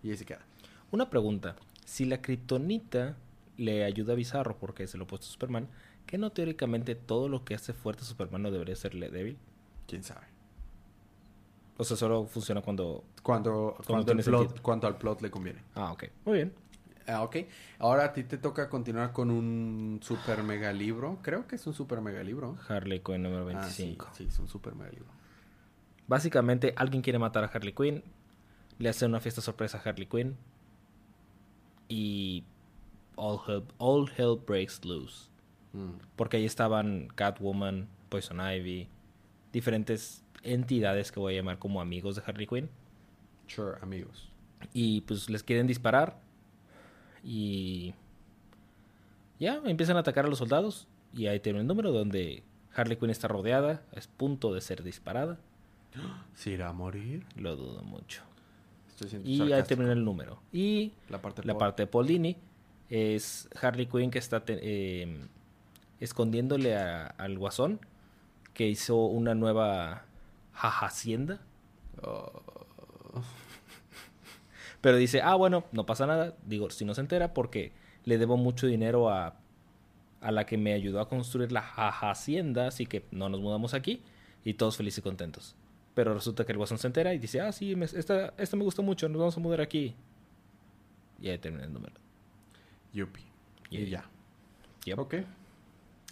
Y 0.04 0.12
ahí 0.12 0.18
se 0.18 0.26
queda. 0.26 0.46
Una 0.92 1.10
pregunta. 1.10 1.56
Si 1.84 2.06
la 2.06 2.22
kriptonita 2.22 3.18
le 3.58 3.86
ayuda 3.86 4.14
a 4.14 4.18
Bizarro 4.18 4.56
porque 4.56 4.84
es 4.84 4.94
el 4.94 5.02
opuesto 5.02 5.26
a 5.26 5.32
Superman, 5.32 5.68
¿que 6.06 6.20
no 6.20 6.30
teóricamente 6.32 6.94
todo 6.94 7.28
lo 7.28 7.44
que 7.44 7.56
hace 7.56 7.74
fuerte 7.74 8.04
a 8.04 8.06
Superman 8.06 8.44
no 8.44 8.52
debería 8.52 8.76
serle 8.76 9.10
débil? 9.10 9.40
¿Quién 9.88 10.04
sabe? 10.04 10.28
O 11.80 11.86
sea, 11.86 11.96
solo 11.96 12.26
funciona 12.26 12.62
cuando... 12.62 13.06
Cuando, 13.24 13.78
cuando, 13.88 14.12
el 14.12 14.22
plot, 14.22 14.60
cuando 14.62 14.86
al 14.86 14.98
plot 14.98 15.22
le 15.22 15.32
conviene. 15.32 15.64
Ah, 15.76 15.94
ok. 15.94 16.04
Muy 16.26 16.36
bien. 16.36 16.54
Ah, 17.08 17.24
ok. 17.24 17.38
Ahora 17.80 18.04
a 18.04 18.12
ti 18.12 18.26
te 18.26 18.38
toca 18.38 18.68
continuar 18.68 19.14
con 19.14 19.32
un 19.32 20.02
super 20.04 20.44
mega 20.44 20.74
libro. 20.74 21.20
Creo 21.22 21.48
que 21.48 21.56
es 21.56 21.66
un 21.66 21.74
super 21.74 22.02
mega 22.02 22.22
libro. 22.22 22.58
Harley 22.68 23.00
Quinn 23.00 23.24
número 23.24 23.48
Ah, 23.58 23.64
sí, 23.64 23.84
25. 23.84 24.10
sí, 24.12 24.26
es 24.26 24.38
un 24.40 24.50
super 24.50 24.76
mega 24.76 24.92
libro. 24.92 25.08
Básicamente, 26.06 26.74
alguien 26.76 27.02
quiere 27.02 27.18
matar 27.18 27.46
a 27.46 27.48
Harley 27.48 27.72
Quinn, 27.72 28.04
le 28.78 28.90
hace 28.90 29.06
una 29.06 29.22
fiesta 29.22 29.40
sorpresa 29.40 29.78
a 29.78 29.90
Harley 29.90 30.06
Quinn 30.06 30.36
y 31.88 32.44
all 33.16 33.40
hell, 33.48 33.64
all 33.78 34.12
hell 34.18 34.38
breaks 34.46 34.84
loose. 34.84 35.30
Mm. 35.72 35.92
Porque 36.18 36.36
ahí 36.36 36.46
estaban 36.46 37.08
Catwoman, 37.16 37.88
Poison 38.10 38.42
Ivy, 38.42 38.90
diferentes 39.54 40.24
entidades 40.44 41.12
que 41.12 41.20
voy 41.20 41.34
a 41.34 41.38
llamar 41.38 41.60
como 41.60 41.82
amigos 41.82 42.16
de 42.16 42.24
Harley 42.26 42.48
Quinn. 42.48 42.70
Sure, 43.48 43.78
amigos. 43.82 44.30
Y 44.74 45.02
pues 45.02 45.30
les 45.30 45.44
quieren 45.44 45.68
disparar. 45.68 46.20
Y 47.24 47.94
ya 49.40 49.62
empiezan 49.66 49.98
a 49.98 50.02
atacar 50.02 50.26
a 50.26 50.28
los 50.30 50.40
soldados. 50.40 50.88
Y 51.14 51.28
ahí 51.28 51.40
tiene 51.40 51.60
el 51.60 51.68
número 51.68 51.92
donde 51.92 52.44
Harley 52.76 52.98
Quinn 52.98 53.10
está 53.10 53.28
rodeada, 53.28 53.82
es 53.94 54.08
punto 54.08 54.54
de 54.54 54.62
ser 54.62 54.84
disparada. 54.84 55.40
¿Se 56.36 56.52
irá 56.52 56.70
a 56.70 56.74
morir? 56.74 57.26
Lo 57.36 57.56
dudo 57.56 57.82
mucho. 57.84 58.22
Estoy 58.90 59.22
Y 59.24 59.34
ahí 59.34 59.38
sarcástico. 59.50 59.68
termina 59.68 59.94
el 59.94 60.04
número. 60.06 60.42
Y 60.54 60.92
La 61.10 61.22
parte, 61.22 61.44
la 61.46 61.58
parte 61.58 61.84
de 61.84 61.88
Paul 61.88 62.06
Dini 62.08 62.36
es 62.90 63.50
Harley 63.62 63.86
Quinn 63.88 64.12
que 64.12 64.20
está 64.20 64.44
eh, 64.48 65.26
escondiéndole 66.00 66.76
a- 66.78 67.08
al 67.08 67.38
guasón 67.38 67.80
que 68.54 68.68
hizo 68.68 69.06
una 69.06 69.36
nueva 69.36 70.04
hacienda. 70.54 71.40
Oh, 72.02 72.42
Pero 74.82 74.98
dice, 74.98 75.22
ah, 75.22 75.36
bueno, 75.36 75.66
no 75.72 75.86
pasa 75.86 76.06
nada. 76.08 76.36
Digo, 76.46 76.70
si 76.70 76.86
no 76.86 76.94
se 76.96 77.02
entera, 77.02 77.34
porque 77.34 77.74
le 78.06 78.18
debo 78.18 78.38
mucho 78.38 78.66
dinero 78.68 79.10
a, 79.10 79.36
a 80.22 80.32
la 80.32 80.46
que 80.46 80.58
me 80.58 80.74
ayudó 80.74 81.02
a 81.02 81.10
construir 81.10 81.52
la 81.52 81.60
hacienda, 81.62 82.68
así 82.68 82.86
que 82.86 83.06
no 83.12 83.28
nos 83.30 83.42
mudamos 83.42 83.74
aquí. 83.74 84.02
Y 84.46 84.54
todos 84.54 84.78
felices 84.78 85.00
y 85.00 85.02
contentos. 85.02 85.56
Pero 85.96 86.14
resulta 86.14 86.46
que 86.46 86.54
el 86.54 86.58
guasón 86.58 86.78
se 86.78 86.88
entera 86.88 87.14
y 87.14 87.20
dice, 87.20 87.42
ah, 87.42 87.52
sí, 87.52 87.76
me- 87.76 87.86
esta, 87.86 88.34
esta 88.38 88.56
me 88.56 88.64
gustó 88.64 88.82
mucho, 88.84 89.10
nos 89.10 89.20
vamos 89.20 89.36
a 89.38 89.40
mudar 89.42 89.60
aquí. 89.60 89.96
Y 91.22 91.28
ahí 91.30 91.38
termina 91.40 91.66
el 91.66 91.74
número. 91.74 91.96
yupi. 92.94 93.22
Y 93.70 93.80
Y- 93.80 93.90
ya. 93.90 94.06
Yep. 94.86 95.00
Ok. 95.00 95.16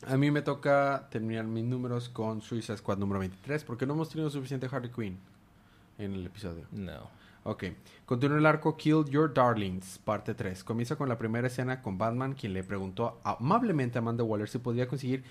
A 0.05 0.15
mí 0.17 0.29
me 0.29 0.41
toca 0.43 1.07
terminar 1.09 1.45
mis 1.45 1.63
números 1.63 2.07
con 2.09 2.41
Suicide 2.41 2.77
Squad 2.77 2.97
número 2.99 3.19
23 3.19 3.63
porque 3.63 3.85
no 3.85 3.93
hemos 3.93 4.09
tenido 4.09 4.29
suficiente 4.29 4.67
Harley 4.71 4.91
Quinn 4.91 5.17
en 5.97 6.13
el 6.13 6.25
episodio. 6.25 6.65
No. 6.71 7.09
Ok. 7.43 7.63
Continúa 8.05 8.37
el 8.37 8.45
arco 8.45 8.77
Kill 8.77 9.05
Your 9.09 9.33
Darlings, 9.33 9.97
parte 9.99 10.33
3. 10.35 10.63
Comienza 10.63 10.95
con 10.97 11.09
la 11.09 11.17
primera 11.17 11.47
escena 11.47 11.81
con 11.81 11.97
Batman, 11.97 12.33
quien 12.33 12.53
le 12.53 12.63
preguntó 12.63 13.19
amablemente 13.23 13.97
a 13.97 14.01
Amanda 14.01 14.23
Waller 14.23 14.47
si 14.49 14.59
podía 14.59 14.87
conseguir 14.87 15.23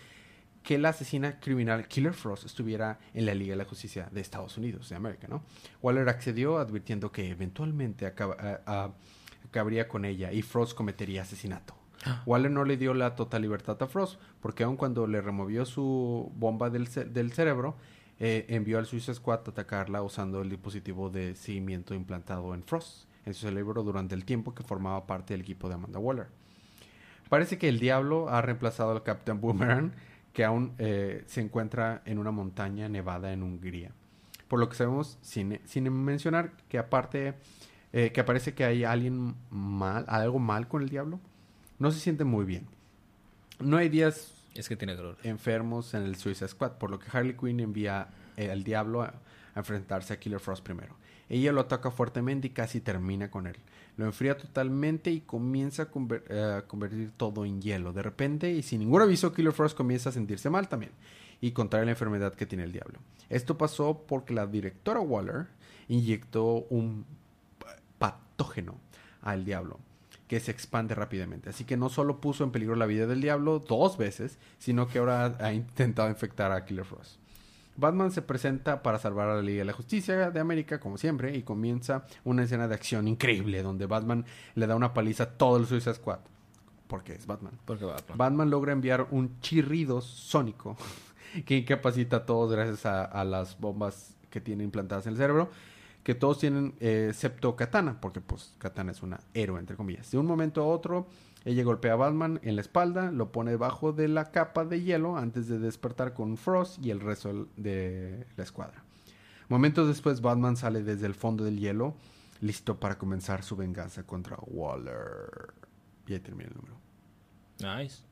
que 0.65 0.79
la 0.79 0.89
asesina 0.89 1.39
criminal 1.39 1.87
Killer 1.87 2.13
Frost 2.15 2.45
estuviera 2.45 2.99
en 3.15 3.27
la 3.27 3.35
Liga 3.35 3.53
de 3.53 3.59
la 3.59 3.67
Justicia 3.67 4.09
de 4.11 4.21
Estados 4.21 4.57
Unidos, 4.59 4.89
de 4.89 4.97
América, 4.97 5.29
¿no? 5.29 5.45
Waller 5.81 6.09
accedió 6.09 6.59
advirtiendo 6.59 7.13
que 7.13 7.31
eventualmente 7.31 8.05
acaba- 8.05 8.37
a- 8.41 8.61
a- 8.87 8.91
acabaría 9.49 9.87
con 9.87 10.05
ella 10.05 10.33
y 10.33 10.43
Frost 10.43 10.75
cometería 10.77 11.23
asesinato. 11.23 11.77
Waller 12.25 12.51
no 12.51 12.65
le 12.65 12.77
dio 12.77 12.95
la 12.95 13.15
total 13.15 13.43
libertad 13.43 13.83
a 13.83 13.87
Frost, 13.87 14.21
porque 14.41 14.65
aun 14.65 14.77
cuando 14.77 15.07
le 15.07 15.21
removió 15.21 15.65
su 15.65 16.31
bomba 16.35 16.71
del, 16.71 16.89
del 17.13 17.33
cerebro, 17.33 17.77
eh, 18.19 18.47
envió 18.49 18.79
al 18.79 18.87
Suicide 18.87 19.15
Squad 19.15 19.41
a 19.47 19.51
atacarla 19.51 20.03
usando 20.03 20.41
el 20.41 20.49
dispositivo 20.49 21.11
de 21.11 21.35
seguimiento 21.35 21.95
implantado 21.95 22.55
en 22.55 22.63
Frost, 22.63 23.09
en 23.25 23.35
su 23.35 23.47
cerebro 23.47 23.83
durante 23.83 24.15
el 24.15 24.25
tiempo 24.25 24.55
que 24.55 24.63
formaba 24.63 25.07
parte 25.07 25.35
del 25.35 25.43
equipo 25.43 25.69
de 25.69 25.75
Amanda 25.75 25.99
Waller. 25.99 26.29
Parece 27.29 27.59
que 27.59 27.69
el 27.69 27.81
diablo 27.81 28.29
ha 28.29 28.41
reemplazado 28.41 28.93
al 28.93 29.03
Captain 29.03 29.41
Boomerang, 29.41 29.93
que 30.33 30.45
aún 30.45 30.75
eh, 30.79 31.25
se 31.27 31.41
encuentra 31.41 32.03
en 32.05 32.19
una 32.19 32.31
montaña 32.31 32.89
nevada 32.89 33.33
en 33.33 33.43
Hungría. 33.43 33.91
Por 34.49 34.61
lo 34.61 34.69
que 34.69 34.77
sabemos, 34.77 35.19
sin, 35.23 35.61
sin 35.65 35.91
mencionar 35.93 36.53
que 36.69 36.79
aparte, 36.79 37.35
eh, 37.93 38.13
que 38.13 38.23
parece 38.23 38.55
que 38.55 38.65
hay 38.65 38.85
alguien 38.85 39.35
mal, 39.51 40.05
algo 40.09 40.39
mal 40.39 40.69
con 40.69 40.83
el 40.83 40.89
diablo, 40.89 41.21
no 41.79 41.91
se 41.91 42.01
siente 42.01 42.25
muy 42.25 42.45
bien. 42.45 42.67
No 43.61 43.77
hay 43.77 43.89
días 43.89 44.33
Es 44.55 44.69
que 44.69 44.77
tiene 44.77 44.97
color. 44.97 45.17
enfermos 45.23 45.95
en 45.95 46.03
el 46.03 46.17
Suicide 46.17 46.49
Squad, 46.49 46.73
por 46.73 46.91
lo 46.91 46.99
que 46.99 47.07
Harley 47.13 47.35
Quinn 47.37 47.61
envía 47.61 48.09
eh, 48.37 48.51
al 48.51 48.65
diablo 48.65 49.03
a, 49.03 49.15
a 49.55 49.59
enfrentarse 49.59 50.13
a 50.13 50.19
Killer 50.21 50.41
Frost 50.41 50.63
primero. 50.63 50.95
Ella 51.29 51.53
lo 51.53 51.61
ataca 51.63 51.91
fuertemente 51.91 52.47
y 52.49 52.51
casi 52.51 52.81
termina 52.81 53.31
con 53.31 53.47
él. 53.47 53.57
Lo 53.97 54.05
enfría 54.05 54.37
totalmente 54.37 55.11
y 55.11 55.23
comienza 55.23 55.85
a 55.85 55.91
conver- 55.91 56.23
eh, 56.29 56.59
a 56.59 56.63
convertir 56.69 57.11
todo 57.17 57.45
en 57.47 57.61
hielo. 57.63 57.93
De 57.93 58.03
repente, 58.03 58.53
y 58.53 58.63
sin 58.63 58.81
ningún 58.81 59.01
aviso, 59.03 59.33
Killer 59.33 59.53
Frost 59.53 59.77
comienza 59.77 60.11
a 60.11 60.13
sentirse 60.13 60.51
mal 60.51 60.69
también 60.69 60.93
y 61.41 61.53
contrae 61.53 61.85
la 61.85 61.91
enfermedad 61.93 62.35
que 62.35 62.47
tiene 62.47 62.65
el 62.65 62.73
diablo. 62.73 62.99
Esto 63.29 63.59
pasó 63.59 64.05
porque 64.07 64.35
la 64.35 64.47
directora 64.47 65.01
Waller 65.01 65.47
inyectó 65.89 66.67
un 66.71 67.05
patógeno 67.99 68.75
al 69.23 69.45
diablo 69.45 69.79
que 70.29 70.41
se 70.41 70.51
expande 70.51 70.95
rápidamente. 70.95 71.51
Así 71.51 71.65
que 71.65 71.77
no 71.77 71.89
solo 71.89 72.21
puso 72.21 72.45
en 72.45 72.51
peligro 72.51 72.75
la 72.77 72.87
vida 72.87 73.07
del 73.07 73.21
diablo 73.21 73.59
dos 73.61 73.97
veces, 73.97 74.39
sino 74.59 74.89
que 74.89 74.99
ahora 74.99 75.37
ha 75.41 75.53
intentado 75.53 76.09
infectar 76.09 76.53
a 76.53 76.65
Killer 76.65 76.85
Frost. 76.85 77.21
Batman 77.77 78.11
se 78.11 78.23
presenta 78.23 78.83
para 78.83 78.99
salvar 78.99 79.29
a 79.29 79.37
la 79.37 79.43
Liga 79.43 79.59
de 79.59 79.67
la 79.67 79.73
Justicia 79.73 80.31
de 80.31 80.41
América, 80.41 80.81
como 80.81 80.97
siempre, 80.97 81.37
y 81.37 81.43
comienza 81.43 82.07
una 82.25 82.45
escena 82.45 82.69
de 82.69 82.75
acción 82.75 83.07
increíble 83.07 83.63
donde 83.63 83.87
Batman 83.87 84.25
le 84.55 84.67
da 84.67 84.75
una 84.75 84.95
paliza 84.95 85.25
a 85.25 85.31
todo 85.33 85.59
el 85.59 85.67
Suicide 85.67 85.95
Squad. 85.95 86.21
Porque 86.87 87.15
es 87.15 87.27
Batman. 87.27 87.59
Porque 87.65 87.85
Batman. 87.85 88.17
Batman 88.17 88.51
logra 88.51 88.73
enviar 88.73 89.09
un 89.11 89.41
chirrido 89.41 90.01
sónico 90.01 90.77
que 91.45 91.59
incapacita 91.59 92.19
a 92.19 92.27
todos 92.27 92.51
gracias 92.53 92.87
a, 92.87 93.05
a 93.05 93.25
las 93.25 93.61
bombas 93.61 94.17
que 94.31 94.41
tiene 94.41 94.65
implantadas 94.65 95.07
en 95.07 95.13
el 95.13 95.19
cerebro. 95.19 95.51
Que 96.07 96.15
todos 96.15 96.39
tienen, 96.39 96.77
eh, 96.79 97.09
excepto 97.11 97.57
Katana, 97.57 98.01
porque 98.01 98.21
pues 98.21 98.55
Katana 98.59 98.93
es 98.93 99.03
una 99.03 99.19
héroe, 99.35 99.59
entre 99.59 99.75
comillas. 99.75 100.09
De 100.09 100.19
un 100.19 100.27
momento 100.27 100.63
a 100.63 100.67
otro, 100.69 101.09
ella 101.45 101.65
golpea 101.65 101.95
a 101.95 101.97
Batman 101.97 102.39
en 102.45 102.55
la 102.55 102.61
espalda, 102.61 103.11
lo 103.11 103.33
pone 103.33 103.51
debajo 103.51 103.93
de 103.93 104.07
la 104.07 104.31
capa 104.31 104.65
de 104.65 104.85
hielo 104.85 105.17
antes 105.17 105.49
de 105.49 105.59
despertar 105.59 106.15
con 106.15 106.37
Frost 106.37 106.79
y 106.81 106.93
el 106.93 107.01
resto 107.01 107.49
de 107.57 108.25
la 108.37 108.45
escuadra. 108.45 108.85
Momentos 109.49 109.89
después, 109.89 110.21
Batman 110.21 110.57
sale 110.57 110.85
desde 110.85 111.07
el 111.07 111.15
fondo 111.17 111.43
del 111.43 111.59
hielo, 111.59 111.97
listo 112.41 112.79
para 112.79 112.99
comenzar 112.99 113.43
su 113.43 113.57
venganza 113.57 114.07
contra 114.07 114.37
Waller. 114.47 115.55
Y 116.07 116.13
ahí 116.13 116.21
termina 116.21 116.51
el 116.51 116.55
número. 116.55 116.77
Nice. 117.59 118.05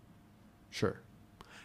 Sure. 0.73 0.97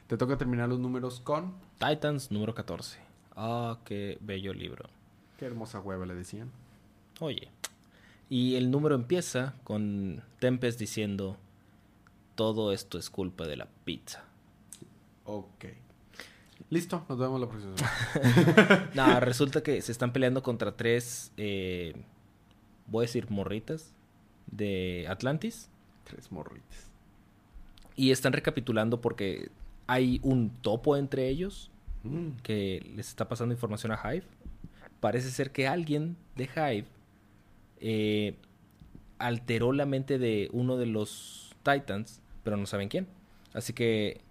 Te 0.05 0.15
toca 0.15 0.37
terminar 0.37 0.69
los 0.69 0.77
números 0.77 1.21
con. 1.21 1.55
Titans 1.79 2.29
número 2.29 2.53
14. 2.53 2.99
Ah, 3.35 3.79
qué 3.83 4.19
bello 4.21 4.53
libro. 4.53 4.98
Qué 5.39 5.45
hermosa 5.45 5.79
hueva 5.79 6.05
le 6.05 6.15
decían. 6.15 6.51
Oye. 7.21 7.47
Y 8.29 8.55
el 8.55 8.69
número 8.71 8.93
empieza 8.93 9.55
con 9.63 10.21
Tempest 10.39 10.77
diciendo: 10.77 11.37
Todo 12.35 12.73
esto 12.73 12.97
es 12.97 13.09
culpa 13.09 13.47
de 13.47 13.55
la 13.55 13.69
pizza. 13.85 14.25
Ok. 15.23 15.65
Listo, 16.69 17.05
nos 17.07 17.17
vemos 17.17 17.39
la 17.39 17.47
próxima 17.47 17.73
semana. 17.77 18.91
no, 18.93 19.19
resulta 19.21 19.63
que 19.63 19.81
se 19.81 19.93
están 19.93 20.11
peleando 20.11 20.43
contra 20.43 20.75
tres, 20.75 21.31
eh, 21.37 21.95
voy 22.87 23.03
a 23.03 23.07
decir 23.07 23.31
morritas, 23.31 23.93
de 24.47 25.05
Atlantis. 25.07 25.69
Tres 26.03 26.33
morritas. 26.33 26.89
Y 27.95 28.11
están 28.11 28.33
recapitulando 28.33 28.99
porque 28.99 29.51
hay 29.87 30.19
un 30.21 30.49
topo 30.49 30.97
entre 30.97 31.29
ellos 31.29 31.71
Mm. 32.03 32.37
que 32.43 32.91
les 32.95 33.09
está 33.09 33.27
pasando 33.27 33.53
información 33.53 33.91
a 33.91 33.97
Hive. 33.97 34.25
Parece 34.99 35.31
ser 35.31 35.51
que 35.51 35.67
alguien 35.67 36.17
de 36.35 36.43
Hive 36.43 36.85
eh, 37.79 38.35
alteró 39.17 39.71
la 39.71 39.85
mente 39.85 40.17
de 40.17 40.49
uno 40.51 40.77
de 40.77 40.85
los 40.85 41.55
Titans, 41.63 42.21
pero 42.43 42.57
no 42.57 42.65
saben 42.65 42.89
quién. 42.89 43.07
Así 43.53 43.73
que 43.73 44.21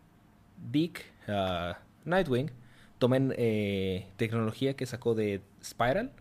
Dick, 0.71 1.05
ah, 1.29 1.79
Nightwing, 2.05 2.51
tomen 2.99 3.35
eh, 3.37 4.07
tecnología 4.17 4.75
que 4.75 4.87
sacó 4.87 5.15
de 5.15 5.43
Spiral 5.63 6.13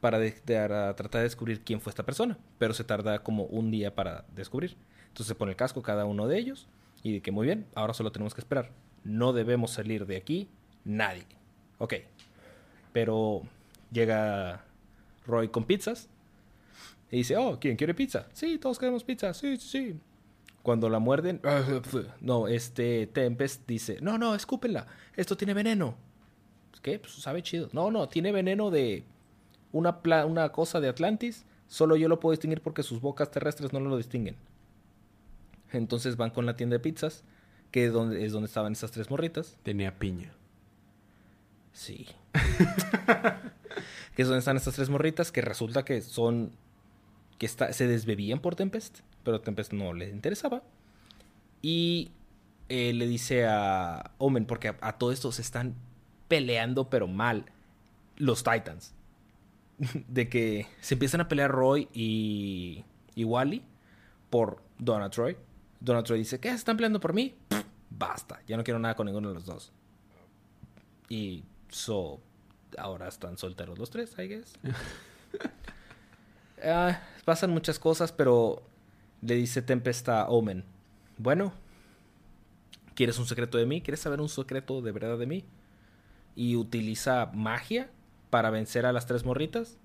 para 0.00 0.18
tratar 0.94 1.20
de 1.20 1.22
descubrir 1.22 1.62
quién 1.62 1.80
fue 1.80 1.90
esta 1.90 2.04
persona, 2.04 2.38
pero 2.58 2.74
se 2.74 2.84
tarda 2.84 3.22
como 3.22 3.44
un 3.44 3.70
día 3.70 3.94
para 3.94 4.24
descubrir. 4.34 4.76
Entonces 5.08 5.26
se 5.28 5.34
pone 5.34 5.52
el 5.52 5.56
casco 5.56 5.82
cada 5.82 6.04
uno 6.04 6.28
de 6.28 6.38
ellos 6.38 6.68
y 7.02 7.14
de 7.14 7.20
que 7.22 7.32
muy 7.32 7.46
bien, 7.46 7.66
ahora 7.74 7.94
solo 7.94 8.12
tenemos 8.12 8.34
que 8.34 8.40
esperar. 8.40 8.70
No 9.02 9.32
debemos 9.32 9.72
salir 9.72 10.06
de 10.06 10.16
aquí 10.16 10.48
nadie. 10.84 11.26
Ok. 11.78 11.94
Pero 12.92 13.42
llega 13.92 14.64
Roy 15.26 15.48
con 15.48 15.64
pizzas 15.64 16.08
y 17.10 17.18
dice, 17.18 17.36
oh, 17.36 17.58
¿quién 17.60 17.76
quiere 17.76 17.94
pizza? 17.94 18.26
Sí, 18.32 18.58
todos 18.58 18.78
queremos 18.78 19.04
pizza, 19.04 19.32
sí, 19.34 19.56
sí, 19.56 19.68
sí. 19.68 20.00
Cuando 20.62 20.88
la 20.88 20.98
muerden, 20.98 21.40
no, 22.20 22.48
este 22.48 23.06
Tempest 23.06 23.66
dice, 23.68 23.98
no, 24.00 24.18
no, 24.18 24.34
escúpenla, 24.34 24.86
esto 25.16 25.36
tiene 25.36 25.54
veneno. 25.54 25.96
¿Qué? 26.82 26.98
Pues 26.98 27.14
sabe 27.14 27.42
chido. 27.42 27.68
No, 27.72 27.90
no, 27.90 28.08
tiene 28.08 28.30
veneno 28.32 28.70
de 28.70 29.04
una, 29.72 30.02
pla- 30.02 30.26
una 30.26 30.50
cosa 30.52 30.80
de 30.80 30.88
Atlantis. 30.88 31.44
Solo 31.68 31.96
yo 31.96 32.08
lo 32.08 32.20
puedo 32.20 32.30
distinguir 32.32 32.60
porque 32.60 32.84
sus 32.84 33.00
bocas 33.00 33.30
terrestres 33.30 33.72
no 33.72 33.80
lo 33.80 33.96
distinguen. 33.96 34.36
Entonces 35.72 36.16
van 36.16 36.30
con 36.30 36.46
la 36.46 36.54
tienda 36.54 36.74
de 36.74 36.80
pizzas, 36.80 37.24
que 37.72 37.86
es 37.86 37.92
donde, 37.92 38.24
es 38.24 38.30
donde 38.32 38.46
estaban 38.46 38.72
esas 38.72 38.92
tres 38.92 39.10
morritas. 39.10 39.56
Tenía 39.64 39.98
piña. 39.98 40.32
Sí. 41.72 42.06
que 44.16 44.22
es 44.22 44.28
donde 44.28 44.38
están 44.38 44.56
estas 44.56 44.74
tres 44.74 44.88
morritas 44.88 45.30
que 45.30 45.42
resulta 45.42 45.84
que 45.84 46.00
son 46.00 46.50
que 47.38 47.48
se 47.48 47.86
desbebían 47.86 48.40
por 48.40 48.56
Tempest, 48.56 49.00
pero 49.22 49.42
Tempest 49.42 49.74
no 49.74 49.92
les 49.92 50.10
interesaba. 50.10 50.62
Y 51.60 52.10
eh, 52.70 52.94
le 52.94 53.06
dice 53.06 53.44
a 53.44 54.12
Omen, 54.16 54.46
porque 54.46 54.68
a, 54.68 54.76
a 54.80 54.96
todo 54.96 55.12
esto 55.12 55.30
se 55.32 55.42
están 55.42 55.74
peleando, 56.28 56.88
pero 56.88 57.06
mal, 57.06 57.44
los 58.16 58.42
Titans. 58.42 58.94
De 60.08 60.30
que 60.30 60.66
se 60.80 60.94
empiezan 60.94 61.20
a 61.20 61.28
pelear 61.28 61.50
Roy 61.50 61.88
y, 61.92 62.84
y 63.14 63.24
Wally 63.24 63.62
por 64.30 64.62
Donna 64.78 65.10
Troy. 65.10 65.36
Donna 65.80 66.02
Troy 66.02 66.20
dice, 66.20 66.40
¿qué? 66.40 66.48
¿Se 66.48 66.54
están 66.54 66.78
peleando 66.78 67.00
por 67.00 67.12
mí? 67.12 67.34
Basta, 67.90 68.40
ya 68.46 68.56
no 68.56 68.64
quiero 68.64 68.78
nada 68.78 68.96
con 68.96 69.04
ninguno 69.04 69.28
de 69.28 69.34
los 69.34 69.44
dos. 69.44 69.72
Y 71.10 71.44
so, 71.68 72.20
ahora 72.78 73.08
están 73.08 73.38
solteros 73.38 73.78
los 73.78 73.90
tres, 73.90 74.14
I 74.18 74.28
guess. 74.28 74.52
Ah, 76.64 77.00
pasan 77.24 77.50
muchas 77.50 77.78
cosas, 77.78 78.12
pero 78.12 78.62
le 79.20 79.34
dice 79.34 79.60
Tempest 79.60 80.08
a 80.08 80.26
Omen. 80.28 80.64
Bueno, 81.18 81.52
¿quieres 82.94 83.18
un 83.18 83.26
secreto 83.26 83.58
de 83.58 83.66
mí? 83.66 83.82
¿Quieres 83.82 84.00
saber 84.00 84.20
un 84.22 84.28
secreto 84.30 84.80
de 84.80 84.90
verdad 84.90 85.18
de 85.18 85.26
mí? 85.26 85.44
Y 86.34 86.56
utiliza 86.56 87.30
magia 87.34 87.90
para 88.30 88.50
vencer 88.50 88.86
a 88.86 88.92
las 88.92 89.06
tres 89.06 89.24
morritas 89.24 89.76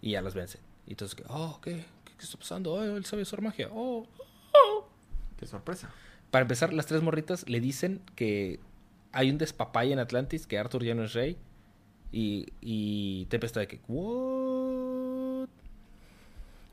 y 0.00 0.12
ya 0.12 0.22
las 0.22 0.34
vence. 0.34 0.60
Y 0.86 0.92
entonces, 0.92 1.20
oh, 1.28 1.58
¿qué? 1.62 1.84
¿Qué, 2.04 2.12
qué 2.16 2.24
está 2.24 2.38
pasando? 2.38 2.74
Oh, 2.74 2.82
él 2.82 3.04
sabe 3.04 3.22
usar 3.22 3.42
magia. 3.42 3.68
Oh, 3.72 4.06
Qué 5.36 5.46
sorpresa. 5.46 5.90
para 6.30 6.42
empezar, 6.42 6.72
las 6.72 6.86
tres 6.86 7.02
morritas 7.02 7.48
le 7.48 7.60
dicen 7.60 8.02
que 8.16 8.58
hay 9.12 9.30
un 9.30 9.38
despapalle 9.38 9.92
en 9.92 9.98
Atlantis, 10.00 10.46
que 10.46 10.58
Arthur 10.58 10.84
ya 10.84 10.94
no 10.94 11.04
es 11.04 11.12
rey. 11.12 11.38
Y, 12.10 12.46
y 12.60 13.26
Tempest 13.26 13.50
está 13.50 13.60
de 13.60 13.68
que, 13.68 13.80
¿what? 13.86 15.48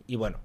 Y 0.07 0.15
bueno, 0.15 0.39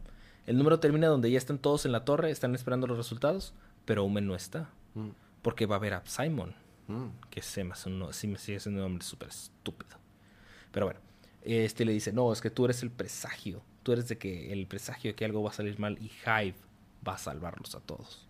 el 0.47 0.57
número 0.57 0.81
termina 0.81 1.07
donde 1.07 1.31
ya 1.31 1.39
están 1.39 1.59
todos 1.59 1.87
en 1.87 1.93
la 1.93 2.05
torre, 2.05 2.31
están 2.31 2.55
esperando 2.55 2.87
los 2.87 2.97
resultados, 2.97 3.55
pero 3.85 4.05
Omen 4.05 4.27
no 4.27 4.35
está. 4.35 4.71
Mm, 4.95 5.11
Porque 5.43 5.67
va 5.67 5.77
a 5.77 5.79
ver 5.79 5.95
a 5.95 6.03
Simon, 6.07 6.55
mm. 6.89 7.07
que 7.31 7.43
se 7.43 7.65
me, 7.65 7.75
sigue 7.77 8.61
siendo 8.61 8.81
un 8.81 8.89
nombre 8.89 9.05
súper 9.05 9.29
estúpido. 9.29 9.97
Pero 10.73 10.87
bueno, 10.87 11.01
este 11.43 11.85
le 11.85 11.93
dice, 11.93 12.13
no, 12.13 12.33
es 12.33 12.41
que 12.41 12.51
tú 12.51 12.65
eres 12.65 12.83
el 12.83 12.91
presagio. 12.91 13.63
Tú 13.83 13.93
eres 13.93 14.09
de 14.09 14.19
que 14.19 14.53
el 14.53 14.67
presagio 14.67 15.13
de 15.13 15.15
que 15.15 15.25
algo 15.25 15.43
va 15.43 15.51
a 15.51 15.55
salir 15.55 15.79
mal 15.79 15.99
y 16.01 16.11
Hive 16.27 16.57
va 17.07 17.15
a 17.15 17.19
salvarlos 17.19 17.75
a 17.75 17.81
todos. 17.81 18.27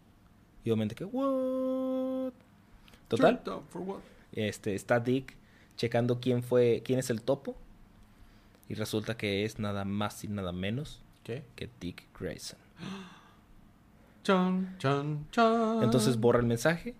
Y 0.65 0.71
obviamente 0.71 0.95
que, 0.95 1.05
¿what? 1.05 2.33
Total, 3.09 3.41
este, 4.33 4.75
está 4.75 5.01
Dick 5.01 5.37
checando 5.81 6.21
quién 6.21 6.43
fue, 6.43 6.83
quién 6.85 6.99
es 6.99 7.09
el 7.09 7.23
topo. 7.23 7.57
Y 8.69 8.75
resulta 8.75 9.17
que 9.17 9.47
es 9.47 9.59
nada 9.59 9.87
más 9.87 10.23
y 10.23 10.29
nada 10.29 10.53
menos 10.53 11.01
¿Qué? 11.25 11.43
que 11.57 11.71
Dick 11.81 12.05
Grayson. 12.19 12.59
Chan, 14.23 14.77
chan, 14.79 15.27
chan. 15.31 15.83
Entonces 15.83 16.19
borra 16.19 16.39
el 16.39 16.45
mensaje 16.45 16.95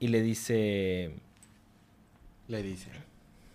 y 0.00 0.08
le 0.08 0.20
dice, 0.20 1.14
Le 2.48 2.62
dice. 2.64 2.90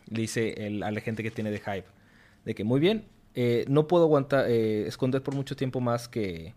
le 0.08 0.22
dice 0.22 0.66
el, 0.66 0.82
a 0.84 0.92
la 0.92 1.02
gente 1.02 1.24
que 1.24 1.32
tiene 1.32 1.52
de 1.52 1.58
Hive, 1.58 1.86
de 2.46 2.56
que 2.56 2.64
muy 2.64 2.80
bien, 2.80 3.04
eh, 3.36 3.66
no 3.68 3.86
puedo 3.86 4.06
aguantar, 4.06 4.50
eh, 4.50 4.88
esconder 4.88 5.22
por 5.22 5.36
mucho 5.36 5.58
tiempo 5.58 5.82
más 5.82 6.08
que, 6.08 6.54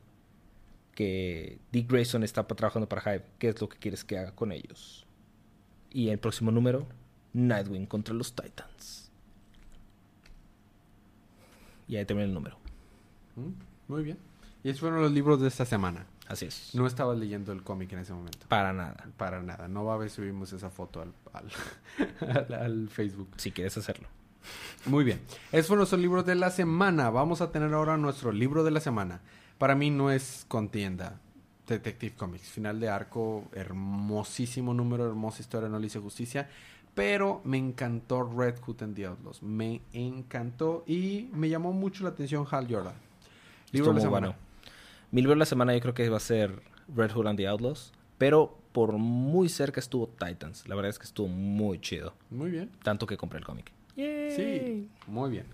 que 0.94 1.58
Dick 1.72 1.90
Grayson 1.90 2.22
está 2.22 2.46
trabajando 2.46 2.88
para 2.88 3.16
Hive. 3.16 3.24
¿Qué 3.40 3.48
es 3.48 3.60
lo 3.60 3.68
que 3.68 3.78
quieres 3.78 4.04
que 4.04 4.16
haga 4.16 4.32
con 4.32 4.52
ellos? 4.52 5.06
Y 5.90 6.10
el 6.10 6.18
próximo 6.18 6.52
número, 6.52 6.86
Nightwing 7.34 7.86
contra 7.86 8.14
los 8.14 8.34
Titans. 8.34 9.10
Y 11.88 11.96
ahí 11.96 12.04
termina 12.06 12.26
el 12.26 12.34
número. 12.34 12.56
Mm, 13.36 13.50
Muy 13.92 14.02
bien. 14.02 14.18
Y 14.62 14.70
esos 14.70 14.80
fueron 14.80 15.02
los 15.02 15.12
libros 15.12 15.40
de 15.40 15.48
esta 15.48 15.66
semana. 15.66 16.06
Así 16.26 16.46
es. 16.46 16.70
No 16.74 16.86
estaba 16.86 17.14
leyendo 17.14 17.52
el 17.52 17.62
cómic 17.62 17.92
en 17.92 17.98
ese 17.98 18.14
momento. 18.14 18.46
Para 18.48 18.72
nada. 18.72 18.96
Para 19.18 19.42
nada. 19.42 19.68
No 19.68 19.84
va 19.84 19.94
a 19.94 19.96
ver 19.98 20.08
si 20.08 20.16
subimos 20.16 20.50
esa 20.54 20.70
foto 20.70 21.02
al, 21.02 21.12
al, 21.34 21.50
al- 22.48 22.54
al 22.54 22.88
Facebook. 22.88 23.28
Si 23.36 23.50
quieres 23.52 23.76
hacerlo. 23.76 24.08
Muy 24.86 25.04
bien. 25.04 25.20
Esos 25.52 25.66
fueron 25.68 25.80
los 25.82 25.92
libros 26.00 26.24
de 26.24 26.34
la 26.34 26.50
semana. 26.50 27.10
Vamos 27.10 27.42
a 27.42 27.50
tener 27.52 27.74
ahora 27.74 27.98
nuestro 27.98 28.32
libro 28.32 28.64
de 28.64 28.70
la 28.70 28.80
semana. 28.80 29.20
Para 29.58 29.74
mí 29.74 29.90
no 29.90 30.10
es 30.10 30.46
contienda. 30.48 31.20
Detective 31.68 32.14
Comics. 32.16 32.48
Final 32.48 32.80
de 32.80 32.88
arco. 32.88 33.44
Hermosísimo 33.52 34.72
número. 34.72 35.06
Hermosa 35.06 35.42
historia. 35.42 35.68
No 35.68 35.78
le 35.78 35.88
hice 35.88 35.98
justicia. 35.98 36.48
Pero 36.94 37.40
me 37.44 37.58
encantó 37.58 38.22
Red 38.22 38.60
Hood 38.60 38.82
and 38.82 38.94
the 38.94 39.06
Outlaws. 39.06 39.42
Me 39.42 39.80
encantó. 39.92 40.84
Y 40.86 41.28
me 41.32 41.48
llamó 41.48 41.72
mucho 41.72 42.04
la 42.04 42.10
atención 42.10 42.46
Hal 42.50 42.66
Jordan. 42.70 42.94
Estuvo 43.72 43.92
muy 43.92 44.06
bueno. 44.06 44.34
Mi 45.10 45.20
libro 45.20 45.34
de 45.34 45.40
la 45.40 45.46
semana 45.46 45.74
yo 45.74 45.80
creo 45.80 45.94
que 45.94 46.08
va 46.08 46.18
a 46.18 46.20
ser 46.20 46.62
Red 46.94 47.12
Hood 47.12 47.26
and 47.26 47.38
the 47.38 47.48
Outlaws. 47.48 47.92
Pero 48.18 48.56
por 48.72 48.92
muy 48.92 49.48
cerca 49.48 49.80
estuvo 49.80 50.08
Titans. 50.08 50.68
La 50.68 50.74
verdad 50.74 50.90
es 50.90 50.98
que 50.98 51.04
estuvo 51.04 51.28
muy 51.28 51.80
chido. 51.80 52.14
Muy 52.30 52.50
bien. 52.50 52.70
Tanto 52.82 53.06
que 53.06 53.16
compré 53.16 53.38
el 53.38 53.44
cómic. 53.44 53.72
Sí, 53.96 54.88
muy 55.06 55.30
bien. 55.30 55.46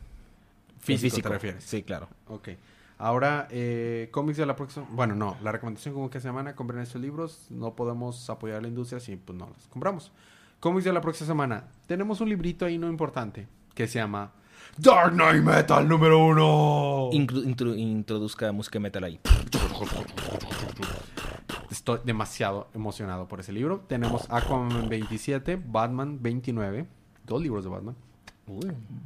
Físico, 0.80 1.11
Físico, 1.11 1.28
te 1.28 1.34
refieres. 1.34 1.64
Sí, 1.64 1.82
claro. 1.82 2.09
Ok. 2.28 2.51
Ahora, 2.97 3.49
eh, 3.51 4.09
cómics 4.11 4.38
de 4.38 4.47
la 4.47 4.57
próxima... 4.57 4.86
Bueno, 4.91 5.14
no. 5.14 5.36
La 5.43 5.53
recomendación 5.53 5.95
como 5.95 6.11
que 6.11 6.20
semana, 6.20 6.55
compren 6.55 6.80
estos 6.80 7.01
libros. 7.01 7.47
No 7.51 7.74
podemos 7.74 8.28
apoyar 8.28 8.59
a 8.59 8.61
la 8.61 8.68
industria 8.68 9.01
si 9.01 9.16
pues 9.16 9.38
no 9.38 9.47
los 9.47 9.68
compramos. 9.68 10.12
Cómics 10.61 10.85
de 10.85 10.93
la 10.93 11.01
próxima 11.01 11.27
semana. 11.29 11.65
Tenemos 11.87 12.21
un 12.21 12.29
librito 12.29 12.67
ahí 12.67 12.77
no 12.79 12.89
importante 12.89 13.49
que 13.75 13.89
se 13.89 13.99
llama 13.99 14.33
Dark 14.77 15.13
Knight 15.15 15.43
Metal 15.43 15.89
número 15.89 16.19
uno. 16.25 17.11
Inclu- 17.13 17.45
intro- 17.45 17.75
introduzca 17.77 18.53
música 18.53 18.79
metal 18.79 19.05
ahí. 19.05 19.19
Estoy 21.71 22.01
demasiado 22.05 22.69
emocionado 22.75 23.27
por 23.27 23.41
ese 23.41 23.53
libro. 23.53 23.81
Tenemos 23.87 24.27
Aquaman 24.31 24.89
27, 24.89 25.57
Batman 25.65 26.19
29, 26.21 26.87
dos 27.25 27.41
libros 27.43 27.65
de 27.65 27.71
Batman. 27.71 27.97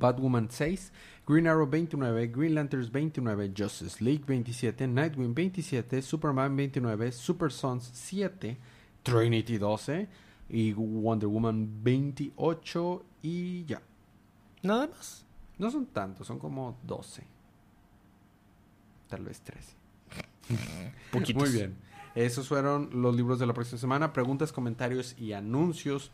Batwoman 0.01 0.49
6, 0.51 0.91
Green 1.29 1.47
Arrow 1.47 1.67
29, 1.69 2.29
Green 2.29 2.55
Lanterns 2.55 2.91
29, 2.91 3.53
Justice 3.57 4.03
League 4.03 4.25
27, 4.27 4.89
Nightwing 4.89 5.35
27, 5.35 6.01
Superman 6.01 6.57
29, 6.57 7.13
Super 7.13 7.53
Sons 7.53 7.85
7, 7.93 8.57
Trinity 9.03 9.59
12 9.59 10.09
y 10.49 10.73
Wonder 10.73 11.29
Woman 11.29 11.83
28 11.83 13.05
y 13.23 13.65
ya. 13.65 13.83
Nada 14.63 14.87
más. 14.89 15.25
No 15.59 15.71
son 15.71 15.87
tantos, 15.87 16.27
son 16.27 16.39
como 16.39 16.77
12. 16.85 17.23
Tal 19.09 19.25
vez 19.25 19.41
13. 19.43 19.75
Poquitos. 21.13 21.43
Muy 21.43 21.53
bien. 21.53 21.77
Esos 22.15 22.49
fueron 22.49 22.91
los 22.93 23.15
libros 23.17 23.39
de 23.39 23.47
la 23.47 23.55
próxima 23.55 23.79
semana. 23.79 24.13
Preguntas, 24.13 24.53
comentarios 24.53 25.17
y 25.19 25.33
anuncios. 25.33 26.11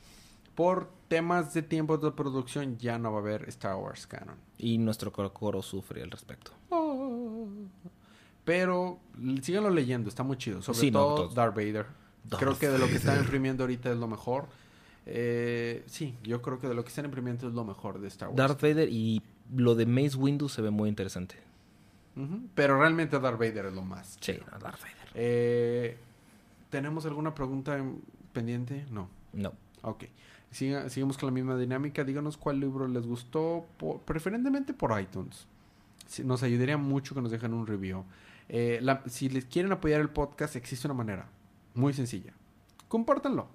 Por 0.54 0.90
temas 1.08 1.54
de 1.54 1.62
tiempos 1.62 2.02
de 2.02 2.10
producción 2.10 2.76
ya 2.78 2.98
no 2.98 3.12
va 3.12 3.18
a 3.18 3.20
haber 3.22 3.48
Star 3.48 3.76
Wars 3.76 4.06
Canon. 4.06 4.36
Y 4.58 4.78
nuestro 4.78 5.12
coro, 5.12 5.32
coro 5.32 5.62
sufre 5.62 6.02
al 6.02 6.10
respecto. 6.10 6.52
Pero 8.44 8.98
l- 9.18 9.42
síganlo 9.42 9.70
leyendo, 9.70 10.08
está 10.08 10.22
muy 10.22 10.36
chido. 10.36 10.60
Sobre 10.62 10.78
Sí, 10.78 10.90
todo. 10.90 11.28
Darth 11.28 11.54
Vader. 11.54 11.86
Creo 12.38 12.58
que 12.58 12.68
de 12.68 12.78
lo 12.78 12.86
que 12.86 12.96
están 12.96 13.18
imprimiendo 13.18 13.64
ahorita 13.64 13.90
es 13.90 13.96
lo 13.98 14.06
mejor. 14.08 14.46
Eh, 15.06 15.82
sí, 15.86 16.14
yo 16.22 16.40
creo 16.42 16.60
que 16.60 16.68
de 16.68 16.74
lo 16.74 16.82
que 16.84 16.88
están 16.88 17.04
imprimiendo 17.06 17.48
es 17.48 17.54
lo 17.54 17.64
mejor 17.64 18.00
de 18.00 18.08
Star 18.08 18.28
Wars. 18.28 18.36
Darth 18.36 18.60
Vader 18.62 18.88
y 18.90 19.22
lo 19.54 19.74
de 19.74 19.86
Mace 19.86 20.16
Windu 20.16 20.48
se 20.48 20.62
ve 20.62 20.70
muy 20.70 20.88
interesante. 20.88 21.36
Pero 22.54 22.78
realmente 22.78 23.18
Darth 23.18 23.38
Vader 23.38 23.66
es 23.66 23.72
lo 23.72 23.82
más. 23.82 24.18
Sí, 24.20 24.32
no, 24.52 24.58
Darth 24.58 24.80
Vader. 24.80 24.96
Eh, 25.14 25.96
¿Tenemos 26.68 27.06
alguna 27.06 27.34
pregunta 27.34 27.76
en- 27.78 28.02
pendiente? 28.32 28.84
No. 28.90 29.08
No. 29.32 29.52
Ok. 29.82 30.04
Siga- 30.52 30.88
sigamos 30.90 31.16
con 31.16 31.28
la 31.28 31.32
misma 31.32 31.56
dinámica. 31.56 32.04
Díganos 32.04 32.36
cuál 32.36 32.60
libro 32.60 32.86
les 32.88 33.06
gustó, 33.06 33.64
por- 33.78 34.00
preferentemente 34.00 34.74
por 34.74 35.00
iTunes. 35.00 35.46
Sí, 36.06 36.22
nos 36.24 36.42
ayudaría 36.42 36.76
mucho 36.76 37.14
que 37.14 37.22
nos 37.22 37.30
dejen 37.30 37.54
un 37.54 37.66
review. 37.66 38.04
Eh, 38.48 38.80
la- 38.82 39.02
si 39.08 39.28
les 39.30 39.46
quieren 39.46 39.72
apoyar 39.72 40.00
el 40.00 40.10
podcast, 40.10 40.56
existe 40.56 40.86
una 40.88 40.94
manera 40.94 41.26
muy 41.74 41.92
sencilla. 41.92 42.32
Compártanlo. 42.88 43.48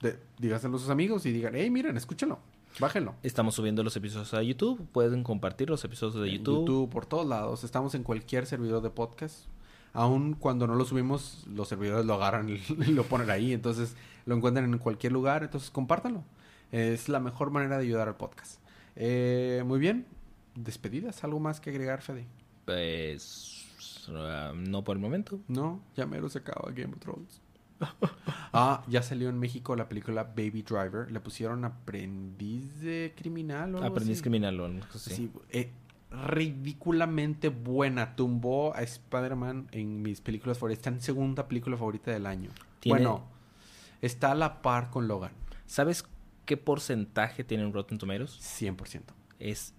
De, 0.00 0.18
dígaselo 0.38 0.76
a 0.76 0.80
sus 0.80 0.88
amigos 0.90 1.26
y 1.26 1.32
digan, 1.32 1.54
hey, 1.54 1.70
miren, 1.70 1.96
escúchenlo. 1.96 2.38
Bájenlo. 2.78 3.14
Estamos 3.22 3.54
subiendo 3.54 3.82
los 3.82 3.96
episodios 3.96 4.32
a 4.32 4.42
YouTube. 4.42 4.86
Pueden 4.92 5.24
compartir 5.24 5.68
los 5.68 5.84
episodios 5.84 6.14
de 6.22 6.28
En 6.28 6.44
YouTube. 6.44 6.88
por 6.88 7.04
todos 7.04 7.26
lados. 7.26 7.64
Estamos 7.64 7.94
en 7.94 8.02
cualquier 8.02 8.46
servidor 8.46 8.82
de 8.82 8.90
podcast. 8.90 9.46
Aún 9.92 10.34
cuando 10.34 10.66
no 10.68 10.76
lo 10.76 10.84
subimos, 10.84 11.44
los 11.52 11.68
servidores 11.68 12.06
lo 12.06 12.14
agarran 12.14 12.48
y 12.48 12.58
lo 12.92 13.04
ponen 13.04 13.28
ahí. 13.30 13.52
Entonces 13.52 13.96
lo 14.24 14.36
encuentran 14.36 14.72
en 14.72 14.78
cualquier 14.78 15.12
lugar. 15.12 15.42
Entonces 15.42 15.70
compártanlo. 15.70 16.22
Es 16.70 17.08
la 17.08 17.18
mejor 17.18 17.50
manera 17.50 17.76
de 17.76 17.84
ayudar 17.84 18.06
al 18.08 18.16
podcast. 18.16 18.60
Eh, 18.94 19.62
muy 19.66 19.80
bien. 19.80 20.06
Despedidas. 20.54 21.24
¿Algo 21.24 21.40
más 21.40 21.60
que 21.60 21.70
agregar, 21.70 22.00
Fede? 22.02 22.26
Pues. 22.64 23.66
no 24.54 24.84
por 24.84 24.96
el 24.96 25.02
momento. 25.02 25.40
No, 25.48 25.80
ya 25.96 26.06
mero 26.06 26.28
se 26.28 26.38
acaba 26.38 26.70
Game 26.70 26.94
of 26.94 27.00
Thrones. 27.00 27.40
ah, 28.52 28.84
ya 28.88 29.02
salió 29.02 29.28
en 29.28 29.38
México 29.38 29.74
la 29.76 29.88
película 29.88 30.24
Baby 30.24 30.62
Driver. 30.62 31.10
Le 31.10 31.20
pusieron 31.20 31.64
aprendiz 31.64 32.80
de 32.80 33.14
criminal 33.16 33.74
o 33.74 33.78
algo 33.78 33.90
Aprendiz 33.90 34.16
así. 34.16 34.22
criminal 34.22 34.60
o 34.60 34.64
algo 34.66 34.84
así. 34.94 35.10
Sí, 35.14 35.30
eh, 35.50 35.70
ridículamente 36.10 37.48
buena. 37.48 38.16
Tumbó 38.16 38.74
a 38.74 38.82
Spider-Man 38.82 39.68
en 39.72 40.02
mis 40.02 40.20
películas 40.20 40.58
favoritas. 40.58 40.78
Está 40.80 40.90
en 40.90 41.00
segunda 41.00 41.46
película 41.48 41.76
favorita 41.76 42.10
del 42.10 42.26
año. 42.26 42.50
Tiene- 42.80 42.98
Bueno, 43.00 43.24
está 44.00 44.32
a 44.32 44.34
la 44.34 44.62
par 44.62 44.90
con 44.90 45.08
Logan. 45.08 45.32
¿Sabes 45.66 46.04
qué 46.46 46.56
porcentaje 46.56 47.44
tiene 47.44 47.64
en 47.64 47.72
Rotten 47.72 47.98
Tomatoes? 47.98 48.32
100%. 48.40 49.14
Es. 49.38 49.74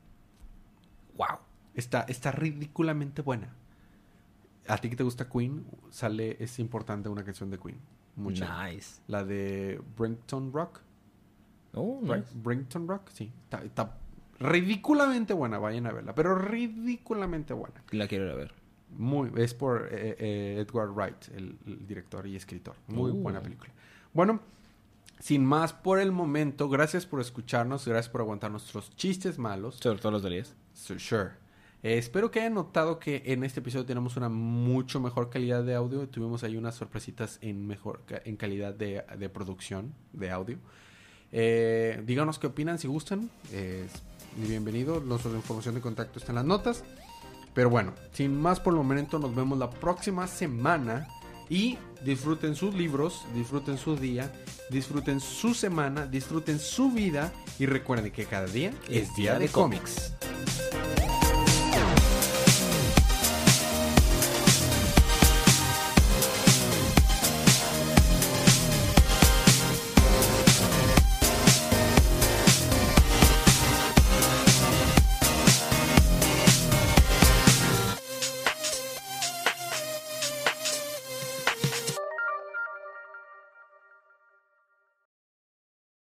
¡Wow! 1.18 1.39
Está, 1.74 2.02
está 2.02 2.32
ridículamente 2.32 3.22
buena. 3.22 3.54
A 4.68 4.78
ti 4.78 4.89
que 4.89 4.95
te 4.95 5.03
gusta 5.03 5.28
Queen, 5.30 5.66
sale, 5.89 6.38
es 6.39 6.59
importante 6.59 7.09
una 7.09 7.24
canción 7.24 7.49
de 7.49 7.57
Queen. 7.59 7.80
Mucho. 8.16 8.45
Nice. 8.64 9.01
La 9.07 9.24
de 9.24 9.82
Brinkton 9.97 10.51
Rock. 10.53 10.82
Oh, 11.74 11.99
nice. 12.03 12.26
Brinkton 12.36 12.88
Rock, 12.88 13.09
sí. 13.14 13.32
Está, 13.45 13.64
está 13.64 13.97
ridículamente 14.39 15.34
buena, 15.34 15.57
vayan 15.59 15.88
a 15.88 15.91
verla. 15.93 16.14
Pero 16.14 16.36
ridículamente 16.36 17.53
buena. 17.53 17.82
La 17.91 18.07
quiero 18.07 18.26
ir 18.26 18.32
a 18.32 18.36
ver. 18.36 18.53
Muy, 18.97 19.32
es 19.38 19.53
por 19.53 19.88
eh, 19.91 20.16
eh, 20.20 20.66
Edward 20.68 20.91
Wright, 20.93 21.30
el, 21.36 21.57
el 21.66 21.88
director 21.88 22.28
y 22.28 22.36
escritor. 22.36 22.76
Muy 22.88 23.12
Uh. 23.12 23.16
buena 23.16 23.41
película. 23.41 23.72
Bueno, 24.14 24.41
sin 25.20 25.45
más 25.45 25.72
por 25.72 25.99
el 25.99 26.12
momento, 26.12 26.68
gracias 26.68 27.05
por 27.05 27.22
escucharnos, 27.22 27.88
gracias 27.88 28.09
por 28.09 28.20
aguantar 28.22 28.51
nuestros 28.51 28.93
chistes 28.97 29.38
malos. 29.39 29.76
Sobre 29.82 29.99
todo 29.99 30.12
los 30.12 30.24
de. 30.24 30.43
So- 30.74 30.99
Sure. 30.99 31.32
Eh, 31.84 31.97
espero 31.97 32.29
que 32.29 32.39
hayan 32.39 32.53
notado 32.53 32.99
que 32.99 33.23
en 33.25 33.43
este 33.43 33.59
episodio 33.59 33.86
tenemos 33.86 34.15
una 34.15 34.29
mucho 34.29 34.99
mejor 34.99 35.29
calidad 35.29 35.63
de 35.63 35.73
audio. 35.73 36.07
Tuvimos 36.07 36.43
ahí 36.43 36.55
unas 36.55 36.75
sorpresitas 36.75 37.39
en 37.41 37.65
mejor 37.65 38.03
en 38.25 38.38
calidad 38.38 38.73
de, 38.73 39.29
producción 39.29 39.93
de 40.13 40.29
audio. 40.29 40.57
Eh, 41.32 42.01
díganos 42.05 42.38
qué 42.38 42.47
opinan, 42.47 42.77
si 42.77 42.88
gustan. 42.88 43.29
Eh, 43.51 43.88
bienvenido. 44.38 44.99
Nuestra 44.99 45.32
información 45.32 45.75
de 45.75 45.82
contacto 45.82 46.19
está 46.19 46.32
en 46.32 46.36
las 46.36 46.45
notas. 46.45 46.84
Pero 47.53 47.69
bueno, 47.69 47.93
sin 48.13 48.39
más 48.39 48.59
por 48.59 48.73
el 48.73 48.77
momento, 48.77 49.17
nos 49.17 49.36
vemos 49.36 49.57
la 49.57 49.69
próxima 49.69 50.27
semana. 50.27 51.07
Y 51.49 51.77
disfruten 52.05 52.55
sus 52.55 52.73
libros, 52.73 53.25
disfruten 53.36 53.77
su 53.77 53.97
día, 53.97 54.32
disfruten 54.69 55.19
su 55.19 55.53
semana, 55.53 56.05
disfruten 56.05 56.59
su 56.59 56.91
vida. 56.91 57.34
Y 57.59 57.65
recuerden 57.65 58.11
que 58.11 58.25
cada 58.25 58.45
día 58.45 58.71
es 58.88 59.13
día 59.15 59.38
de 59.38 59.49
cómics. 59.49 60.13